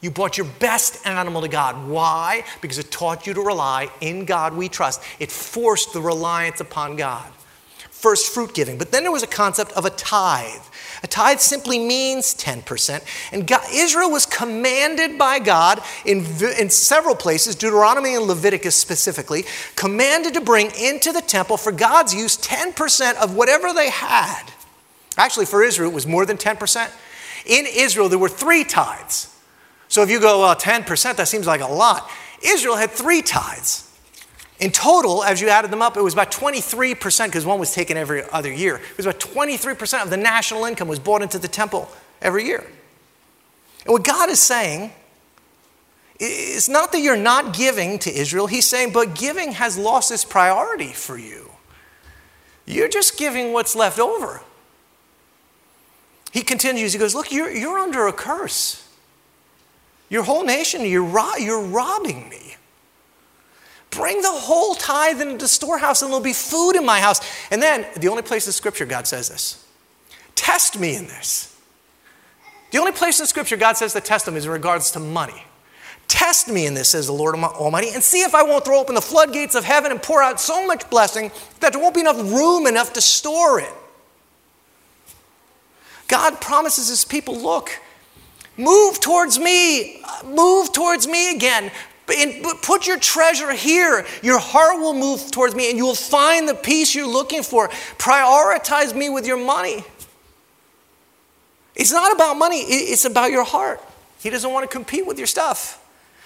You 0.00 0.12
brought 0.12 0.38
your 0.38 0.46
best 0.60 1.04
animal 1.04 1.40
to 1.40 1.48
God. 1.48 1.88
Why? 1.88 2.44
Because 2.60 2.78
it 2.78 2.92
taught 2.92 3.26
you 3.26 3.34
to 3.34 3.40
rely 3.40 3.90
in 4.00 4.26
God 4.26 4.54
we 4.54 4.68
trust. 4.68 5.02
It 5.18 5.32
forced 5.32 5.92
the 5.92 6.00
reliance 6.00 6.60
upon 6.60 6.94
God 6.94 7.32
first 7.98 8.32
fruit 8.32 8.54
giving. 8.54 8.78
But 8.78 8.92
then 8.92 9.02
there 9.02 9.10
was 9.10 9.24
a 9.24 9.28
concept 9.28 9.72
of 9.72 9.84
a 9.84 9.90
tithe. 9.90 10.62
A 11.02 11.08
tithe 11.08 11.40
simply 11.40 11.80
means 11.80 12.34
10%. 12.34 13.02
And 13.32 13.44
God, 13.44 13.62
Israel 13.72 14.10
was 14.10 14.24
commanded 14.24 15.18
by 15.18 15.40
God 15.40 15.82
in, 16.04 16.24
in 16.58 16.70
several 16.70 17.16
places, 17.16 17.56
Deuteronomy 17.56 18.14
and 18.14 18.24
Leviticus 18.24 18.76
specifically, 18.76 19.44
commanded 19.74 20.34
to 20.34 20.40
bring 20.40 20.70
into 20.80 21.12
the 21.12 21.20
temple 21.20 21.56
for 21.56 21.72
God's 21.72 22.14
use 22.14 22.36
10% 22.36 23.16
of 23.16 23.34
whatever 23.34 23.72
they 23.72 23.90
had. 23.90 24.44
Actually, 25.16 25.46
for 25.46 25.64
Israel, 25.64 25.90
it 25.90 25.94
was 25.94 26.06
more 26.06 26.24
than 26.24 26.36
10%. 26.36 26.90
In 27.46 27.66
Israel, 27.66 28.08
there 28.08 28.18
were 28.18 28.28
three 28.28 28.62
tithes. 28.62 29.34
So 29.88 30.02
if 30.02 30.10
you 30.10 30.20
go, 30.20 30.40
well, 30.40 30.54
10%, 30.54 31.16
that 31.16 31.26
seems 31.26 31.46
like 31.46 31.62
a 31.62 31.66
lot. 31.66 32.08
Israel 32.44 32.76
had 32.76 32.90
three 32.90 33.22
tithes. 33.22 33.87
In 34.58 34.72
total, 34.72 35.22
as 35.22 35.40
you 35.40 35.48
added 35.48 35.70
them 35.70 35.82
up, 35.82 35.96
it 35.96 36.02
was 36.02 36.14
about 36.14 36.32
23%, 36.32 37.26
because 37.26 37.46
one 37.46 37.60
was 37.60 37.72
taken 37.72 37.96
every 37.96 38.22
other 38.30 38.52
year. 38.52 38.76
It 38.76 38.96
was 38.96 39.06
about 39.06 39.20
23% 39.20 40.02
of 40.02 40.10
the 40.10 40.16
national 40.16 40.64
income 40.64 40.88
was 40.88 40.98
brought 40.98 41.22
into 41.22 41.38
the 41.38 41.48
temple 41.48 41.88
every 42.20 42.44
year. 42.44 42.66
And 43.84 43.92
what 43.92 44.04
God 44.04 44.28
is 44.28 44.40
saying 44.40 44.92
is 46.18 46.68
not 46.68 46.90
that 46.90 47.00
you're 47.00 47.16
not 47.16 47.54
giving 47.54 48.00
to 48.00 48.12
Israel, 48.12 48.48
He's 48.48 48.66
saying, 48.66 48.92
but 48.92 49.14
giving 49.14 49.52
has 49.52 49.78
lost 49.78 50.10
its 50.10 50.24
priority 50.24 50.92
for 50.92 51.16
you. 51.16 51.50
You're 52.66 52.88
just 52.88 53.16
giving 53.16 53.52
what's 53.52 53.76
left 53.76 53.98
over. 54.00 54.42
He 56.32 56.42
continues, 56.42 56.92
he 56.92 56.98
goes, 56.98 57.14
Look, 57.14 57.32
you're, 57.32 57.50
you're 57.50 57.78
under 57.78 58.06
a 58.06 58.12
curse. 58.12 58.84
Your 60.10 60.24
whole 60.24 60.44
nation, 60.44 60.84
you're, 60.84 61.04
ro- 61.04 61.36
you're 61.38 61.62
robbing 61.62 62.28
me. 62.28 62.47
Bring 63.90 64.20
the 64.20 64.30
whole 64.30 64.74
tithe 64.74 65.20
into 65.20 65.38
the 65.38 65.48
storehouse 65.48 66.02
and 66.02 66.10
there'll 66.10 66.22
be 66.22 66.32
food 66.32 66.76
in 66.76 66.84
my 66.84 67.00
house. 67.00 67.20
And 67.50 67.62
then, 67.62 67.86
the 67.96 68.08
only 68.08 68.22
place 68.22 68.46
in 68.46 68.52
Scripture 68.52 68.86
God 68.86 69.06
says 69.06 69.28
this 69.28 69.64
test 70.34 70.78
me 70.78 70.96
in 70.96 71.06
this. 71.06 71.54
The 72.70 72.78
only 72.78 72.92
place 72.92 73.18
in 73.18 73.26
Scripture 73.26 73.56
God 73.56 73.76
says 73.76 73.92
to 73.94 74.00
test 74.00 74.28
him 74.28 74.36
is 74.36 74.44
in 74.44 74.50
regards 74.50 74.90
to 74.92 75.00
money. 75.00 75.44
Test 76.06 76.48
me 76.48 76.64
in 76.64 76.74
this, 76.74 76.90
says 76.90 77.06
the 77.06 77.12
Lord 77.12 77.34
Almighty, 77.34 77.90
and 77.92 78.02
see 78.02 78.22
if 78.22 78.34
I 78.34 78.42
won't 78.42 78.64
throw 78.64 78.78
open 78.78 78.94
the 78.94 79.02
floodgates 79.02 79.54
of 79.54 79.64
heaven 79.64 79.90
and 79.92 80.02
pour 80.02 80.22
out 80.22 80.40
so 80.40 80.66
much 80.66 80.88
blessing 80.88 81.30
that 81.60 81.72
there 81.72 81.82
won't 81.82 81.94
be 81.94 82.00
enough 82.00 82.16
room 82.16 82.66
enough 82.66 82.94
to 82.94 83.02
store 83.02 83.60
it. 83.60 83.72
God 86.08 86.40
promises 86.40 86.88
his 86.88 87.04
people 87.04 87.36
look, 87.36 87.70
move 88.56 89.00
towards 89.00 89.38
me, 89.38 90.02
move 90.24 90.72
towards 90.72 91.06
me 91.06 91.34
again. 91.34 91.70
Put 92.62 92.86
your 92.86 92.98
treasure 92.98 93.52
here. 93.52 94.06
Your 94.22 94.38
heart 94.38 94.78
will 94.78 94.94
move 94.94 95.30
towards 95.30 95.54
me 95.54 95.68
and 95.68 95.76
you 95.76 95.84
will 95.84 95.94
find 95.94 96.48
the 96.48 96.54
peace 96.54 96.94
you're 96.94 97.06
looking 97.06 97.42
for. 97.42 97.68
Prioritize 97.98 98.94
me 98.94 99.10
with 99.10 99.26
your 99.26 99.36
money. 99.36 99.84
It's 101.76 101.92
not 101.92 102.12
about 102.12 102.34
money, 102.34 102.58
it's 102.58 103.04
about 103.04 103.30
your 103.30 103.44
heart. 103.44 103.80
He 104.20 104.30
doesn't 104.30 104.50
want 104.50 104.68
to 104.68 104.74
compete 104.74 105.06
with 105.06 105.18
your 105.18 105.28
stuff. 105.28 105.84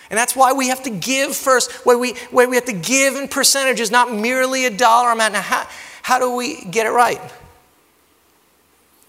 And 0.08 0.18
that's 0.18 0.34
why 0.34 0.52
we 0.52 0.68
have 0.68 0.82
to 0.84 0.90
give 0.90 1.36
first, 1.36 1.70
why 1.84 1.94
we, 1.94 2.12
why 2.30 2.46
we 2.46 2.56
have 2.56 2.64
to 2.66 2.72
give 2.72 3.16
in 3.16 3.28
percentages, 3.28 3.90
not 3.90 4.12
merely 4.12 4.66
a 4.66 4.70
dollar 4.70 5.10
amount. 5.10 5.34
Now, 5.34 5.42
how, 5.42 5.66
how 6.02 6.18
do 6.18 6.34
we 6.34 6.64
get 6.64 6.86
it 6.86 6.90
right? 6.90 7.20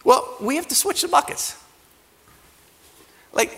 Well, 0.03 0.36
we 0.41 0.55
have 0.57 0.67
to 0.67 0.76
switch 0.76 1.01
the 1.01 1.07
buckets. 1.07 1.57
Like, 3.32 3.57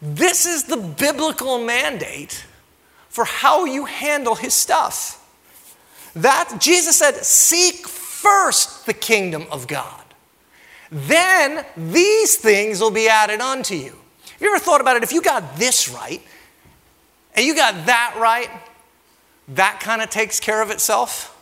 This 0.00 0.46
is 0.46 0.64
the 0.64 0.76
biblical 0.76 1.58
mandate 1.58 2.44
for 3.08 3.24
how 3.24 3.64
you 3.64 3.86
handle 3.86 4.34
his 4.34 4.54
stuff. 4.54 5.22
That 6.14 6.56
Jesus 6.60 6.96
said, 6.96 7.16
seek 7.16 7.86
first 7.86 8.86
the 8.86 8.92
kingdom 8.92 9.46
of 9.50 9.66
God. 9.66 10.02
Then 10.90 11.64
these 11.76 12.36
things 12.36 12.80
will 12.80 12.90
be 12.90 13.08
added 13.08 13.40
unto 13.40 13.74
you. 13.74 13.96
Have 14.32 14.42
you 14.42 14.54
ever 14.54 14.62
thought 14.62 14.80
about 14.80 14.96
it? 14.96 15.02
If 15.02 15.12
you 15.12 15.22
got 15.22 15.56
this 15.56 15.88
right 15.88 16.22
and 17.34 17.46
you 17.46 17.54
got 17.54 17.86
that 17.86 18.16
right, 18.18 18.50
that 19.48 19.80
kind 19.80 20.02
of 20.02 20.10
takes 20.10 20.40
care 20.40 20.62
of 20.62 20.70
itself. 20.70 21.32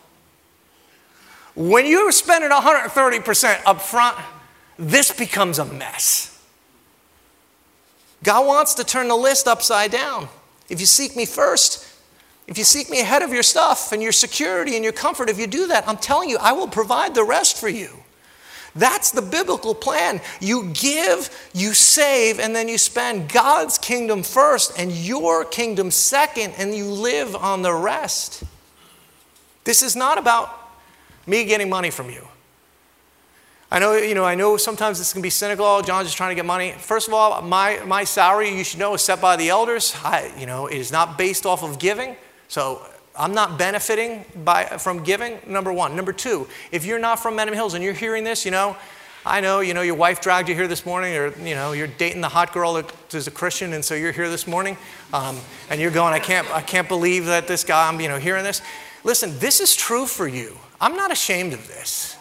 When 1.54 1.86
you're 1.86 2.12
spending 2.12 2.50
130% 2.50 3.62
up 3.66 3.80
front, 3.80 4.18
this 4.78 5.12
becomes 5.12 5.58
a 5.58 5.64
mess. 5.64 6.33
God 8.24 8.46
wants 8.46 8.74
to 8.74 8.84
turn 8.84 9.06
the 9.08 9.16
list 9.16 9.46
upside 9.46 9.92
down. 9.92 10.28
If 10.68 10.80
you 10.80 10.86
seek 10.86 11.14
me 11.14 11.26
first, 11.26 11.86
if 12.46 12.58
you 12.58 12.64
seek 12.64 12.90
me 12.90 13.00
ahead 13.00 13.22
of 13.22 13.32
your 13.32 13.42
stuff 13.42 13.92
and 13.92 14.02
your 14.02 14.12
security 14.12 14.74
and 14.74 14.82
your 14.82 14.92
comfort, 14.94 15.28
if 15.28 15.38
you 15.38 15.46
do 15.46 15.68
that, 15.68 15.86
I'm 15.86 15.98
telling 15.98 16.30
you, 16.30 16.38
I 16.40 16.52
will 16.52 16.68
provide 16.68 17.14
the 17.14 17.22
rest 17.22 17.58
for 17.58 17.68
you. 17.68 17.90
That's 18.74 19.12
the 19.12 19.22
biblical 19.22 19.74
plan. 19.74 20.20
You 20.40 20.70
give, 20.72 21.30
you 21.52 21.74
save, 21.74 22.40
and 22.40 22.56
then 22.56 22.68
you 22.68 22.76
spend 22.76 23.28
God's 23.28 23.78
kingdom 23.78 24.22
first 24.22 24.78
and 24.78 24.90
your 24.90 25.44
kingdom 25.44 25.90
second, 25.90 26.54
and 26.58 26.74
you 26.74 26.86
live 26.86 27.36
on 27.36 27.62
the 27.62 27.72
rest. 27.72 28.42
This 29.62 29.82
is 29.82 29.94
not 29.94 30.18
about 30.18 30.50
me 31.26 31.44
getting 31.44 31.68
money 31.68 31.90
from 31.90 32.10
you. 32.10 32.26
I 33.70 33.78
know, 33.78 33.94
you 33.94 34.14
know, 34.14 34.24
I 34.24 34.34
know 34.34 34.56
sometimes 34.56 34.98
this 34.98 35.12
can 35.12 35.22
be 35.22 35.30
cynical. 35.30 35.64
Oh, 35.64 35.82
John's 35.82 36.06
just 36.06 36.16
trying 36.16 36.30
to 36.30 36.34
get 36.36 36.46
money. 36.46 36.72
First 36.78 37.08
of 37.08 37.14
all, 37.14 37.42
my, 37.42 37.80
my 37.86 38.04
salary, 38.04 38.56
you 38.56 38.62
should 38.62 38.78
know, 38.78 38.94
is 38.94 39.02
set 39.02 39.20
by 39.20 39.36
the 39.36 39.48
elders. 39.48 39.96
I, 40.04 40.32
you 40.38 40.46
know, 40.46 40.66
it 40.66 40.76
is 40.76 40.92
not 40.92 41.18
based 41.18 41.44
off 41.44 41.64
of 41.64 41.78
giving. 41.78 42.16
So 42.48 42.86
I'm 43.16 43.34
not 43.34 43.58
benefiting 43.58 44.24
by, 44.44 44.64
from 44.64 45.02
giving, 45.02 45.40
number 45.46 45.72
one. 45.72 45.96
Number 45.96 46.12
two, 46.12 46.46
if 46.70 46.84
you're 46.84 46.98
not 46.98 47.18
from 47.20 47.36
Mendham 47.36 47.54
Hills 47.54 47.74
and 47.74 47.82
you're 47.82 47.94
hearing 47.94 48.22
this, 48.22 48.44
you 48.44 48.50
know, 48.50 48.76
I 49.26 49.40
know, 49.40 49.60
you 49.60 49.72
know, 49.72 49.80
your 49.80 49.94
wife 49.94 50.20
dragged 50.20 50.50
you 50.50 50.54
here 50.54 50.68
this 50.68 50.84
morning, 50.84 51.16
or, 51.16 51.28
you 51.38 51.54
know, 51.54 51.72
you're 51.72 51.86
dating 51.86 52.20
the 52.20 52.28
hot 52.28 52.52
girl 52.52 52.74
that 52.74 53.14
is 53.14 53.26
a 53.26 53.30
Christian, 53.30 53.72
and 53.72 53.82
so 53.82 53.94
you're 53.94 54.12
here 54.12 54.28
this 54.28 54.46
morning, 54.46 54.76
um, 55.14 55.38
and 55.70 55.80
you're 55.80 55.90
going, 55.90 56.12
I 56.12 56.18
can't, 56.18 56.46
I 56.50 56.60
can't 56.60 56.88
believe 56.88 57.24
that 57.26 57.48
this 57.48 57.64
guy, 57.64 57.88
I'm, 57.88 57.98
you 58.00 58.08
know, 58.08 58.18
hearing 58.18 58.44
this. 58.44 58.60
Listen, 59.02 59.38
this 59.38 59.60
is 59.60 59.74
true 59.74 60.04
for 60.04 60.28
you. 60.28 60.58
I'm 60.78 60.94
not 60.94 61.10
ashamed 61.10 61.54
of 61.54 61.66
this. 61.68 62.13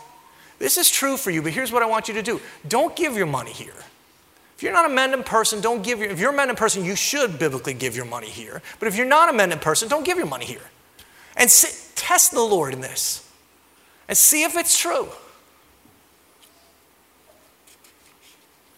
This 0.63 0.77
is 0.77 0.89
true 0.89 1.17
for 1.17 1.29
you, 1.29 1.41
but 1.41 1.51
here's 1.51 1.73
what 1.73 1.83
I 1.83 1.87
want 1.87 2.07
you 2.07 2.13
to 2.13 2.21
do. 2.21 2.39
Don't 2.69 2.95
give 2.95 3.17
your 3.17 3.25
money 3.25 3.51
here. 3.51 3.73
If 4.55 4.63
you're 4.63 4.71
not 4.71 4.85
a 4.85 4.87
Mendham 4.87 5.25
person, 5.25 5.59
don't 5.59 5.83
give 5.83 5.99
your, 5.99 6.09
if 6.09 6.21
you're 6.21 6.33
a 6.33 6.37
Mendham 6.37 6.55
person, 6.55 6.85
you 6.85 6.95
should 6.95 7.37
biblically 7.37 7.73
give 7.73 7.97
your 7.97 8.05
money 8.05 8.29
here. 8.29 8.61
But 8.79 8.87
if 8.87 8.95
you're 8.95 9.05
not 9.05 9.27
a 9.27 9.37
Mendham 9.37 9.59
person, 9.59 9.89
don't 9.89 10.05
give 10.05 10.17
your 10.17 10.25
money 10.25 10.45
here. 10.45 10.61
And 11.35 11.51
sit, 11.51 11.97
test 11.97 12.31
the 12.31 12.39
Lord 12.39 12.71
in 12.73 12.79
this 12.79 13.29
and 14.07 14.17
see 14.17 14.43
if 14.43 14.55
it's 14.55 14.79
true. 14.79 15.09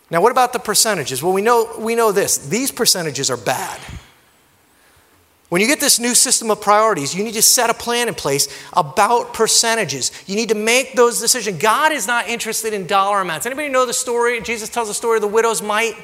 Now, 0.10 0.22
what 0.22 0.32
about 0.32 0.54
the 0.54 0.60
percentages? 0.60 1.22
Well, 1.22 1.34
we 1.34 1.44
know, 1.44 1.72
we 1.78 1.94
know 1.94 2.12
this 2.12 2.40
these 2.40 2.72
percentages 2.72 3.30
are 3.30 3.38
bad. 3.38 3.80
When 5.56 5.62
you 5.62 5.70
get 5.70 5.80
this 5.80 6.02
new 6.02 6.16
system 6.16 6.52
of 6.52 6.60
priorities, 6.60 7.16
you 7.16 7.24
need 7.24 7.36
to 7.36 7.42
set 7.42 7.70
a 7.70 7.74
plan 7.74 8.10
in 8.10 8.14
place 8.14 8.50
about 8.74 9.34
percentages. 9.34 10.12
You 10.28 10.36
need 10.36 10.50
to 10.50 10.56
make 10.56 10.96
those 10.96 11.22
decisions. 11.22 11.60
God 11.60 11.94
is 11.94 12.08
not 12.08 12.28
interested 12.28 12.74
in 12.74 12.88
dollar 12.88 13.22
amounts. 13.22 13.46
Anybody 13.46 13.70
know 13.70 13.86
the 13.86 13.94
story? 13.94 14.42
Jesus 14.42 14.68
tells 14.68 14.90
the 14.90 14.94
story 14.94 15.16
of 15.16 15.22
the 15.22 15.30
widow's 15.30 15.62
mite. 15.62 15.96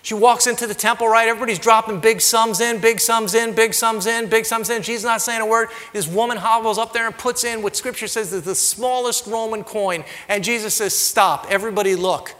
She 0.00 0.14
walks 0.14 0.46
into 0.46 0.66
the 0.66 0.72
temple, 0.72 1.08
right? 1.08 1.28
Everybody's 1.28 1.58
dropping 1.58 2.00
big 2.00 2.22
sums 2.22 2.62
in, 2.62 2.80
big 2.80 3.00
sums 3.00 3.34
in, 3.34 3.54
big 3.54 3.74
sums 3.74 4.06
in, 4.06 4.30
big 4.30 4.46
sums 4.46 4.70
in. 4.70 4.80
Jesus 4.82 5.04
not 5.04 5.20
saying 5.20 5.42
a 5.42 5.46
word. 5.46 5.68
This 5.92 6.08
woman 6.08 6.38
hobbles 6.38 6.78
up 6.78 6.94
there 6.94 7.06
and 7.06 7.18
puts 7.18 7.44
in 7.44 7.60
what 7.60 7.76
scripture 7.76 8.08
says 8.08 8.32
is 8.32 8.44
the 8.44 8.54
smallest 8.54 9.26
Roman 9.26 9.62
coin. 9.62 10.04
And 10.26 10.42
Jesus 10.42 10.72
says, 10.72 10.98
Stop, 10.98 11.48
everybody 11.50 11.96
look. 11.96 12.34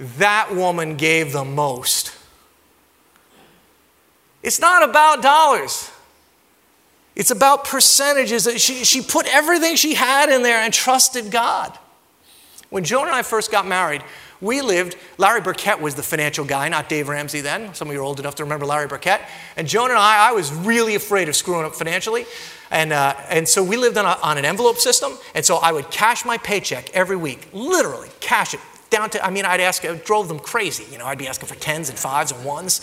That 0.00 0.52
woman 0.52 0.96
gave 0.96 1.30
the 1.30 1.44
most. 1.44 2.12
It's 4.42 4.60
not 4.60 4.88
about 4.88 5.22
dollars. 5.22 5.90
It's 7.14 7.30
about 7.30 7.64
percentages. 7.64 8.48
She, 8.60 8.84
she 8.84 9.02
put 9.02 9.26
everything 9.26 9.76
she 9.76 9.94
had 9.94 10.30
in 10.30 10.42
there 10.42 10.58
and 10.58 10.72
trusted 10.72 11.30
God. 11.30 11.78
When 12.70 12.84
Joan 12.84 13.06
and 13.06 13.14
I 13.14 13.22
first 13.22 13.50
got 13.50 13.66
married, 13.66 14.02
we 14.40 14.60
lived, 14.60 14.96
Larry 15.18 15.40
Burkett 15.40 15.80
was 15.80 15.94
the 15.94 16.02
financial 16.02 16.44
guy, 16.44 16.68
not 16.68 16.88
Dave 16.88 17.08
Ramsey 17.08 17.42
then. 17.42 17.74
Some 17.74 17.88
of 17.88 17.94
you 17.94 18.00
are 18.00 18.02
old 18.02 18.18
enough 18.18 18.34
to 18.36 18.42
remember 18.42 18.66
Larry 18.66 18.88
Burkett. 18.88 19.20
And 19.56 19.68
Joan 19.68 19.90
and 19.90 19.98
I, 19.98 20.30
I 20.30 20.32
was 20.32 20.52
really 20.52 20.94
afraid 20.94 21.28
of 21.28 21.36
screwing 21.36 21.64
up 21.64 21.74
financially. 21.74 22.26
And, 22.70 22.92
uh, 22.92 23.14
and 23.28 23.46
so 23.46 23.62
we 23.62 23.76
lived 23.76 23.98
on, 23.98 24.06
a, 24.06 24.18
on 24.22 24.38
an 24.38 24.44
envelope 24.44 24.78
system. 24.78 25.12
And 25.34 25.44
so 25.44 25.58
I 25.58 25.70
would 25.70 25.90
cash 25.90 26.24
my 26.24 26.38
paycheck 26.38 26.90
every 26.90 27.16
week, 27.16 27.46
literally 27.52 28.08
cash 28.18 28.54
it 28.54 28.60
down 28.90 29.10
to, 29.10 29.24
I 29.24 29.30
mean, 29.30 29.44
I'd 29.44 29.60
ask, 29.60 29.84
it 29.84 30.04
drove 30.04 30.28
them 30.28 30.38
crazy. 30.38 30.86
You 30.90 30.98
know, 30.98 31.06
I'd 31.06 31.18
be 31.18 31.28
asking 31.28 31.48
for 31.48 31.54
tens 31.56 31.88
and 31.88 31.98
fives 31.98 32.32
and 32.32 32.44
ones. 32.44 32.80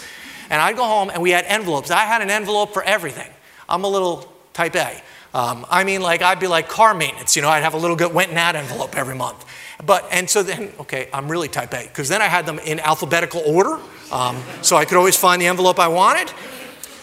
And 0.49 0.61
I'd 0.61 0.75
go 0.75 0.83
home 0.83 1.09
and 1.09 1.21
we 1.21 1.31
had 1.31 1.45
envelopes. 1.45 1.91
I 1.91 2.05
had 2.05 2.21
an 2.21 2.29
envelope 2.29 2.73
for 2.73 2.83
everything. 2.83 3.29
I'm 3.67 3.83
a 3.83 3.87
little 3.87 4.31
type 4.53 4.75
A. 4.75 5.01
Um, 5.31 5.65
I 5.69 5.83
mean, 5.83 6.01
like, 6.01 6.23
I'd 6.23 6.39
be 6.39 6.47
like 6.47 6.69
car 6.69 6.95
maintenance, 6.95 7.35
you 7.35 7.43
know, 7.43 7.49
I'd 7.49 7.61
have 7.61 7.75
a 7.75 7.77
little 7.77 7.95
good 7.95 8.11
went 8.11 8.29
and 8.29 8.39
ad 8.39 8.55
envelope 8.55 8.97
every 8.97 9.13
month. 9.13 9.45
But, 9.85 10.07
and 10.11 10.27
so 10.27 10.41
then, 10.41 10.73
okay, 10.79 11.07
I'm 11.13 11.29
really 11.29 11.47
type 11.47 11.71
A, 11.73 11.83
because 11.83 12.09
then 12.09 12.19
I 12.21 12.25
had 12.25 12.47
them 12.47 12.57
in 12.57 12.79
alphabetical 12.79 13.41
order, 13.45 13.79
um, 14.11 14.41
so 14.63 14.75
I 14.75 14.85
could 14.85 14.97
always 14.97 15.15
find 15.15 15.39
the 15.39 15.45
envelope 15.45 15.79
I 15.79 15.87
wanted. 15.87 16.33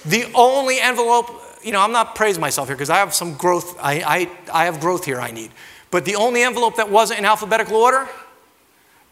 The 0.04 0.24
only 0.34 0.80
envelope, 0.80 1.30
you 1.62 1.70
know, 1.70 1.80
I'm 1.80 1.92
not 1.92 2.16
praising 2.16 2.40
myself 2.40 2.66
here, 2.66 2.76
because 2.76 2.90
I 2.90 2.96
have 2.96 3.14
some 3.14 3.34
growth, 3.34 3.78
I, 3.80 4.02
I, 4.04 4.62
I 4.62 4.64
have 4.64 4.80
growth 4.80 5.04
here 5.04 5.20
I 5.20 5.30
need. 5.30 5.52
But 5.92 6.04
the 6.04 6.16
only 6.16 6.42
envelope 6.42 6.76
that 6.76 6.90
wasn't 6.90 7.20
in 7.20 7.24
alphabetical 7.24 7.76
order, 7.76 8.08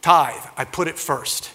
tithe, 0.02 0.44
I 0.56 0.64
put 0.64 0.88
it 0.88 0.98
first. 0.98 1.52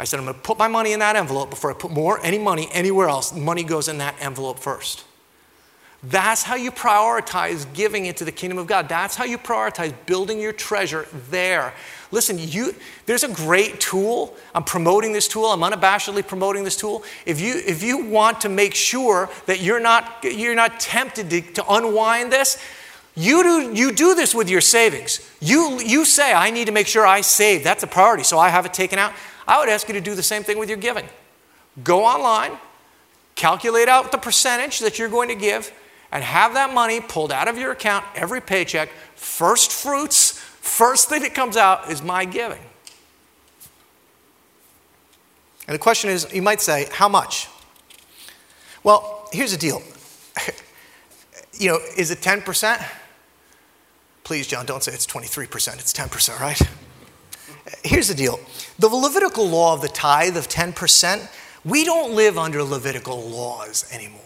I 0.00 0.04
said, 0.04 0.18
I'm 0.18 0.24
going 0.24 0.34
to 0.34 0.40
put 0.40 0.56
my 0.56 0.66
money 0.66 0.94
in 0.94 1.00
that 1.00 1.14
envelope 1.14 1.50
before 1.50 1.70
I 1.70 1.74
put 1.74 1.90
more, 1.90 2.18
any 2.24 2.38
money 2.38 2.70
anywhere 2.72 3.10
else. 3.10 3.34
Money 3.34 3.62
goes 3.62 3.86
in 3.86 3.98
that 3.98 4.14
envelope 4.18 4.58
first. 4.58 5.04
That's 6.02 6.42
how 6.42 6.54
you 6.54 6.70
prioritize 6.70 7.70
giving 7.74 8.06
into 8.06 8.24
the 8.24 8.32
kingdom 8.32 8.56
of 8.56 8.66
God. 8.66 8.88
That's 8.88 9.14
how 9.14 9.24
you 9.24 9.36
prioritize 9.36 9.92
building 10.06 10.40
your 10.40 10.54
treasure 10.54 11.06
there. 11.28 11.74
Listen, 12.10 12.38
you, 12.38 12.74
there's 13.04 13.24
a 13.24 13.28
great 13.28 13.78
tool. 13.78 14.34
I'm 14.54 14.64
promoting 14.64 15.12
this 15.12 15.28
tool. 15.28 15.44
I'm 15.44 15.60
unabashedly 15.60 16.26
promoting 16.26 16.64
this 16.64 16.78
tool. 16.78 17.04
If 17.26 17.38
you, 17.38 17.60
if 17.66 17.82
you 17.82 18.06
want 18.06 18.40
to 18.40 18.48
make 18.48 18.74
sure 18.74 19.28
that 19.44 19.60
you're 19.60 19.80
not, 19.80 20.24
you're 20.24 20.54
not 20.54 20.80
tempted 20.80 21.28
to, 21.28 21.42
to 21.42 21.70
unwind 21.70 22.32
this, 22.32 22.56
you 23.14 23.42
do, 23.42 23.74
you 23.74 23.92
do 23.92 24.14
this 24.14 24.34
with 24.34 24.48
your 24.48 24.62
savings. 24.62 25.30
You, 25.40 25.78
you 25.78 26.06
say, 26.06 26.32
I 26.32 26.48
need 26.48 26.68
to 26.68 26.72
make 26.72 26.86
sure 26.86 27.06
I 27.06 27.20
save. 27.20 27.62
That's 27.62 27.82
a 27.82 27.86
priority, 27.86 28.22
so 28.22 28.38
I 28.38 28.48
have 28.48 28.64
it 28.64 28.72
taken 28.72 28.98
out. 28.98 29.12
I 29.50 29.58
would 29.58 29.68
ask 29.68 29.88
you 29.88 29.94
to 29.94 30.00
do 30.00 30.14
the 30.14 30.22
same 30.22 30.44
thing 30.44 30.60
with 30.60 30.68
your 30.68 30.78
giving. 30.78 31.08
Go 31.82 32.04
online, 32.04 32.52
calculate 33.34 33.88
out 33.88 34.12
the 34.12 34.18
percentage 34.18 34.78
that 34.78 34.96
you're 34.96 35.08
going 35.08 35.28
to 35.28 35.34
give, 35.34 35.72
and 36.12 36.22
have 36.22 36.54
that 36.54 36.72
money 36.72 37.00
pulled 37.00 37.32
out 37.32 37.48
of 37.48 37.58
your 37.58 37.72
account 37.72 38.04
every 38.14 38.40
paycheck. 38.40 38.90
First 39.16 39.72
fruits, 39.72 40.38
first 40.38 41.08
thing 41.08 41.22
that 41.22 41.34
comes 41.34 41.56
out 41.56 41.90
is 41.90 42.00
my 42.00 42.24
giving. 42.24 42.62
And 45.66 45.74
the 45.74 45.80
question 45.80 46.10
is 46.10 46.32
you 46.32 46.42
might 46.42 46.60
say, 46.60 46.86
how 46.92 47.08
much? 47.08 47.48
Well, 48.84 49.28
here's 49.32 49.50
the 49.50 49.58
deal. 49.58 49.82
you 51.58 51.70
know, 51.70 51.78
is 51.96 52.12
it 52.12 52.20
10%? 52.20 52.84
Please, 54.22 54.46
John, 54.46 54.64
don't 54.64 54.84
say 54.84 54.92
it's 54.92 55.08
23%, 55.08 55.74
it's 55.74 55.92
10%, 55.92 56.38
right? 56.38 56.60
Here's 57.82 58.08
the 58.08 58.14
deal 58.14 58.40
the 58.78 58.88
Levitical 58.88 59.48
law 59.48 59.74
of 59.74 59.82
the 59.82 59.88
tithe 59.88 60.36
of 60.36 60.48
10%, 60.48 61.28
we 61.64 61.84
don't 61.84 62.14
live 62.14 62.38
under 62.38 62.62
Levitical 62.62 63.20
laws 63.20 63.84
anymore. 63.92 64.20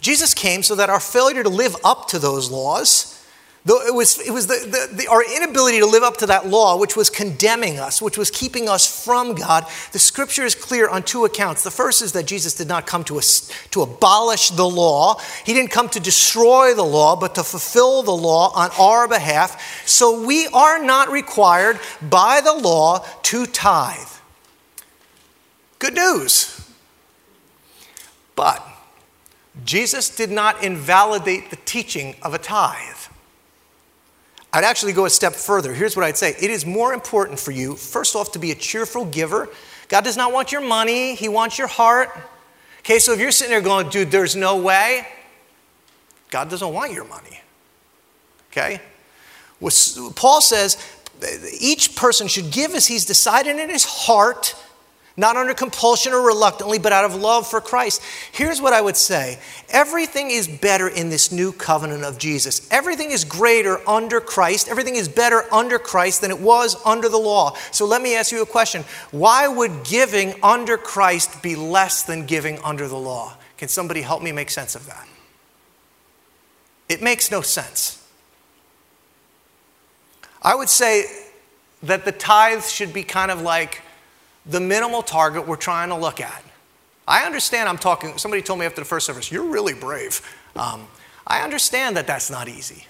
Jesus 0.00 0.34
came 0.34 0.62
so 0.62 0.74
that 0.74 0.90
our 0.90 1.00
failure 1.00 1.42
to 1.42 1.48
live 1.48 1.76
up 1.84 2.08
to 2.08 2.18
those 2.18 2.50
laws, 2.50 3.13
though 3.64 3.80
it 3.86 3.94
was, 3.94 4.18
it 4.20 4.30
was 4.30 4.46
the, 4.46 4.66
the, 4.66 4.94
the, 4.94 5.06
our 5.08 5.24
inability 5.24 5.78
to 5.78 5.86
live 5.86 6.02
up 6.02 6.18
to 6.18 6.26
that 6.26 6.46
law, 6.46 6.76
which 6.76 6.96
was 6.96 7.08
condemning 7.08 7.78
us, 7.78 8.02
which 8.02 8.18
was 8.18 8.30
keeping 8.30 8.68
us 8.68 9.04
from 9.04 9.34
God, 9.34 9.66
the 9.92 9.98
scripture 9.98 10.44
is 10.44 10.54
clear 10.54 10.88
on 10.88 11.02
two 11.02 11.24
accounts. 11.24 11.62
The 11.62 11.70
first 11.70 12.02
is 12.02 12.12
that 12.12 12.26
Jesus 12.26 12.54
did 12.54 12.68
not 12.68 12.86
come 12.86 13.04
to, 13.04 13.18
us, 13.18 13.50
to 13.70 13.82
abolish 13.82 14.50
the 14.50 14.68
law, 14.68 15.18
he 15.44 15.54
didn't 15.54 15.70
come 15.70 15.88
to 15.90 16.00
destroy 16.00 16.74
the 16.74 16.84
law, 16.84 17.16
but 17.16 17.34
to 17.36 17.42
fulfill 17.42 18.02
the 18.02 18.10
law 18.10 18.52
on 18.54 18.70
our 18.78 19.08
behalf. 19.08 19.86
So 19.86 20.24
we 20.26 20.46
are 20.48 20.82
not 20.82 21.10
required 21.10 21.80
by 22.02 22.40
the 22.42 22.54
law 22.54 23.04
to 23.22 23.46
tithe. 23.46 23.98
Good 25.78 25.94
news. 25.94 26.60
But 28.36 28.66
Jesus 29.64 30.14
did 30.14 30.30
not 30.30 30.62
invalidate 30.62 31.50
the 31.50 31.56
teaching 31.64 32.16
of 32.22 32.34
a 32.34 32.38
tithe. 32.38 33.03
I'd 34.54 34.62
actually 34.62 34.92
go 34.92 35.04
a 35.04 35.10
step 35.10 35.32
further. 35.32 35.74
Here's 35.74 35.96
what 35.96 36.04
I'd 36.04 36.16
say 36.16 36.30
it 36.30 36.48
is 36.48 36.64
more 36.64 36.94
important 36.94 37.40
for 37.40 37.50
you, 37.50 37.74
first 37.74 38.14
off, 38.14 38.30
to 38.32 38.38
be 38.38 38.52
a 38.52 38.54
cheerful 38.54 39.04
giver. 39.04 39.48
God 39.88 40.04
does 40.04 40.16
not 40.16 40.32
want 40.32 40.52
your 40.52 40.60
money, 40.60 41.16
He 41.16 41.28
wants 41.28 41.58
your 41.58 41.66
heart. 41.66 42.08
Okay, 42.78 43.00
so 43.00 43.12
if 43.12 43.20
you're 43.20 43.32
sitting 43.32 43.50
there 43.50 43.60
going, 43.60 43.88
dude, 43.88 44.10
there's 44.10 44.36
no 44.36 44.56
way, 44.56 45.08
God 46.30 46.50
doesn't 46.50 46.72
want 46.72 46.92
your 46.92 47.04
money. 47.04 47.40
Okay? 48.50 48.80
Paul 50.14 50.40
says 50.40 50.76
each 51.58 51.96
person 51.96 52.28
should 52.28 52.50
give 52.50 52.74
as 52.74 52.86
he's 52.86 53.04
decided 53.04 53.58
in 53.58 53.70
his 53.70 53.84
heart 53.84 54.54
not 55.16 55.36
under 55.36 55.54
compulsion 55.54 56.12
or 56.12 56.26
reluctantly, 56.26 56.78
but 56.78 56.92
out 56.92 57.04
of 57.04 57.14
love 57.14 57.46
for 57.46 57.60
Christ. 57.60 58.02
Here's 58.32 58.60
what 58.60 58.72
I 58.72 58.80
would 58.80 58.96
say 58.96 59.38
everything 59.68 60.30
is 60.30 60.48
better 60.48 60.88
in 60.88 61.08
this 61.08 61.30
new 61.30 61.52
covenant 61.52 62.02
of 62.04 62.18
Jesus. 62.18 62.66
Everything 62.70 63.12
is 63.12 63.24
greater 63.24 63.88
under 63.88 64.20
Christ. 64.20 64.68
Everything 64.68 64.96
is 64.96 65.08
better 65.08 65.44
under 65.52 65.78
Christ 65.78 66.20
than 66.20 66.30
it 66.30 66.40
was 66.40 66.76
under 66.84 67.08
the 67.08 67.18
law. 67.18 67.56
So 67.70 67.86
let 67.86 68.02
me 68.02 68.16
ask 68.16 68.32
you 68.32 68.42
a 68.42 68.46
question 68.46 68.84
Why 69.12 69.46
would 69.46 69.84
giving 69.84 70.34
under 70.42 70.76
Christ 70.76 71.42
be 71.42 71.54
less 71.54 72.02
than 72.02 72.26
giving 72.26 72.58
under 72.60 72.88
the 72.88 72.98
law? 72.98 73.36
Can 73.56 73.68
somebody 73.68 74.00
help 74.02 74.22
me 74.22 74.32
make 74.32 74.50
sense 74.50 74.74
of 74.74 74.86
that? 74.86 75.06
It 76.88 77.02
makes 77.02 77.30
no 77.30 77.40
sense. 77.40 78.00
I 80.42 80.54
would 80.54 80.68
say 80.68 81.04
that 81.84 82.04
the 82.04 82.12
tithe 82.12 82.64
should 82.64 82.92
be 82.92 83.04
kind 83.04 83.30
of 83.30 83.40
like 83.40 83.80
the 84.46 84.60
minimal 84.60 85.02
target 85.02 85.46
we're 85.46 85.56
trying 85.56 85.88
to 85.88 85.96
look 85.96 86.20
at. 86.20 86.44
I 87.06 87.24
understand 87.24 87.68
I'm 87.68 87.78
talking, 87.78 88.16
somebody 88.18 88.42
told 88.42 88.58
me 88.58 88.66
after 88.66 88.80
the 88.80 88.86
first 88.86 89.06
service, 89.06 89.30
you're 89.30 89.44
really 89.44 89.74
brave. 89.74 90.20
Um, 90.56 90.86
I 91.26 91.42
understand 91.42 91.96
that 91.96 92.06
that's 92.06 92.30
not 92.30 92.48
easy. 92.48 92.86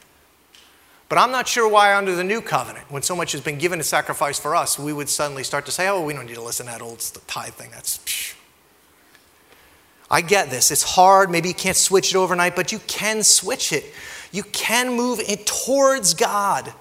But 1.08 1.18
I'm 1.18 1.30
not 1.30 1.46
sure 1.46 1.68
why, 1.68 1.94
under 1.94 2.16
the 2.16 2.24
new 2.24 2.40
covenant, 2.40 2.90
when 2.90 3.02
so 3.02 3.14
much 3.14 3.32
has 3.32 3.40
been 3.40 3.58
given 3.58 3.78
as 3.78 3.88
sacrifice 3.88 4.38
for 4.38 4.56
us, 4.56 4.78
we 4.78 4.92
would 4.92 5.08
suddenly 5.08 5.44
start 5.44 5.66
to 5.66 5.72
say, 5.72 5.88
oh, 5.88 6.02
we 6.02 6.12
don't 6.12 6.26
need 6.26 6.34
to 6.34 6.42
listen 6.42 6.66
to 6.66 6.72
that 6.72 6.82
old 6.82 6.98
tithe 7.26 7.54
thing. 7.54 7.70
That's. 7.70 7.98
Psh. 7.98 8.34
I 10.10 10.20
get 10.20 10.50
this. 10.50 10.70
It's 10.70 10.82
hard. 10.82 11.30
Maybe 11.30 11.48
you 11.48 11.54
can't 11.54 11.76
switch 11.76 12.14
it 12.14 12.16
overnight, 12.16 12.56
but 12.56 12.72
you 12.72 12.78
can 12.86 13.22
switch 13.22 13.72
it. 13.72 13.84
You 14.32 14.42
can 14.42 14.96
move 14.96 15.20
it 15.20 15.46
towards 15.46 16.14
God. 16.14 16.72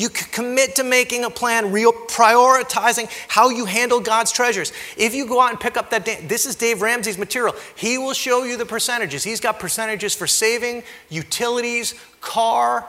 You 0.00 0.08
commit 0.08 0.76
to 0.76 0.82
making 0.82 1.24
a 1.24 1.30
plan, 1.30 1.72
real 1.72 1.92
prioritizing 1.92 3.10
how 3.28 3.50
you 3.50 3.66
handle 3.66 4.00
God's 4.00 4.32
treasures. 4.32 4.72
If 4.96 5.14
you 5.14 5.26
go 5.26 5.42
out 5.42 5.50
and 5.50 5.60
pick 5.60 5.76
up 5.76 5.90
that, 5.90 6.06
this 6.26 6.46
is 6.46 6.56
Dave 6.56 6.80
Ramsey's 6.80 7.18
material. 7.18 7.54
He 7.76 7.98
will 7.98 8.14
show 8.14 8.44
you 8.44 8.56
the 8.56 8.64
percentages. 8.64 9.24
He's 9.24 9.40
got 9.40 9.58
percentages 9.58 10.14
for 10.14 10.26
saving, 10.26 10.84
utilities, 11.10 11.94
car. 12.22 12.88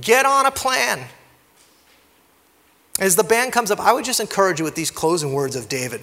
Get 0.00 0.26
on 0.26 0.46
a 0.46 0.50
plan. 0.50 0.98
As 2.98 3.14
the 3.14 3.22
band 3.22 3.52
comes 3.52 3.70
up, 3.70 3.78
I 3.78 3.92
would 3.92 4.04
just 4.04 4.18
encourage 4.18 4.58
you 4.58 4.64
with 4.64 4.74
these 4.74 4.90
closing 4.90 5.32
words 5.32 5.54
of 5.54 5.68
David. 5.68 6.02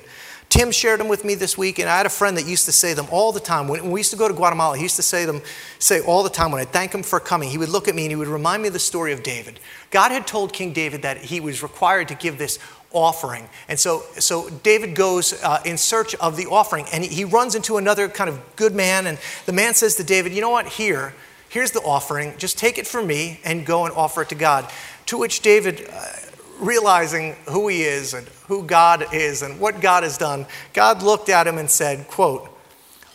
Tim 0.50 0.72
shared 0.72 1.00
them 1.02 1.10
with 1.10 1.26
me 1.26 1.36
this 1.36 1.58
week, 1.58 1.78
and 1.78 1.90
I 1.90 1.98
had 1.98 2.06
a 2.06 2.10
friend 2.10 2.38
that 2.38 2.46
used 2.46 2.66
to 2.66 2.72
say 2.72 2.94
them 2.94 3.08
all 3.12 3.34
the 3.34 3.40
time. 3.40 3.68
When 3.68 3.92
we 3.92 4.00
used 4.00 4.12
to 4.12 4.18
go 4.18 4.30
to 4.30 4.34
Guatemala, 4.34 4.78
he 4.78 4.84
used 4.84 4.96
to 4.96 5.04
say 5.04 5.26
them, 5.26 5.42
say 5.78 6.00
all 6.00 6.24
the 6.24 6.30
time 6.30 6.52
when 6.52 6.62
I 6.62 6.66
thank 6.66 6.94
him 6.94 7.04
for 7.04 7.20
coming. 7.20 7.50
He 7.50 7.58
would 7.58 7.70
look 7.70 7.90
at 7.90 7.96
me 7.96 8.04
and 8.04 8.12
he 8.12 8.16
would 8.16 8.30
remind 8.30 8.62
me 8.62 8.68
of 8.70 8.74
the 8.74 8.80
story 8.80 9.12
of 9.12 9.24
David. 9.24 9.60
God 9.92 10.12
had 10.12 10.26
told 10.26 10.54
King 10.54 10.72
David 10.72 11.02
that 11.02 11.18
he 11.18 11.42
was 11.42 11.62
required 11.62 12.08
to 12.08 12.16
give 12.16 12.38
this 12.38 12.60
offering. 12.92 13.50
And 13.68 13.78
so, 13.78 14.04
so 14.18 14.50
David 14.50 14.96
goes 14.96 15.34
uh, 15.44 15.62
in 15.66 15.78
search 15.78 16.16
of 16.16 16.38
the 16.38 16.46
offering, 16.46 16.86
and 16.94 17.04
he, 17.04 17.10
he 17.10 17.26
runs 17.26 17.54
into 17.54 17.78
another 17.78 18.08
kind 18.08 18.30
of 18.30 18.40
good 18.56 18.74
man, 18.74 19.08
and 19.08 19.18
the 19.46 19.54
man 19.54 19.74
says 19.74 19.96
to 19.96 20.04
David, 20.04 20.34
You 20.34 20.42
know 20.42 20.50
what? 20.50 20.68
Here, 20.68 21.14
here's 21.50 21.72
the 21.72 21.82
offering. 21.82 22.34
Just 22.38 22.58
take 22.58 22.78
it 22.78 22.88
from 22.88 23.08
me 23.08 23.42
and 23.44 23.66
go 23.66 23.86
and 23.86 23.94
offer 23.94 24.22
it 24.22 24.30
to 24.30 24.36
God. 24.36 24.70
To 25.08 25.18
which 25.18 25.42
David, 25.42 25.90
uh, 25.92 26.14
realizing 26.60 27.36
who 27.50 27.68
he 27.68 27.84
is 27.84 28.14
and 28.14 28.28
who 28.48 28.64
God 28.64 29.14
is 29.14 29.42
and 29.42 29.60
what 29.60 29.82
God 29.82 30.04
has 30.04 30.18
done, 30.18 30.46
God 30.74 31.02
looked 31.02 31.30
at 31.30 31.48
him 31.48 31.58
and 31.58 31.70
said, 31.70 32.08
quote, 32.08 32.50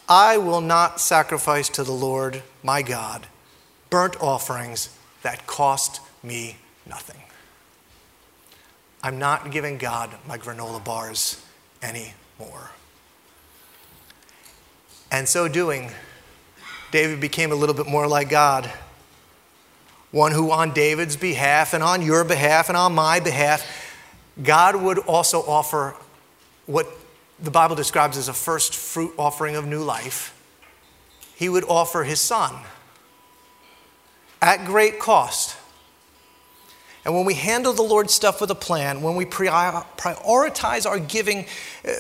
I 0.09 0.36
will 0.36 0.61
not 0.61 1.01
sacrifice 1.01 1.68
to 1.70 1.84
the 1.84 1.93
Lord 1.93 2.43
my 2.62 2.82
God 2.82 3.26
burnt 3.90 4.20
offerings 4.20 4.88
that 5.22 5.47
cost 5.47 6.01
me 6.22 6.57
nothing. 6.86 7.20
I'm 9.03 9.18
not 9.18 9.51
giving 9.51 9.78
God 9.78 10.11
my 10.26 10.38
granola 10.38 10.82
bars 10.82 11.45
anymore. 11.82 12.70
And 15.11 15.28
so 15.28 15.49
doing, 15.49 15.90
David 16.90 17.20
became 17.20 17.53
a 17.53 17.55
little 17.55 17.74
bit 17.74 17.86
more 17.86 18.07
like 18.07 18.30
God 18.30 18.70
one 20.12 20.30
who, 20.32 20.52
on 20.52 20.72
David's 20.72 21.16
behalf 21.16 21.74
and 21.74 21.82
on 21.82 22.02
your 22.02 22.22
behalf 22.22 22.68
and 22.68 22.76
on 22.76 22.94
my 22.94 23.18
behalf, 23.18 23.66
God 24.42 24.76
would 24.76 24.98
also 24.98 25.40
offer 25.40 25.94
what 26.66 26.86
the 27.40 27.50
Bible 27.50 27.74
describes 27.74 28.16
as 28.16 28.28
a 28.28 28.32
first 28.32 28.74
fruit 28.74 29.12
offering 29.18 29.56
of 29.56 29.66
new 29.66 29.82
life. 29.82 30.38
He 31.34 31.48
would 31.48 31.64
offer 31.64 32.04
his 32.04 32.20
son 32.20 32.54
at 34.40 34.64
great 34.64 35.00
cost. 35.00 35.56
And 37.04 37.14
when 37.16 37.24
we 37.24 37.34
handle 37.34 37.72
the 37.72 37.82
Lord's 37.82 38.14
stuff 38.14 38.40
with 38.40 38.50
a 38.50 38.54
plan, 38.54 39.02
when 39.02 39.16
we 39.16 39.24
prioritize 39.24 40.86
our 40.86 41.00
giving, 41.00 41.46
uh, 41.84 41.90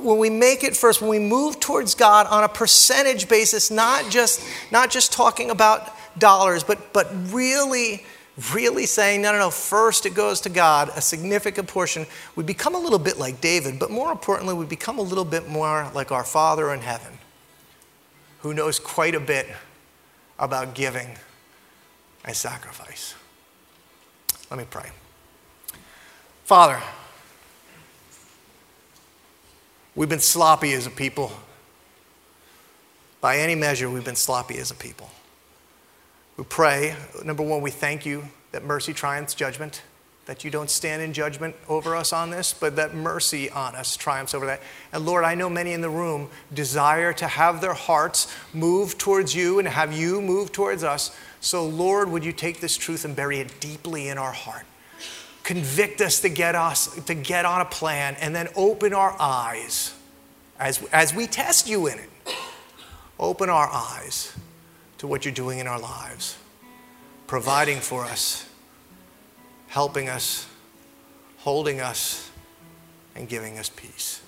when 0.00 0.16
we 0.16 0.30
make 0.30 0.64
it 0.64 0.74
first, 0.74 1.02
when 1.02 1.10
we 1.10 1.18
move 1.18 1.60
towards 1.60 1.94
God 1.94 2.26
on 2.28 2.42
a 2.42 2.48
percentage 2.48 3.28
basis, 3.28 3.70
not 3.70 4.10
just, 4.10 4.40
not 4.70 4.90
just 4.90 5.12
talking 5.12 5.50
about 5.50 5.92
dollars, 6.18 6.64
but, 6.64 6.92
but 6.92 7.08
really, 7.32 8.04
really 8.52 8.86
saying, 8.86 9.22
no, 9.22 9.32
no, 9.32 9.38
no, 9.38 9.50
first 9.50 10.06
it 10.06 10.14
goes 10.14 10.40
to 10.42 10.48
God, 10.48 10.90
a 10.96 11.00
significant 11.00 11.68
portion, 11.68 12.06
we 12.34 12.44
become 12.44 12.74
a 12.74 12.78
little 12.78 12.98
bit 12.98 13.18
like 13.18 13.40
David, 13.40 13.78
but 13.78 13.90
more 13.90 14.12
importantly, 14.12 14.54
we 14.54 14.66
become 14.66 14.98
a 14.98 15.02
little 15.02 15.24
bit 15.24 15.48
more 15.48 15.90
like 15.94 16.12
our 16.12 16.24
Father 16.24 16.72
in 16.72 16.80
heaven, 16.80 17.18
who 18.40 18.52
knows 18.52 18.78
quite 18.78 19.14
a 19.14 19.20
bit 19.20 19.46
about 20.38 20.74
giving 20.74 21.16
and 22.24 22.36
sacrifice. 22.36 23.14
Let 24.50 24.58
me 24.58 24.66
pray. 24.68 24.90
Father, 26.44 26.80
we've 29.94 30.08
been 30.08 30.20
sloppy 30.20 30.72
as 30.72 30.86
a 30.86 30.90
people. 30.90 31.32
By 33.20 33.38
any 33.38 33.54
measure, 33.54 33.90
we've 33.90 34.04
been 34.04 34.14
sloppy 34.14 34.58
as 34.58 34.70
a 34.70 34.74
people. 34.74 35.10
We 36.36 36.44
pray, 36.44 36.94
number 37.24 37.42
one, 37.42 37.62
we 37.62 37.70
thank 37.70 38.04
you 38.04 38.24
that 38.52 38.62
mercy 38.62 38.92
triumphs 38.92 39.34
judgment, 39.34 39.82
that 40.26 40.44
you 40.44 40.50
don't 40.50 40.68
stand 40.68 41.00
in 41.00 41.14
judgment 41.14 41.56
over 41.66 41.96
us 41.96 42.12
on 42.12 42.30
this, 42.30 42.52
but 42.52 42.76
that 42.76 42.94
mercy 42.94 43.48
on 43.48 43.74
us 43.74 43.96
triumphs 43.96 44.34
over 44.34 44.44
that. 44.46 44.60
And 44.92 45.06
Lord, 45.06 45.24
I 45.24 45.34
know 45.34 45.48
many 45.48 45.72
in 45.72 45.80
the 45.80 45.88
room 45.88 46.28
desire 46.52 47.12
to 47.14 47.26
have 47.26 47.60
their 47.60 47.72
hearts 47.72 48.34
move 48.52 48.98
towards 48.98 49.34
you 49.34 49.58
and 49.58 49.66
have 49.66 49.96
you 49.96 50.20
move 50.20 50.52
towards 50.52 50.84
us. 50.84 51.16
So, 51.40 51.66
Lord, 51.66 52.10
would 52.10 52.24
you 52.24 52.32
take 52.32 52.60
this 52.60 52.76
truth 52.76 53.04
and 53.04 53.16
bury 53.16 53.38
it 53.38 53.58
deeply 53.60 54.08
in 54.08 54.18
our 54.18 54.32
heart? 54.32 54.66
Convict 55.42 56.00
us 56.00 56.20
to 56.20 56.28
get 56.28 56.54
us 56.54 57.02
to 57.04 57.14
get 57.14 57.44
on 57.44 57.60
a 57.60 57.66
plan 57.66 58.16
and 58.20 58.34
then 58.34 58.48
open 58.56 58.92
our 58.92 59.16
eyes 59.18 59.94
as, 60.58 60.82
as 60.92 61.14
we 61.14 61.26
test 61.26 61.68
you 61.68 61.86
in 61.86 61.98
it. 61.98 62.10
Open 63.18 63.48
our 63.48 63.68
eyes 63.72 64.36
to 64.98 65.06
what 65.06 65.24
you're 65.24 65.34
doing 65.34 65.58
in 65.58 65.66
our 65.66 65.78
lives, 65.78 66.36
providing 67.26 67.80
for 67.80 68.04
us, 68.04 68.48
helping 69.68 70.08
us, 70.08 70.46
holding 71.38 71.80
us, 71.80 72.30
and 73.14 73.28
giving 73.28 73.58
us 73.58 73.68
peace. 73.68 74.22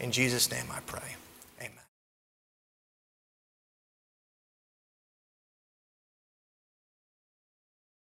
In 0.00 0.10
Jesus' 0.12 0.50
name 0.50 0.66
I 0.70 0.80
pray. 0.86 1.16